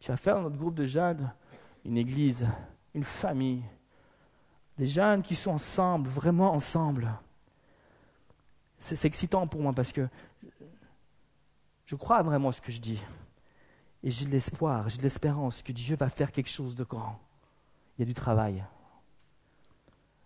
Tu 0.00 0.10
vas 0.10 0.16
faire 0.16 0.38
de 0.38 0.42
notre 0.42 0.56
groupe 0.56 0.74
de 0.74 0.84
jeunes 0.84 1.30
une 1.84 1.96
église, 1.96 2.46
une 2.94 3.04
famille, 3.04 3.62
des 4.78 4.86
jeunes 4.86 5.22
qui 5.22 5.34
sont 5.34 5.52
ensemble, 5.52 6.08
vraiment 6.08 6.52
ensemble. 6.54 7.12
C'est 8.80 9.04
excitant 9.04 9.46
pour 9.46 9.60
moi 9.60 9.72
parce 9.72 9.92
que 9.92 10.08
je 11.86 11.94
crois 11.94 12.22
vraiment 12.22 12.50
ce 12.50 12.60
que 12.60 12.72
je 12.72 12.80
dis. 12.80 13.00
Et 14.02 14.10
j'ai 14.10 14.24
de 14.24 14.30
l'espoir, 14.30 14.88
j'ai 14.88 14.98
de 14.98 15.02
l'espérance 15.02 15.62
que 15.62 15.72
Dieu 15.72 15.94
va 15.94 16.08
faire 16.08 16.32
quelque 16.32 16.50
chose 16.50 16.74
de 16.74 16.84
grand. 16.84 17.20
Il 17.96 18.00
y 18.00 18.02
a 18.02 18.06
du 18.06 18.14
travail. 18.14 18.64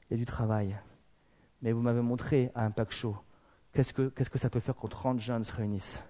Il 0.09 0.13
y 0.13 0.15
a 0.15 0.17
du 0.17 0.25
travail. 0.25 0.77
Mais 1.61 1.73
vous 1.73 1.83
m'avez 1.83 2.01
montré 2.01 2.51
à 2.55 2.65
Impact 2.65 2.93
Show 2.93 3.17
qu'est-ce 3.75 3.93
que, 3.93 4.09
qu'est-ce 4.09 4.31
que 4.31 4.39
ça 4.39 4.49
peut 4.49 4.61
faire 4.61 4.77
quand 4.77 4.89
30 4.89 5.19
jeunes 5.19 5.45
se 5.45 5.53
réunissent. 5.53 6.01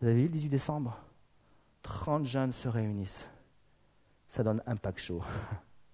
Vous 0.00 0.08
avez 0.08 0.16
vu 0.16 0.22
le 0.24 0.28
18 0.30 0.48
décembre? 0.48 0.98
30 1.82 2.26
jeunes 2.26 2.52
se 2.52 2.68
réunissent. 2.68 3.28
Ça 4.28 4.42
donne 4.42 4.62
Impact 4.66 4.98
Show. 4.98 5.22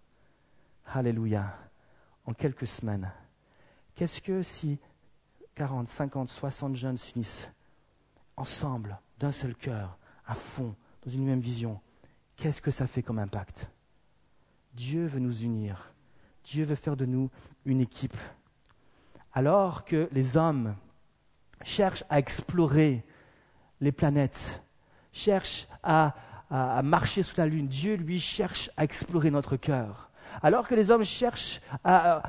Alléluia. 0.86 1.56
En 2.24 2.32
quelques 2.32 2.66
semaines. 2.66 3.10
Qu'est-ce 3.94 4.20
que 4.20 4.42
si 4.42 4.78
40, 5.56 5.88
50, 5.88 6.28
60 6.28 6.76
jeunes 6.76 6.98
s'unissent 6.98 7.50
ensemble, 8.36 8.98
d'un 9.18 9.32
seul 9.32 9.54
cœur, 9.54 9.98
à 10.26 10.34
fond, 10.34 10.74
dans 11.04 11.10
une 11.10 11.24
même 11.24 11.40
vision, 11.40 11.80
qu'est-ce 12.36 12.60
que 12.60 12.70
ça 12.70 12.86
fait 12.86 13.02
comme 13.02 13.18
impact? 13.18 13.70
Dieu 14.74 15.06
veut 15.06 15.18
nous 15.18 15.42
unir. 15.42 15.92
Dieu 16.44 16.64
veut 16.64 16.74
faire 16.74 16.96
de 16.96 17.06
nous 17.06 17.30
une 17.64 17.80
équipe. 17.80 18.16
Alors 19.32 19.84
que 19.84 20.08
les 20.12 20.36
hommes 20.36 20.76
cherchent 21.62 22.04
à 22.10 22.18
explorer 22.18 23.02
les 23.80 23.92
planètes, 23.92 24.62
cherchent 25.12 25.66
à, 25.82 26.14
marcher 26.84 27.22
sous 27.22 27.36
la 27.38 27.46
lune, 27.46 27.66
Dieu, 27.66 27.96
lui, 27.96 28.20
cherche 28.20 28.70
à 28.76 28.84
explorer 28.84 29.30
notre 29.30 29.56
cœur 29.56 30.10
alors 30.42 30.66
que 30.66 30.74
les 30.74 30.90
hommes 30.90 31.04
cherchent, 31.04 31.60
euh, 31.86 32.20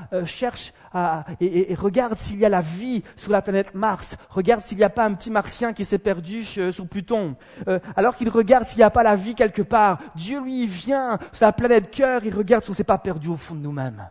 à, 0.94 1.26
et, 1.40 1.76
regardent 1.76 2.18
s'il 2.18 2.38
y 2.38 2.46
a 2.46 2.50
la 2.50 2.62
vie 2.62 3.04
sur 3.16 3.32
la 3.32 3.42
planète 3.42 3.74
Mars, 3.74 4.18
regardent 4.30 4.62
s'il 4.62 4.78
n'y 4.78 4.84
a 4.84 4.90
pas 4.90 5.06
un 5.06 5.14
petit 5.14 5.32
martien 5.32 5.74
qui 5.74 5.86
s'est 5.86 6.00
perdu 6.00 6.44
euh, 6.58 6.72
sur 6.72 6.88
Pluton, 6.88 7.36
euh, 7.68 7.80
alors 7.96 8.16
qu'ils 8.16 8.30
regardent 8.30 8.66
s'il 8.66 8.78
n'y 8.78 8.84
a 8.84 8.90
pas 8.90 9.04
la 9.04 9.16
vie 9.16 9.36
quelque 9.36 9.62
part, 9.62 10.00
Dieu 10.16 10.42
lui 10.42 10.68
vient 10.68 11.20
sur 11.34 11.46
la 11.46 11.54
planète 11.54 11.92
cœur, 11.92 12.24
il 12.26 12.34
regarde 12.34 12.64
si 12.64 12.70
on 12.70 12.74
ne 12.74 12.78
s'est 12.78 12.84
pas 12.84 12.98
perdu 12.98 13.28
au 13.28 13.36
fond 13.36 13.56
de 13.56 13.62
nous-mêmes. 13.62 14.10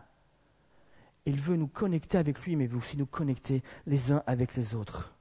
Il 1.25 1.39
veut 1.41 1.57
nous 1.57 1.67
connecter 1.67 2.17
avec 2.17 2.41
lui, 2.43 2.55
mais 2.55 2.65
il 2.65 2.69
veut 2.69 2.77
aussi 2.77 2.97
nous 2.97 3.05
connecter 3.05 3.61
les 3.85 4.11
uns 4.11 4.23
avec 4.25 4.55
les 4.55 4.75
autres. 4.75 5.13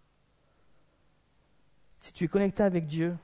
Si 2.01 2.13
tu 2.13 2.25
es 2.25 2.29
connecté 2.29 2.63
avec 2.63 2.87
Dieu, 2.87 3.17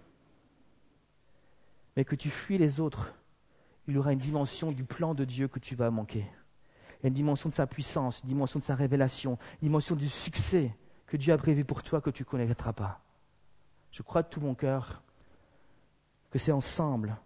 mais 1.97 2.05
que 2.05 2.17
tu 2.17 2.31
fuis 2.31 2.59
les 2.59 2.81
autres, 2.81 3.15
il 3.89 3.95
y 3.95 3.99
aura 3.99 4.13
une 4.13 4.19
dimension 4.19 4.73
du 4.73 4.85
plan 4.85 5.15
de 5.15 5.25
Dieu 5.25 5.49
que 5.49 5.59
tu 5.59 5.75
vas 5.75 5.91
manquer. 5.91 6.27
Une 7.03 7.13
dimension 7.13 7.49
de 7.49 7.55
sa 7.55 7.67
puissance, 7.67 8.21
une 8.23 8.29
dimension 8.29 8.61
de 8.61 8.65
sa 8.65 8.75
révélation, 8.75 9.39
une 9.61 9.69
dimension 9.69 9.97
du 9.97 10.09
succès 10.09 10.77
que 11.07 11.17
Dieu 11.17 11.33
a 11.33 11.39
prévu 11.39 11.65
pour 11.65 11.83
toi 11.83 12.01
que 12.01 12.11
tu 12.11 12.23
ne 12.23 12.29
connaîtras 12.29 12.73
pas. 12.73 13.01
Je 13.91 14.03
crois 14.03 14.23
de 14.23 14.29
tout 14.29 14.41
mon 14.41 14.55
cœur 14.55 15.03
que 16.31 16.39
c'est 16.39 16.53
ensemble 16.53 17.17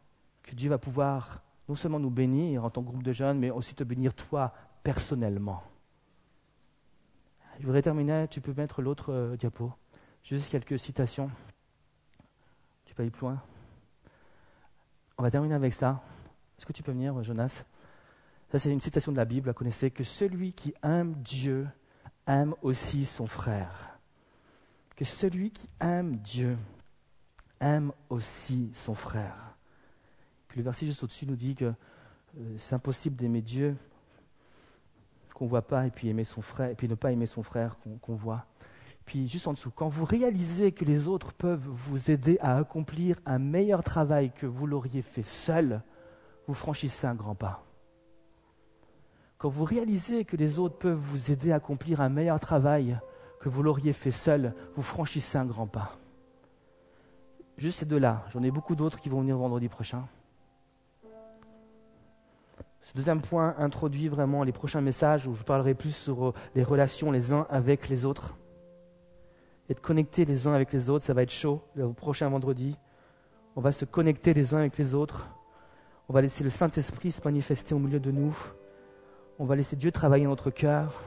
que 0.42 0.54
Dieu 0.54 0.70
va 0.70 0.78
pouvoir 0.78 1.42
non 1.68 1.74
seulement 1.74 2.00
nous 2.00 2.10
bénir 2.10 2.64
en 2.64 2.70
tant 2.70 2.82
que 2.82 2.88
groupe 2.88 3.02
de 3.02 3.12
jeunes, 3.12 3.38
mais 3.38 3.50
aussi 3.50 3.74
te 3.74 3.84
bénir 3.84 4.14
toi 4.14 4.52
personnellement. 4.82 5.62
Je 7.58 7.64
voudrais 7.66 7.82
terminer, 7.82 8.26
tu 8.28 8.40
peux 8.40 8.52
mettre 8.54 8.82
l'autre 8.82 9.12
euh, 9.12 9.36
diapo. 9.36 9.72
Juste 10.22 10.50
quelques 10.50 10.78
citations. 10.78 11.30
Tu 12.84 12.94
peux 12.94 13.02
aller 13.02 13.10
plus 13.10 13.22
loin. 13.22 13.40
On 15.18 15.22
va 15.22 15.30
terminer 15.30 15.54
avec 15.54 15.72
ça. 15.72 16.02
Est-ce 16.58 16.66
que 16.66 16.72
tu 16.72 16.82
peux 16.82 16.92
venir, 16.92 17.22
Jonas? 17.22 17.64
Ça, 18.50 18.58
c'est 18.58 18.70
une 18.70 18.80
citation 18.80 19.12
de 19.12 19.16
la 19.16 19.24
Bible. 19.24 19.48
Vous 19.48 19.54
connaissez 19.54 19.90
que 19.90 20.04
celui 20.04 20.52
qui 20.52 20.74
aime 20.82 21.14
Dieu 21.16 21.66
aime 22.26 22.54
aussi 22.62 23.04
son 23.04 23.26
frère. 23.26 23.98
Que 24.94 25.04
celui 25.04 25.50
qui 25.50 25.68
aime 25.80 26.16
Dieu 26.16 26.56
aime 27.60 27.92
aussi 28.08 28.70
son 28.74 28.94
frère. 28.94 29.56
Puis 30.48 30.58
le 30.58 30.64
verset 30.64 30.86
juste 30.86 31.02
au-dessus 31.02 31.26
nous 31.26 31.36
dit 31.36 31.54
que 31.54 31.66
euh, 31.66 32.56
c'est 32.58 32.74
impossible 32.74 33.16
d'aimer 33.16 33.42
Dieu 33.42 33.76
qu'on 35.34 35.44
ne 35.44 35.50
voit 35.50 35.66
pas 35.66 35.86
et 35.86 35.90
puis 35.90 36.08
aimer 36.08 36.24
son 36.24 36.40
frère 36.40 36.70
et 36.70 36.74
puis 36.74 36.88
ne 36.88 36.94
pas 36.94 37.12
aimer 37.12 37.26
son 37.26 37.42
frère 37.42 37.76
qu'on 38.00 38.14
voit. 38.14 38.46
Puis 39.04 39.28
juste 39.28 39.46
en 39.46 39.52
dessous, 39.52 39.70
quand 39.70 39.88
vous 39.88 40.04
réalisez 40.04 40.72
que 40.72 40.84
les 40.84 41.08
autres 41.08 41.32
peuvent 41.32 41.68
vous 41.68 42.10
aider 42.10 42.38
à 42.40 42.56
accomplir 42.56 43.20
un 43.26 43.38
meilleur 43.38 43.82
travail 43.84 44.32
que 44.32 44.46
vous 44.46 44.66
l'auriez 44.66 45.02
fait 45.02 45.22
seul, 45.22 45.82
vous 46.46 46.54
franchissez 46.54 47.06
un 47.06 47.14
grand 47.14 47.34
pas. 47.34 47.64
Quand 49.38 49.48
vous 49.48 49.64
réalisez 49.64 50.24
que 50.24 50.36
les 50.36 50.58
autres 50.58 50.78
peuvent 50.78 50.98
vous 50.98 51.30
aider 51.30 51.52
à 51.52 51.56
accomplir 51.56 52.00
un 52.00 52.08
meilleur 52.08 52.40
travail 52.40 52.98
que 53.40 53.48
vous 53.48 53.62
l'auriez 53.62 53.92
fait 53.92 54.10
seul, 54.10 54.54
vous 54.74 54.82
franchissez 54.82 55.36
un 55.36 55.44
grand 55.44 55.66
pas. 55.66 55.98
Juste 57.58 57.80
ces 57.80 57.86
deux-là. 57.86 58.24
J'en 58.30 58.42
ai 58.42 58.50
beaucoup 58.50 58.74
d'autres 58.74 58.98
qui 58.98 59.08
vont 59.08 59.20
venir 59.20 59.36
vendredi 59.36 59.68
prochain. 59.68 60.06
Ce 62.82 62.94
deuxième 62.94 63.20
point 63.20 63.54
introduit 63.58 64.08
vraiment 64.08 64.42
les 64.42 64.52
prochains 64.52 64.80
messages 64.80 65.26
où 65.26 65.34
je 65.34 65.42
parlerai 65.42 65.74
plus 65.74 65.94
sur 65.94 66.34
les 66.54 66.62
relations 66.62 67.10
les 67.10 67.32
uns 67.32 67.46
avec 67.50 67.88
les 67.88 68.04
autres. 68.04 68.36
Être 69.68 69.80
connectés 69.80 70.24
les 70.24 70.46
uns 70.46 70.52
avec 70.52 70.72
les 70.72 70.88
autres, 70.88 71.04
ça 71.04 71.12
va 71.12 71.22
être 71.22 71.32
chaud 71.32 71.62
le 71.74 71.92
prochain 71.92 72.28
vendredi. 72.28 72.78
On 73.56 73.60
va 73.60 73.72
se 73.72 73.84
connecter 73.84 74.34
les 74.34 74.54
uns 74.54 74.58
avec 74.58 74.78
les 74.78 74.94
autres. 74.94 75.26
On 76.08 76.12
va 76.12 76.20
laisser 76.20 76.44
le 76.44 76.50
Saint-Esprit 76.50 77.10
se 77.10 77.20
manifester 77.24 77.74
au 77.74 77.78
milieu 77.78 77.98
de 77.98 78.12
nous. 78.12 78.36
On 79.38 79.44
va 79.44 79.56
laisser 79.56 79.74
Dieu 79.74 79.90
travailler 79.90 80.24
dans 80.24 80.30
notre 80.30 80.50
cœur. 80.50 81.02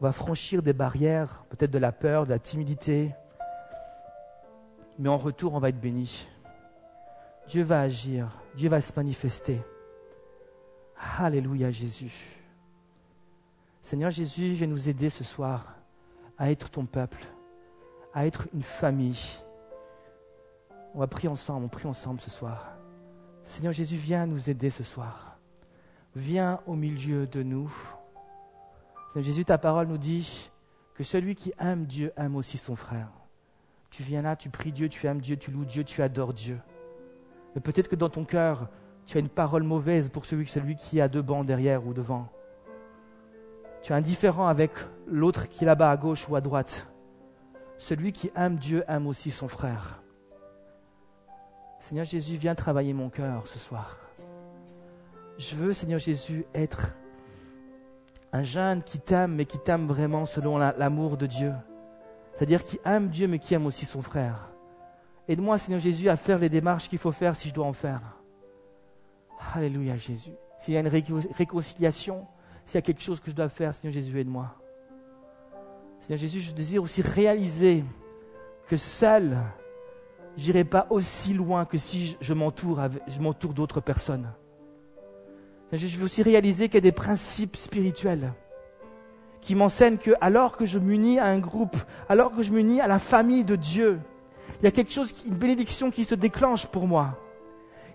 On 0.00 0.04
va 0.04 0.12
franchir 0.12 0.62
des 0.62 0.72
barrières, 0.72 1.44
peut-être 1.50 1.70
de 1.70 1.78
la 1.78 1.92
peur, 1.92 2.24
de 2.24 2.30
la 2.30 2.40
timidité. 2.40 3.14
Mais 4.98 5.08
en 5.08 5.18
retour, 5.18 5.54
on 5.54 5.60
va 5.60 5.68
être 5.68 5.80
béni. 5.80 6.26
Dieu 7.48 7.62
va 7.62 7.80
agir. 7.80 8.28
Dieu 8.56 8.68
va 8.68 8.80
se 8.80 8.92
manifester. 8.96 9.60
Alléluia 11.18 11.70
Jésus. 11.70 12.12
Seigneur 13.82 14.10
Jésus, 14.10 14.52
viens 14.52 14.66
nous 14.66 14.88
aider 14.88 15.10
ce 15.10 15.22
soir 15.22 15.74
à 16.38 16.50
être 16.50 16.70
ton 16.70 16.86
peuple, 16.86 17.24
à 18.12 18.26
être 18.26 18.48
une 18.52 18.62
famille. 18.62 19.38
On 20.94 20.98
va 20.98 21.06
prier 21.06 21.28
ensemble, 21.28 21.66
on 21.66 21.68
prie 21.68 21.86
ensemble 21.86 22.20
ce 22.20 22.30
soir. 22.30 22.74
Seigneur 23.44 23.74
Jésus, 23.74 23.96
viens 23.96 24.26
nous 24.26 24.48
aider 24.48 24.70
ce 24.70 24.82
soir. 24.82 25.38
Viens 26.16 26.60
au 26.66 26.74
milieu 26.74 27.26
de 27.26 27.42
nous. 27.42 27.72
Seigneur 29.12 29.26
Jésus, 29.26 29.44
ta 29.44 29.58
parole 29.58 29.86
nous 29.86 29.98
dit 29.98 30.50
que 30.94 31.04
celui 31.04 31.34
qui 31.34 31.52
aime 31.58 31.84
Dieu 31.84 32.12
aime 32.16 32.36
aussi 32.36 32.56
son 32.56 32.74
frère. 32.74 33.10
Tu 33.90 34.02
viens 34.02 34.22
là, 34.22 34.34
tu 34.34 34.48
pries 34.48 34.72
Dieu, 34.72 34.88
tu 34.88 35.06
aimes 35.06 35.20
Dieu, 35.20 35.36
tu 35.36 35.50
loues 35.50 35.66
Dieu, 35.66 35.84
tu 35.84 36.02
adores 36.02 36.32
Dieu. 36.32 36.58
Mais 37.54 37.60
peut-être 37.60 37.88
que 37.88 37.96
dans 37.96 38.08
ton 38.08 38.24
cœur, 38.24 38.70
tu 39.06 39.18
as 39.18 39.20
une 39.20 39.28
parole 39.28 39.62
mauvaise 39.62 40.08
pour 40.08 40.24
celui, 40.24 40.46
celui 40.46 40.74
qui 40.76 41.00
a 41.00 41.08
deux 41.08 41.22
bancs 41.22 41.46
derrière 41.46 41.86
ou 41.86 41.92
devant. 41.92 42.28
Tu 43.82 43.92
es 43.92 43.94
indifférent 43.94 44.46
avec 44.46 44.72
l'autre 45.06 45.48
qui 45.48 45.64
est 45.64 45.66
là-bas 45.66 45.90
à 45.90 45.96
gauche 45.98 46.28
ou 46.28 46.34
à 46.34 46.40
droite. 46.40 46.86
Celui 47.76 48.12
qui 48.12 48.30
aime 48.34 48.56
Dieu 48.56 48.84
aime 48.88 49.06
aussi 49.06 49.30
son 49.30 49.48
frère. 49.48 50.03
Seigneur 51.84 52.06
Jésus, 52.06 52.38
viens 52.38 52.54
travailler 52.54 52.94
mon 52.94 53.10
cœur 53.10 53.46
ce 53.46 53.58
soir. 53.58 53.98
Je 55.36 55.54
veux, 55.54 55.74
Seigneur 55.74 55.98
Jésus, 55.98 56.46
être 56.54 56.94
un 58.32 58.42
jeune 58.42 58.82
qui 58.82 58.98
t'aime, 58.98 59.34
mais 59.34 59.44
qui 59.44 59.58
t'aime 59.58 59.86
vraiment 59.86 60.24
selon 60.24 60.56
l'amour 60.56 61.18
de 61.18 61.26
Dieu. 61.26 61.52
c'est-à-dire 62.32 62.64
qui 62.64 62.80
aime 62.86 63.08
Dieu 63.08 63.28
mais 63.28 63.38
qui 63.38 63.52
aime 63.52 63.66
aussi 63.66 63.84
son 63.84 64.00
frère. 64.00 64.48
Aide-moi, 65.28 65.58
Seigneur 65.58 65.78
Jésus, 65.78 66.08
à 66.08 66.16
faire 66.16 66.38
les 66.38 66.48
démarches 66.48 66.88
qu'il 66.88 66.98
faut 66.98 67.12
faire 67.12 67.36
si 67.36 67.50
je 67.50 67.54
dois 67.54 67.66
en 67.66 67.74
faire. 67.74 68.00
Alléluia, 69.52 69.98
Jésus. 69.98 70.32
S'il 70.60 70.72
y 70.72 70.78
a 70.78 70.80
une 70.80 70.88
réconciliation, 70.88 72.26
s'il 72.64 72.76
y 72.76 72.78
a 72.78 72.82
quelque 72.82 73.02
chose 73.02 73.20
que 73.20 73.30
je 73.30 73.36
dois 73.36 73.50
faire, 73.50 73.74
Seigneur 73.74 73.92
Jésus, 73.92 74.18
aide-moi. 74.18 74.54
Seigneur 76.00 76.18
Jésus, 76.18 76.40
je 76.40 76.52
désire 76.52 76.82
aussi 76.82 77.02
réaliser 77.02 77.84
que 78.68 78.78
seul, 78.78 79.36
j'irai 80.36 80.64
pas 80.64 80.86
aussi 80.90 81.32
loin 81.34 81.64
que 81.64 81.78
si 81.78 82.16
je 82.20 82.34
m'entoure, 82.34 82.80
d'autres 83.54 83.80
personnes. 83.80 84.32
Je 85.72 85.98
veux 85.98 86.04
aussi 86.04 86.22
réaliser 86.22 86.68
qu'il 86.68 86.76
y 86.76 86.78
a 86.78 86.80
des 86.82 86.92
principes 86.92 87.56
spirituels 87.56 88.32
qui 89.40 89.54
m'enseignent 89.54 89.98
que 89.98 90.12
alors 90.20 90.56
que 90.56 90.66
je 90.66 90.78
m'unis 90.78 91.18
à 91.18 91.26
un 91.26 91.38
groupe, 91.38 91.76
alors 92.08 92.32
que 92.32 92.42
je 92.42 92.52
m'unis 92.52 92.80
à 92.80 92.86
la 92.86 92.98
famille 92.98 93.44
de 93.44 93.56
Dieu, 93.56 94.00
il 94.60 94.64
y 94.64 94.68
a 94.68 94.70
quelque 94.70 94.92
chose, 94.92 95.12
une 95.26 95.34
bénédiction 95.34 95.90
qui 95.90 96.04
se 96.04 96.14
déclenche 96.14 96.66
pour 96.66 96.86
moi. 96.86 97.18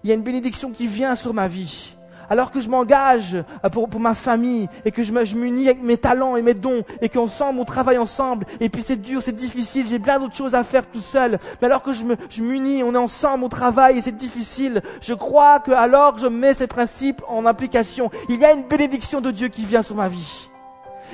Il 0.03 0.09
y 0.09 0.11
a 0.11 0.15
une 0.15 0.23
bénédiction 0.23 0.71
qui 0.71 0.87
vient 0.87 1.15
sur 1.15 1.33
ma 1.33 1.47
vie 1.47 1.95
alors 2.29 2.51
que 2.51 2.61
je 2.61 2.69
m'engage 2.69 3.35
euh, 3.35 3.69
pour, 3.69 3.99
ma 3.99 4.15
famille 4.15 4.67
et 4.85 4.91
que 4.91 5.03
je 5.03 5.35
m'unis 5.35 5.65
avec 5.65 5.81
mes 5.81 5.97
talents 5.97 6.35
et 6.35 6.41
mes 6.41 6.53
dons 6.53 6.83
et 7.01 7.09
qu'ensemble 7.09 7.59
on 7.59 7.65
travaille 7.65 7.97
ensemble 7.97 8.45
et 8.59 8.69
puis 8.69 8.83
c'est 8.83 9.01
dur, 9.01 9.21
c'est 9.23 9.35
difficile, 9.35 9.85
j'ai 9.87 9.99
plein 9.99 10.19
d'autres 10.19 10.35
choses 10.35 10.55
à 10.55 10.63
faire 10.63 10.87
tout 10.87 11.01
seul. 11.01 11.39
Mais 11.61 11.67
alors 11.67 11.83
que 11.83 11.91
je 11.93 12.41
m'unis, 12.41 12.83
on 12.83 12.93
est 12.93 12.97
ensemble, 12.97 13.43
on 13.43 13.49
travaille 13.49 13.97
et 13.97 14.01
c'est 14.01 14.15
difficile, 14.15 14.81
je 15.01 15.13
crois 15.13 15.59
que 15.59 15.71
alors 15.71 16.17
je 16.17 16.27
mets 16.27 16.53
ces 16.53 16.67
principes 16.67 17.21
en 17.27 17.45
application, 17.45 18.11
il 18.29 18.37
y 18.39 18.45
a 18.45 18.53
une 18.53 18.63
bénédiction 18.63 19.21
de 19.21 19.31
Dieu 19.31 19.47
qui 19.47 19.65
vient 19.65 19.81
sur 19.81 19.95
ma 19.95 20.07
vie. 20.07 20.49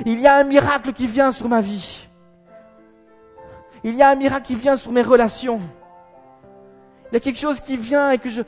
Il 0.05 0.19
y 0.19 0.27
a 0.27 0.35
un 0.35 0.43
miracle 0.43 0.91
qui 0.91 1.07
vient 1.07 1.31
sur 1.31 1.47
ma 1.47 1.61
vie. 1.61 2.07
Il 3.83 3.95
y 3.95 4.01
a 4.01 4.09
un 4.09 4.15
miracle 4.15 4.47
qui 4.47 4.55
vient 4.55 4.75
sur 4.75 4.91
mes 4.91 5.01
relations. 5.01 5.59
Y 7.15 7.17
a 7.17 7.21
quelque 7.21 7.39
chose 7.39 7.61
qui 7.61 7.77
vient 7.77 8.11
et 8.11 8.17
que 8.17 8.29
je... 8.29 8.41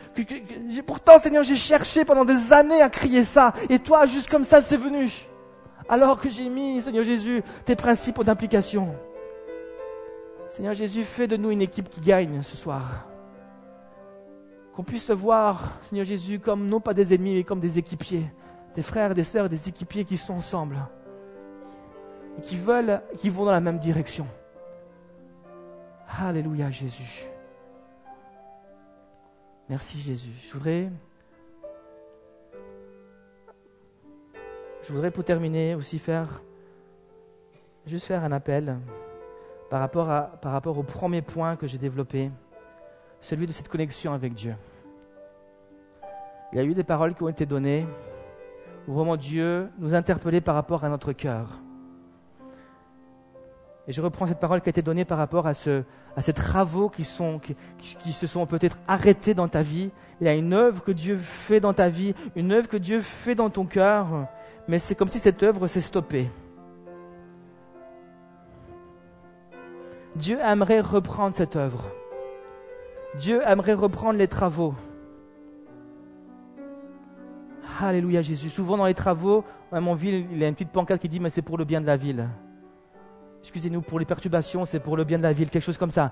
pourtant, 0.82 1.18
Seigneur, 1.20 1.46
j'ai 1.46 1.56
cherché 1.56 2.04
pendant 2.04 2.26
des 2.26 2.52
années 2.52 2.82
à 2.82 2.90
crier 2.90 3.24
ça. 3.24 3.54
Et 3.70 3.80
toi, 3.80 4.06
juste 4.06 4.30
comme 4.30 4.44
ça, 4.44 4.62
c'est 4.62 4.76
venu. 4.76 5.10
Alors 5.88 6.20
que 6.20 6.30
j'ai 6.30 6.50
mis, 6.50 6.82
Seigneur 6.82 7.06
Jésus, 7.06 7.42
tes 7.64 7.78
principes 7.78 8.22
d'implication. 8.22 8.94
Seigneur 10.50 10.74
Jésus, 10.74 11.06
fais 11.06 11.28
de 11.28 11.38
nous 11.38 11.50
une 11.50 11.62
équipe 11.62 11.90
qui 11.90 12.02
gagne 12.02 12.42
ce 12.42 12.58
soir. 12.58 13.08
Qu'on 14.74 14.84
puisse 14.84 15.06
se 15.06 15.14
voir, 15.14 15.80
Seigneur 15.84 16.06
Jésus, 16.06 16.40
comme 16.40 16.68
non 16.68 16.82
pas 16.82 16.94
des 16.94 17.16
ennemis, 17.16 17.36
mais 17.36 17.46
comme 17.46 17.62
des 17.62 17.78
équipiers. 17.78 18.26
Des 18.76 18.84
frères, 18.84 19.16
des 19.16 19.24
sœurs, 19.24 19.48
des 19.48 19.70
équipiers 19.70 20.04
qui 20.04 20.18
sont 20.18 20.34
ensemble. 20.34 20.76
Et 22.38 22.42
qui 22.42 22.58
veulent, 22.58 23.02
qui 23.18 23.30
vont 23.30 23.46
dans 23.46 23.52
la 23.52 23.62
même 23.62 23.80
direction. 23.80 24.28
Alléluia, 26.20 26.70
Jésus. 26.70 27.30
Merci 29.70 30.00
Jésus. 30.00 30.32
Je 30.48 30.54
voudrais, 30.54 30.90
je 34.82 34.94
voudrais 34.94 35.12
pour 35.12 35.26
terminer 35.26 35.76
aussi 35.76 36.00
faire, 36.00 36.42
juste 37.86 38.06
faire 38.06 38.24
un 38.24 38.32
appel 38.32 38.78
par 39.70 39.82
rapport, 39.82 40.08
par 40.40 40.54
rapport 40.54 40.78
au 40.78 40.84
premier 40.84 41.22
point 41.22 41.58
que 41.58 41.68
j'ai 41.68 41.78
développé, 41.78 42.32
celui 43.20 43.46
de 43.46 43.52
cette 43.52 43.68
connexion 43.68 44.14
avec 44.14 44.34
Dieu. 44.34 44.56
Il 46.54 46.58
y 46.58 46.62
a 46.62 46.64
eu 46.64 46.74
des 46.74 46.86
paroles 46.86 47.14
qui 47.14 47.24
ont 47.24 47.30
été 47.30 47.46
données 47.46 47.86
où 48.88 48.94
vraiment 48.94 49.18
Dieu 49.18 49.70
nous 49.80 49.94
interpellait 49.94 50.40
par 50.40 50.56
rapport 50.56 50.86
à 50.86 50.90
notre 50.90 51.12
cœur. 51.12 51.60
Et 53.88 53.94
je 53.94 54.02
reprends 54.02 54.28
cette 54.28 54.40
parole 54.40 54.60
qui 54.60 54.68
a 54.68 54.72
été 54.72 54.82
donnée 54.82 55.06
par 55.06 55.18
rapport 55.18 55.48
à, 55.48 55.54
ce, 55.54 55.84
à 56.18 56.22
ces 56.22 56.34
travaux 56.34 56.90
qui, 56.90 57.06
se 57.06 58.28
sont 58.28 58.46
peut-être 58.46 58.80
arrêtés 58.86 59.34
dans 59.34 59.48
ta 59.48 59.62
vie. 59.62 59.92
Il 60.20 60.28
y 60.28 60.30
a 60.30 60.36
une 60.36 60.54
œuvre 60.54 60.84
que 60.84 60.92
Dieu 60.92 61.16
fait 61.16 61.62
dans 61.62 61.74
ta 61.74 61.88
vie, 61.88 62.14
une 62.36 62.52
œuvre 62.52 62.68
que 62.68 62.76
Dieu 62.76 63.00
fait 63.00 63.34
dans 63.34 63.50
ton 63.50 63.66
cœur, 63.66 64.28
mais 64.68 64.78
c'est 64.78 64.94
comme 64.94 65.08
si 65.08 65.20
cette 65.20 65.42
œuvre 65.42 65.68
s'est 65.68 65.80
stoppée. 65.80 66.30
Dieu 70.18 70.38
aimerait 70.42 70.82
reprendre 70.82 71.36
cette 71.36 71.56
œuvre. 71.56 71.86
Dieu 73.18 73.42
aimerait 73.46 73.74
reprendre 73.74 74.20
les 74.20 74.28
travaux. 74.28 74.74
Alléluia 77.80 78.22
Jésus. 78.22 78.50
Souvent 78.50 78.76
dans 78.76 78.88
les 78.88 78.96
travaux, 78.96 79.46
à 79.72 79.80
mon 79.80 79.94
ville, 79.94 80.26
il 80.32 80.40
y 80.40 80.44
a 80.44 80.48
une 80.48 80.56
petite 80.56 80.72
pancarte 80.72 81.00
qui 81.00 81.08
dit 81.08 81.22
mais 81.22 81.30
c'est 81.30 81.42
pour 81.42 81.58
le 81.58 81.64
bien 81.64 81.80
de 81.80 81.86
la 81.86 81.96
ville 81.96 82.28
excusez-nous 83.42 83.82
pour 83.82 84.00
les 84.00 84.06
perturbations, 84.06 84.66
c'est 84.66 84.80
pour 84.80 84.98
le 84.98 85.04
bien 85.04 85.18
de 85.18 85.24
la 85.24 85.34
ville, 85.34 85.50
quelque 85.50 85.64
chose 85.64 85.78
comme 85.78 85.92
ça. 85.92 86.12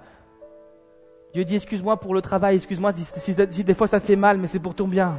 Dieu 1.34 1.44
dit, 1.44 1.56
excuse-moi 1.56 2.00
pour 2.00 2.14
le 2.14 2.22
travail, 2.22 2.56
excuse-moi 2.56 2.94
si, 2.94 3.64
des 3.64 3.74
fois 3.74 3.88
ça 3.88 4.00
fait 4.00 4.16
mal, 4.16 4.38
mais 4.38 4.48
c'est 4.48 4.60
pour 4.60 4.74
ton 4.74 4.88
bien. 4.88 5.18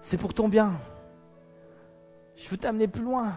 C'est 0.00 0.16
pour 0.16 0.32
ton 0.32 0.48
bien. 0.48 0.72
Je 2.36 2.48
veux 2.48 2.56
t'amener 2.56 2.88
plus 2.88 3.02
loin. 3.02 3.32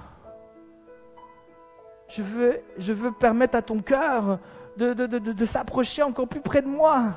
Je 2.07 2.21
veux, 2.21 2.61
je 2.77 2.93
veux 2.93 3.11
permettre 3.11 3.57
à 3.57 3.61
ton 3.61 3.81
cœur 3.81 4.39
de 4.77 5.45
s'approcher 5.45 6.01
encore 6.03 6.27
plus 6.27 6.41
près 6.41 6.61
de 6.61 6.67
moi. 6.67 7.13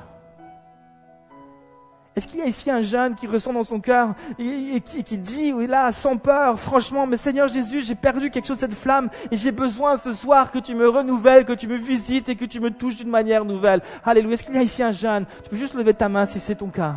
Est-ce 2.19 2.27
qu'il 2.27 2.41
y 2.41 2.43
a 2.43 2.47
ici 2.47 2.69
un 2.69 2.81
jeune 2.81 3.15
qui 3.15 3.27
ressent 3.27 3.53
dans 3.53 3.63
son 3.63 3.79
cœur 3.79 4.13
et, 4.37 4.81
qui, 4.81 5.17
dit, 5.17 5.53
oui 5.53 5.67
là, 5.67 5.93
sans 5.93 6.17
peur, 6.17 6.59
franchement, 6.59 7.07
mais 7.07 7.15
Seigneur 7.15 7.47
Jésus, 7.47 7.79
j'ai 7.79 7.95
perdu 7.95 8.29
quelque 8.29 8.45
chose 8.45 8.57
cette 8.57 8.73
flamme 8.73 9.09
et 9.31 9.37
j'ai 9.37 9.53
besoin 9.53 9.95
ce 9.95 10.11
soir 10.11 10.51
que 10.51 10.59
tu 10.59 10.75
me 10.75 10.89
renouvelles, 10.89 11.45
que 11.45 11.53
tu 11.53 11.65
me 11.65 11.77
visites 11.77 12.27
et 12.27 12.35
que 12.35 12.43
tu 12.43 12.59
me 12.59 12.71
touches 12.71 12.97
d'une 12.97 13.09
manière 13.09 13.45
nouvelle. 13.45 13.81
Alléluia. 14.03 14.33
Est-ce 14.33 14.43
qu'il 14.43 14.53
y 14.53 14.57
a 14.57 14.63
ici 14.63 14.83
un 14.83 14.91
jeune 14.91 15.25
Tu 15.45 15.49
peux 15.49 15.55
juste 15.55 15.73
lever 15.75 15.93
ta 15.93 16.09
main 16.09 16.25
si 16.25 16.41
c'est 16.41 16.55
ton 16.55 16.67
cas. 16.67 16.95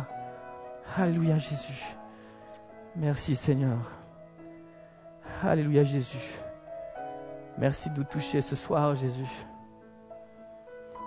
Alléluia 0.97 1.37
Jésus. 1.37 1.95
Merci 2.97 3.37
Seigneur. 3.37 3.77
Alléluia 5.41 5.85
Jésus. 5.85 6.33
Merci 7.57 7.89
de 7.91 7.99
nous 7.99 8.03
toucher 8.03 8.41
ce 8.41 8.57
soir 8.57 8.93
Jésus. 8.97 9.31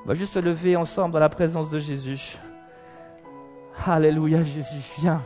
On 0.06 0.08
va 0.08 0.14
juste 0.14 0.32
se 0.32 0.38
lever 0.38 0.74
ensemble 0.74 1.12
dans 1.12 1.20
la 1.20 1.28
présence 1.28 1.68
de 1.68 1.80
Jésus. 1.80 2.38
Alléluia, 3.88 4.42
Jésus, 4.42 4.82
viens. 4.98 5.22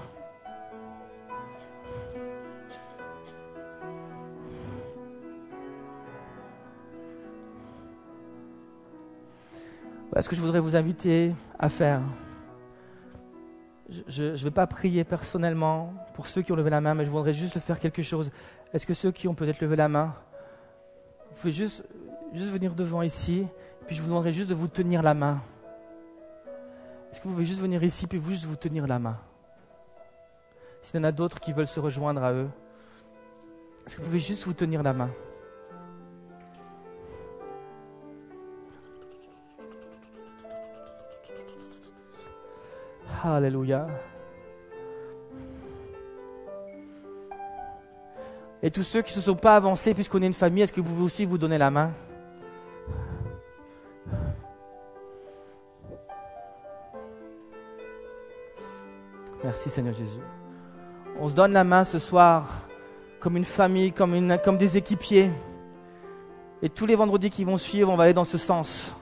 Voilà 10.10 10.20
ce 10.20 10.28
que 10.28 10.36
je 10.36 10.42
voudrais 10.42 10.60
vous 10.60 10.76
inviter 10.76 11.34
à 11.58 11.70
faire. 11.70 12.02
Je 13.88 14.24
ne 14.24 14.36
vais 14.36 14.50
pas 14.50 14.66
prier 14.66 15.04
personnellement 15.04 15.94
pour 16.12 16.26
ceux 16.26 16.42
qui 16.42 16.52
ont 16.52 16.56
levé 16.56 16.68
la 16.68 16.82
main, 16.82 16.94
mais 16.94 17.06
je 17.06 17.10
voudrais 17.10 17.32
juste 17.32 17.58
faire 17.60 17.78
quelque 17.78 18.02
chose. 18.02 18.30
Est-ce 18.74 18.86
que 18.86 18.92
ceux 18.92 19.10
qui 19.10 19.26
ont 19.26 19.34
peut-être 19.34 19.62
levé 19.62 19.76
la 19.76 19.88
main, 19.88 20.14
vous 21.30 21.36
pouvez 21.40 21.52
juste, 21.52 21.88
juste 22.34 22.50
venir 22.50 22.74
devant 22.74 23.00
ici, 23.00 23.46
puis 23.86 23.96
je 23.96 24.02
vous 24.02 24.08
demanderai 24.08 24.34
juste 24.34 24.50
de 24.50 24.54
vous 24.54 24.68
tenir 24.68 25.02
la 25.02 25.14
main. 25.14 25.40
Est-ce 27.10 27.20
que 27.20 27.24
vous 27.24 27.34
pouvez 27.34 27.44
juste 27.44 27.60
venir 27.60 27.82
ici 27.82 28.06
puis 28.06 28.18
vous 28.18 28.30
juste 28.30 28.44
vous 28.44 28.56
tenir 28.56 28.86
la 28.86 28.98
main? 28.98 29.18
S'il 30.82 30.96
y 30.96 31.00
en 31.00 31.04
a 31.04 31.12
d'autres 31.12 31.40
qui 31.40 31.52
veulent 31.52 31.66
se 31.66 31.80
rejoindre 31.80 32.22
à 32.22 32.32
eux, 32.32 32.48
est-ce 33.86 33.96
que 33.96 34.00
vous 34.00 34.06
pouvez 34.06 34.20
juste 34.20 34.44
vous 34.44 34.54
tenir 34.54 34.82
la 34.82 34.92
main? 34.92 35.10
Alléluia. 43.22 43.86
Et 48.62 48.70
tous 48.70 48.82
ceux 48.82 49.02
qui 49.02 49.12
ne 49.16 49.20
se 49.20 49.26
sont 49.26 49.36
pas 49.36 49.56
avancés 49.56 49.94
puisqu'on 49.94 50.22
est 50.22 50.26
une 50.26 50.34
famille, 50.34 50.62
est-ce 50.62 50.72
que 50.72 50.80
vous 50.80 50.88
pouvez 50.88 51.04
aussi 51.04 51.24
vous 51.24 51.38
donner 51.38 51.58
la 51.58 51.70
main? 51.70 51.92
Merci 59.50 59.68
Seigneur 59.68 59.94
Jésus. 59.94 60.20
On 61.18 61.28
se 61.28 61.34
donne 61.34 61.50
la 61.50 61.64
main 61.64 61.82
ce 61.82 61.98
soir 61.98 62.68
comme 63.18 63.36
une 63.36 63.44
famille, 63.44 63.90
comme, 63.90 64.56
des 64.56 64.76
équipiers. 64.76 65.32
Et 66.62 66.68
tous 66.68 66.86
les 66.86 66.94
vendredis 66.94 67.30
qui 67.30 67.42
vont 67.42 67.56
suivre, 67.56 67.90
on 67.90 67.96
va 67.96 68.04
aller 68.04 68.14
dans 68.14 68.24
ce 68.24 68.38
sens. 68.38 68.94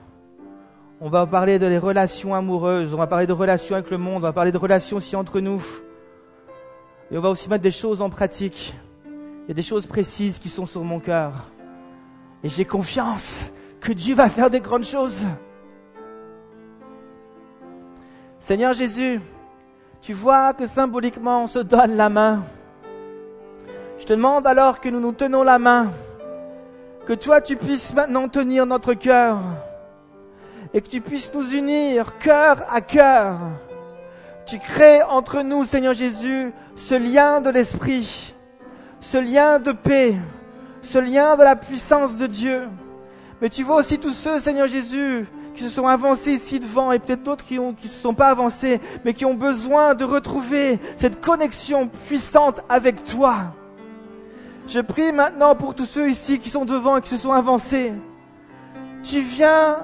On 1.01 1.07
va 1.07 1.27
parler 1.27 1.59
de 1.59 1.77
relations 1.77 2.33
amoureuses, 2.33 2.95
on 2.95 2.97
va 2.97 3.05
parler 3.05 3.27
de 3.27 3.33
relations 3.33 3.75
avec 3.75 3.91
le 3.91 3.99
monde, 3.99 4.15
on 4.15 4.21
va 4.21 4.33
parler 4.33 4.51
de 4.51 4.57
relations 4.57 4.97
aussi 4.97 5.15
entre 5.15 5.39
nous. 5.39 5.63
Et 7.11 7.17
on 7.19 7.21
va 7.21 7.29
aussi 7.29 7.47
mettre 7.47 7.61
des 7.61 7.69
choses 7.69 8.01
en 8.01 8.09
pratique. 8.09 8.73
Il 9.05 9.49
y 9.49 9.51
a 9.51 9.53
des 9.53 9.61
choses 9.61 9.85
précises 9.85 10.39
qui 10.39 10.49
sont 10.49 10.65
sur 10.65 10.83
mon 10.83 10.99
cœur. 10.99 11.51
Et 12.43 12.49
j'ai 12.49 12.65
confiance 12.65 13.51
que 13.81 13.93
Dieu 13.93 14.15
va 14.15 14.29
faire 14.29 14.49
des 14.49 14.61
grandes 14.61 14.83
choses. 14.83 15.27
Seigneur 18.39 18.73
Jésus, 18.73 19.21
tu 20.01 20.13
vois 20.13 20.53
que 20.53 20.67
symboliquement 20.67 21.43
on 21.43 21.47
se 21.47 21.59
donne 21.59 21.95
la 21.95 22.09
main. 22.09 22.43
Je 23.99 24.05
te 24.05 24.13
demande 24.13 24.47
alors 24.47 24.79
que 24.79 24.89
nous 24.89 24.99
nous 24.99 25.11
tenons 25.11 25.43
la 25.43 25.59
main. 25.59 25.91
Que 27.05 27.13
toi, 27.13 27.41
tu 27.41 27.55
puisses 27.55 27.93
maintenant 27.93 28.29
tenir 28.29 28.65
notre 28.65 28.93
cœur 28.93 29.39
et 30.73 30.81
que 30.81 30.87
tu 30.87 31.01
puisses 31.01 31.31
nous 31.33 31.51
unir 31.51 32.17
cœur 32.17 32.59
à 32.71 32.81
cœur. 32.81 33.37
Tu 34.45 34.59
crées 34.59 35.03
entre 35.03 35.41
nous, 35.41 35.65
Seigneur 35.65 35.93
Jésus, 35.93 36.51
ce 36.75 36.95
lien 36.95 37.41
de 37.41 37.49
l'esprit, 37.49 38.33
ce 38.99 39.17
lien 39.17 39.59
de 39.59 39.71
paix, 39.71 40.15
ce 40.81 40.97
lien 40.97 41.35
de 41.35 41.43
la 41.43 41.55
puissance 41.55 42.17
de 42.17 42.27
Dieu. 42.27 42.67
Mais 43.41 43.49
tu 43.49 43.63
vois 43.63 43.77
aussi 43.77 43.99
tous 43.99 44.13
ceux, 44.13 44.39
Seigneur 44.39 44.67
Jésus, 44.67 45.27
qui 45.55 45.63
se 45.63 45.69
sont 45.69 45.87
avancés 45.87 46.31
ici 46.31 46.59
devant 46.59 46.91
et 46.91 46.99
peut-être 46.99 47.23
d'autres 47.23 47.45
qui 47.45 47.59
ne 47.59 47.71
qui 47.73 47.87
se 47.87 47.99
sont 47.99 48.13
pas 48.13 48.27
avancés, 48.27 48.79
mais 49.03 49.13
qui 49.13 49.25
ont 49.25 49.33
besoin 49.33 49.95
de 49.95 50.03
retrouver 50.03 50.79
cette 50.97 51.21
connexion 51.21 51.87
puissante 52.07 52.61
avec 52.69 53.03
toi. 53.03 53.53
Je 54.67 54.79
prie 54.79 55.11
maintenant 55.11 55.55
pour 55.55 55.73
tous 55.73 55.85
ceux 55.85 56.09
ici 56.09 56.39
qui 56.39 56.49
sont 56.49 56.65
devant 56.65 56.97
et 56.97 57.01
qui 57.01 57.09
se 57.09 57.17
sont 57.17 57.33
avancés. 57.33 57.93
Tu 59.03 59.21
viens 59.21 59.77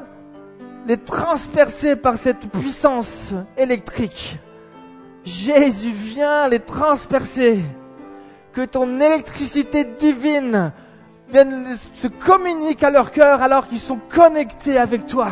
les 0.85 0.97
transpercer 0.97 1.95
par 1.95 2.17
cette 2.17 2.47
puissance 2.51 3.33
électrique. 3.57 4.37
Jésus, 5.23 5.91
viens 5.91 6.47
les 6.47 6.59
transpercer. 6.59 7.63
Que 8.53 8.63
ton 8.63 8.99
électricité 9.01 9.83
divine 9.83 10.71
vienne 11.29 11.65
se 11.95 12.07
communique 12.07 12.83
à 12.83 12.91
leur 12.91 13.11
cœur 13.11 13.41
alors 13.41 13.67
qu'ils 13.67 13.79
sont 13.79 13.99
connectés 14.09 14.77
avec 14.77 15.07
toi. 15.07 15.29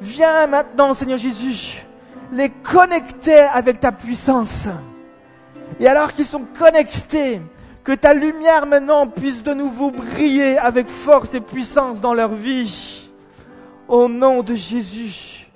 Viens 0.00 0.46
maintenant, 0.46 0.94
Seigneur 0.94 1.18
Jésus, 1.18 1.86
les 2.32 2.50
connecter 2.50 3.40
avec 3.40 3.80
ta 3.80 3.92
puissance. 3.92 4.68
Et 5.80 5.88
alors 5.88 6.12
qu'ils 6.12 6.26
sont 6.26 6.44
connectés, 6.58 7.40
que 7.86 7.92
ta 7.92 8.14
lumière 8.14 8.66
maintenant 8.66 9.06
puisse 9.06 9.44
de 9.44 9.54
nouveau 9.54 9.92
briller 9.92 10.58
avec 10.58 10.88
force 10.88 11.34
et 11.34 11.40
puissance 11.40 12.00
dans 12.00 12.14
leur 12.14 12.32
vie. 12.32 13.08
Au 13.86 14.08
nom 14.08 14.42
de 14.42 14.56
Jésus, 14.56 15.46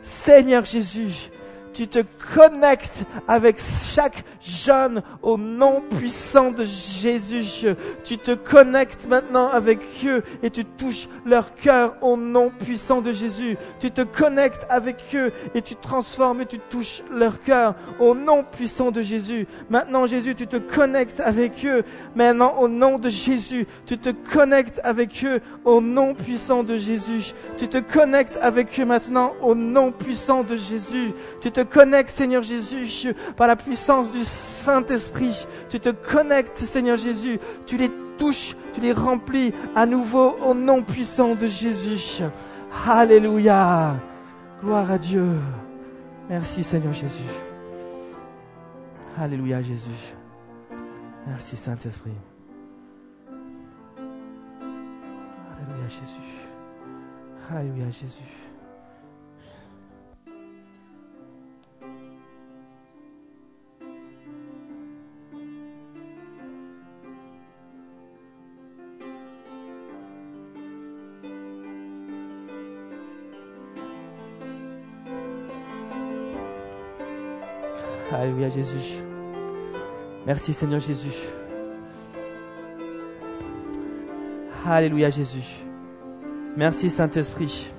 Seigneur 0.00 0.64
Jésus, 0.64 1.30
tu 1.74 1.88
te 1.88 1.98
connectes 2.34 3.04
avec 3.28 3.58
chaque 3.58 4.24
jeune 4.40 5.02
au 5.22 5.36
nom 5.36 5.82
puissant 5.98 6.52
de 6.52 6.64
Jésus. 6.64 7.74
Tu 8.04 8.16
te 8.16 8.32
connectes 8.32 9.06
maintenant 9.08 9.48
avec 9.48 9.80
eux 10.06 10.22
et 10.42 10.50
tu 10.50 10.64
touches 10.64 11.08
leur 11.26 11.54
cœur 11.54 11.96
au 12.00 12.16
nom 12.16 12.50
puissant 12.50 13.00
de 13.00 13.12
Jésus. 13.12 13.58
Tu 13.80 13.90
te 13.90 14.02
connectes 14.02 14.66
avec 14.70 14.96
eux 15.14 15.32
et 15.54 15.62
tu 15.62 15.74
transformes 15.74 16.42
et 16.42 16.46
tu 16.46 16.58
touches 16.58 17.02
leur 17.10 17.40
cœur 17.40 17.74
au 17.98 18.14
nom 18.14 18.44
puissant 18.44 18.90
de 18.90 19.02
Jésus. 19.02 19.46
Maintenant 19.68 20.06
Jésus, 20.06 20.34
tu 20.34 20.46
te 20.46 20.56
connectes 20.56 21.20
avec 21.20 21.64
eux. 21.66 21.82
Maintenant 22.14 22.54
au 22.60 22.68
nom 22.68 22.98
de 22.98 23.10
Jésus, 23.10 23.66
tu 23.86 23.98
te 23.98 24.10
connectes 24.10 24.80
avec 24.84 25.24
eux 25.24 25.40
au 25.64 25.80
nom 25.80 26.14
puissant 26.14 26.62
de 26.62 26.78
Jésus. 26.78 27.34
Tu 27.58 27.68
te 27.68 27.78
connectes 27.78 28.38
avec 28.40 28.78
eux 28.78 28.84
maintenant 28.84 29.32
au 29.42 29.54
nom 29.56 29.90
puissant 29.90 30.44
de 30.44 30.56
Jésus. 30.56 31.12
Connectes, 31.64 32.10
Seigneur 32.10 32.42
Jésus, 32.42 33.14
par 33.36 33.46
la 33.46 33.56
puissance 33.56 34.10
du 34.10 34.22
Saint-Esprit. 34.22 35.46
Tu 35.68 35.80
te 35.80 35.90
connectes, 35.90 36.58
Seigneur 36.58 36.96
Jésus. 36.96 37.38
Tu 37.66 37.76
les 37.76 37.90
touches, 38.18 38.56
tu 38.72 38.80
les 38.80 38.92
remplis 38.92 39.52
à 39.74 39.86
nouveau 39.86 40.36
au 40.46 40.54
nom 40.54 40.82
puissant 40.82 41.34
de 41.34 41.46
Jésus. 41.46 42.22
Alléluia. 42.86 43.96
Gloire 44.62 44.90
à 44.90 44.98
Dieu. 44.98 45.28
Merci, 46.28 46.64
Seigneur 46.64 46.92
Jésus. 46.92 47.22
Alléluia, 49.18 49.62
Jésus. 49.62 50.14
Merci, 51.26 51.56
Saint-Esprit. 51.56 52.12
Alléluia, 55.56 55.88
Jésus. 55.88 56.48
Alléluia, 57.50 57.90
Jésus. 57.90 58.43
Jésus. 78.48 79.02
Merci 80.26 80.52
Seigneur 80.52 80.80
Jésus. 80.80 81.14
Alléluia 84.66 85.10
Jésus. 85.10 85.44
Merci 86.56 86.88
Saint-Esprit. 86.88 87.70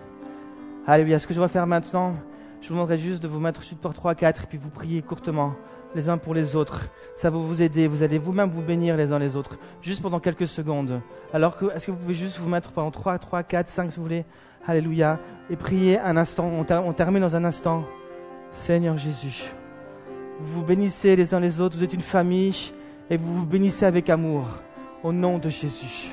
Alléluia. 0.86 1.18
Ce 1.18 1.26
que 1.26 1.34
je 1.34 1.42
vais 1.42 1.48
faire 1.48 1.66
maintenant, 1.66 2.14
je 2.62 2.68
vous 2.68 2.76
demanderai 2.76 2.98
juste 2.98 3.24
de 3.24 3.28
vous 3.28 3.40
mettre 3.40 3.64
sur 3.64 3.78
pour 3.78 3.94
3, 3.94 4.14
4 4.14 4.44
et 4.44 4.48
puis 4.48 4.58
vous 4.58 4.70
prier 4.70 5.02
courtement 5.02 5.56
les 5.96 6.10
uns 6.10 6.18
pour 6.18 6.36
les 6.36 6.56
autres. 6.56 6.90
Ça 7.16 7.30
va 7.30 7.38
vous 7.38 7.62
aider. 7.62 7.88
Vous 7.88 8.04
allez 8.04 8.20
vous-même 8.20 8.50
vous 8.50 8.62
bénir 8.62 8.98
les 8.98 9.12
uns 9.12 9.20
les 9.20 9.36
autres. 9.36 9.58
Juste 9.82 10.02
pendant 10.02 10.20
quelques 10.20 10.48
secondes. 10.48 11.02
Alors 11.34 11.58
que, 11.58 11.66
est-ce 11.76 11.88
que 11.88 11.92
vous 11.92 11.98
pouvez 11.98 12.14
juste 12.14 12.38
vous 12.38 12.50
mettre 12.50 12.72
pendant 12.72 12.92
3, 12.92 13.18
3, 13.18 13.44
4, 13.44 13.68
5 13.68 13.92
si 13.92 13.98
vous 13.98 14.04
voulez? 14.04 14.26
Alléluia. 14.68 15.20
Et 15.50 15.56
prier 15.56 16.00
un 16.00 16.18
instant. 16.18 16.48
on 16.48 16.94
termine 16.94 17.22
dans 17.22 17.36
un 17.36 17.46
instant. 17.46 17.86
Seigneur 18.52 18.98
Jésus. 18.98 19.46
Vous 20.40 20.60
vous 20.60 20.66
bénissez 20.66 21.16
les 21.16 21.34
uns 21.34 21.40
les 21.40 21.62
autres, 21.62 21.78
vous 21.78 21.84
êtes 21.84 21.94
une 21.94 22.02
famille 22.02 22.72
et 23.10 23.18
vous 23.18 23.38
vous 23.38 23.46
bénissez 23.46 23.86
avec 23.86 24.10
amour. 24.10 24.48
Au 25.04 25.14
nom 25.14 25.38
de 25.38 25.50
Jésus. 25.50 26.10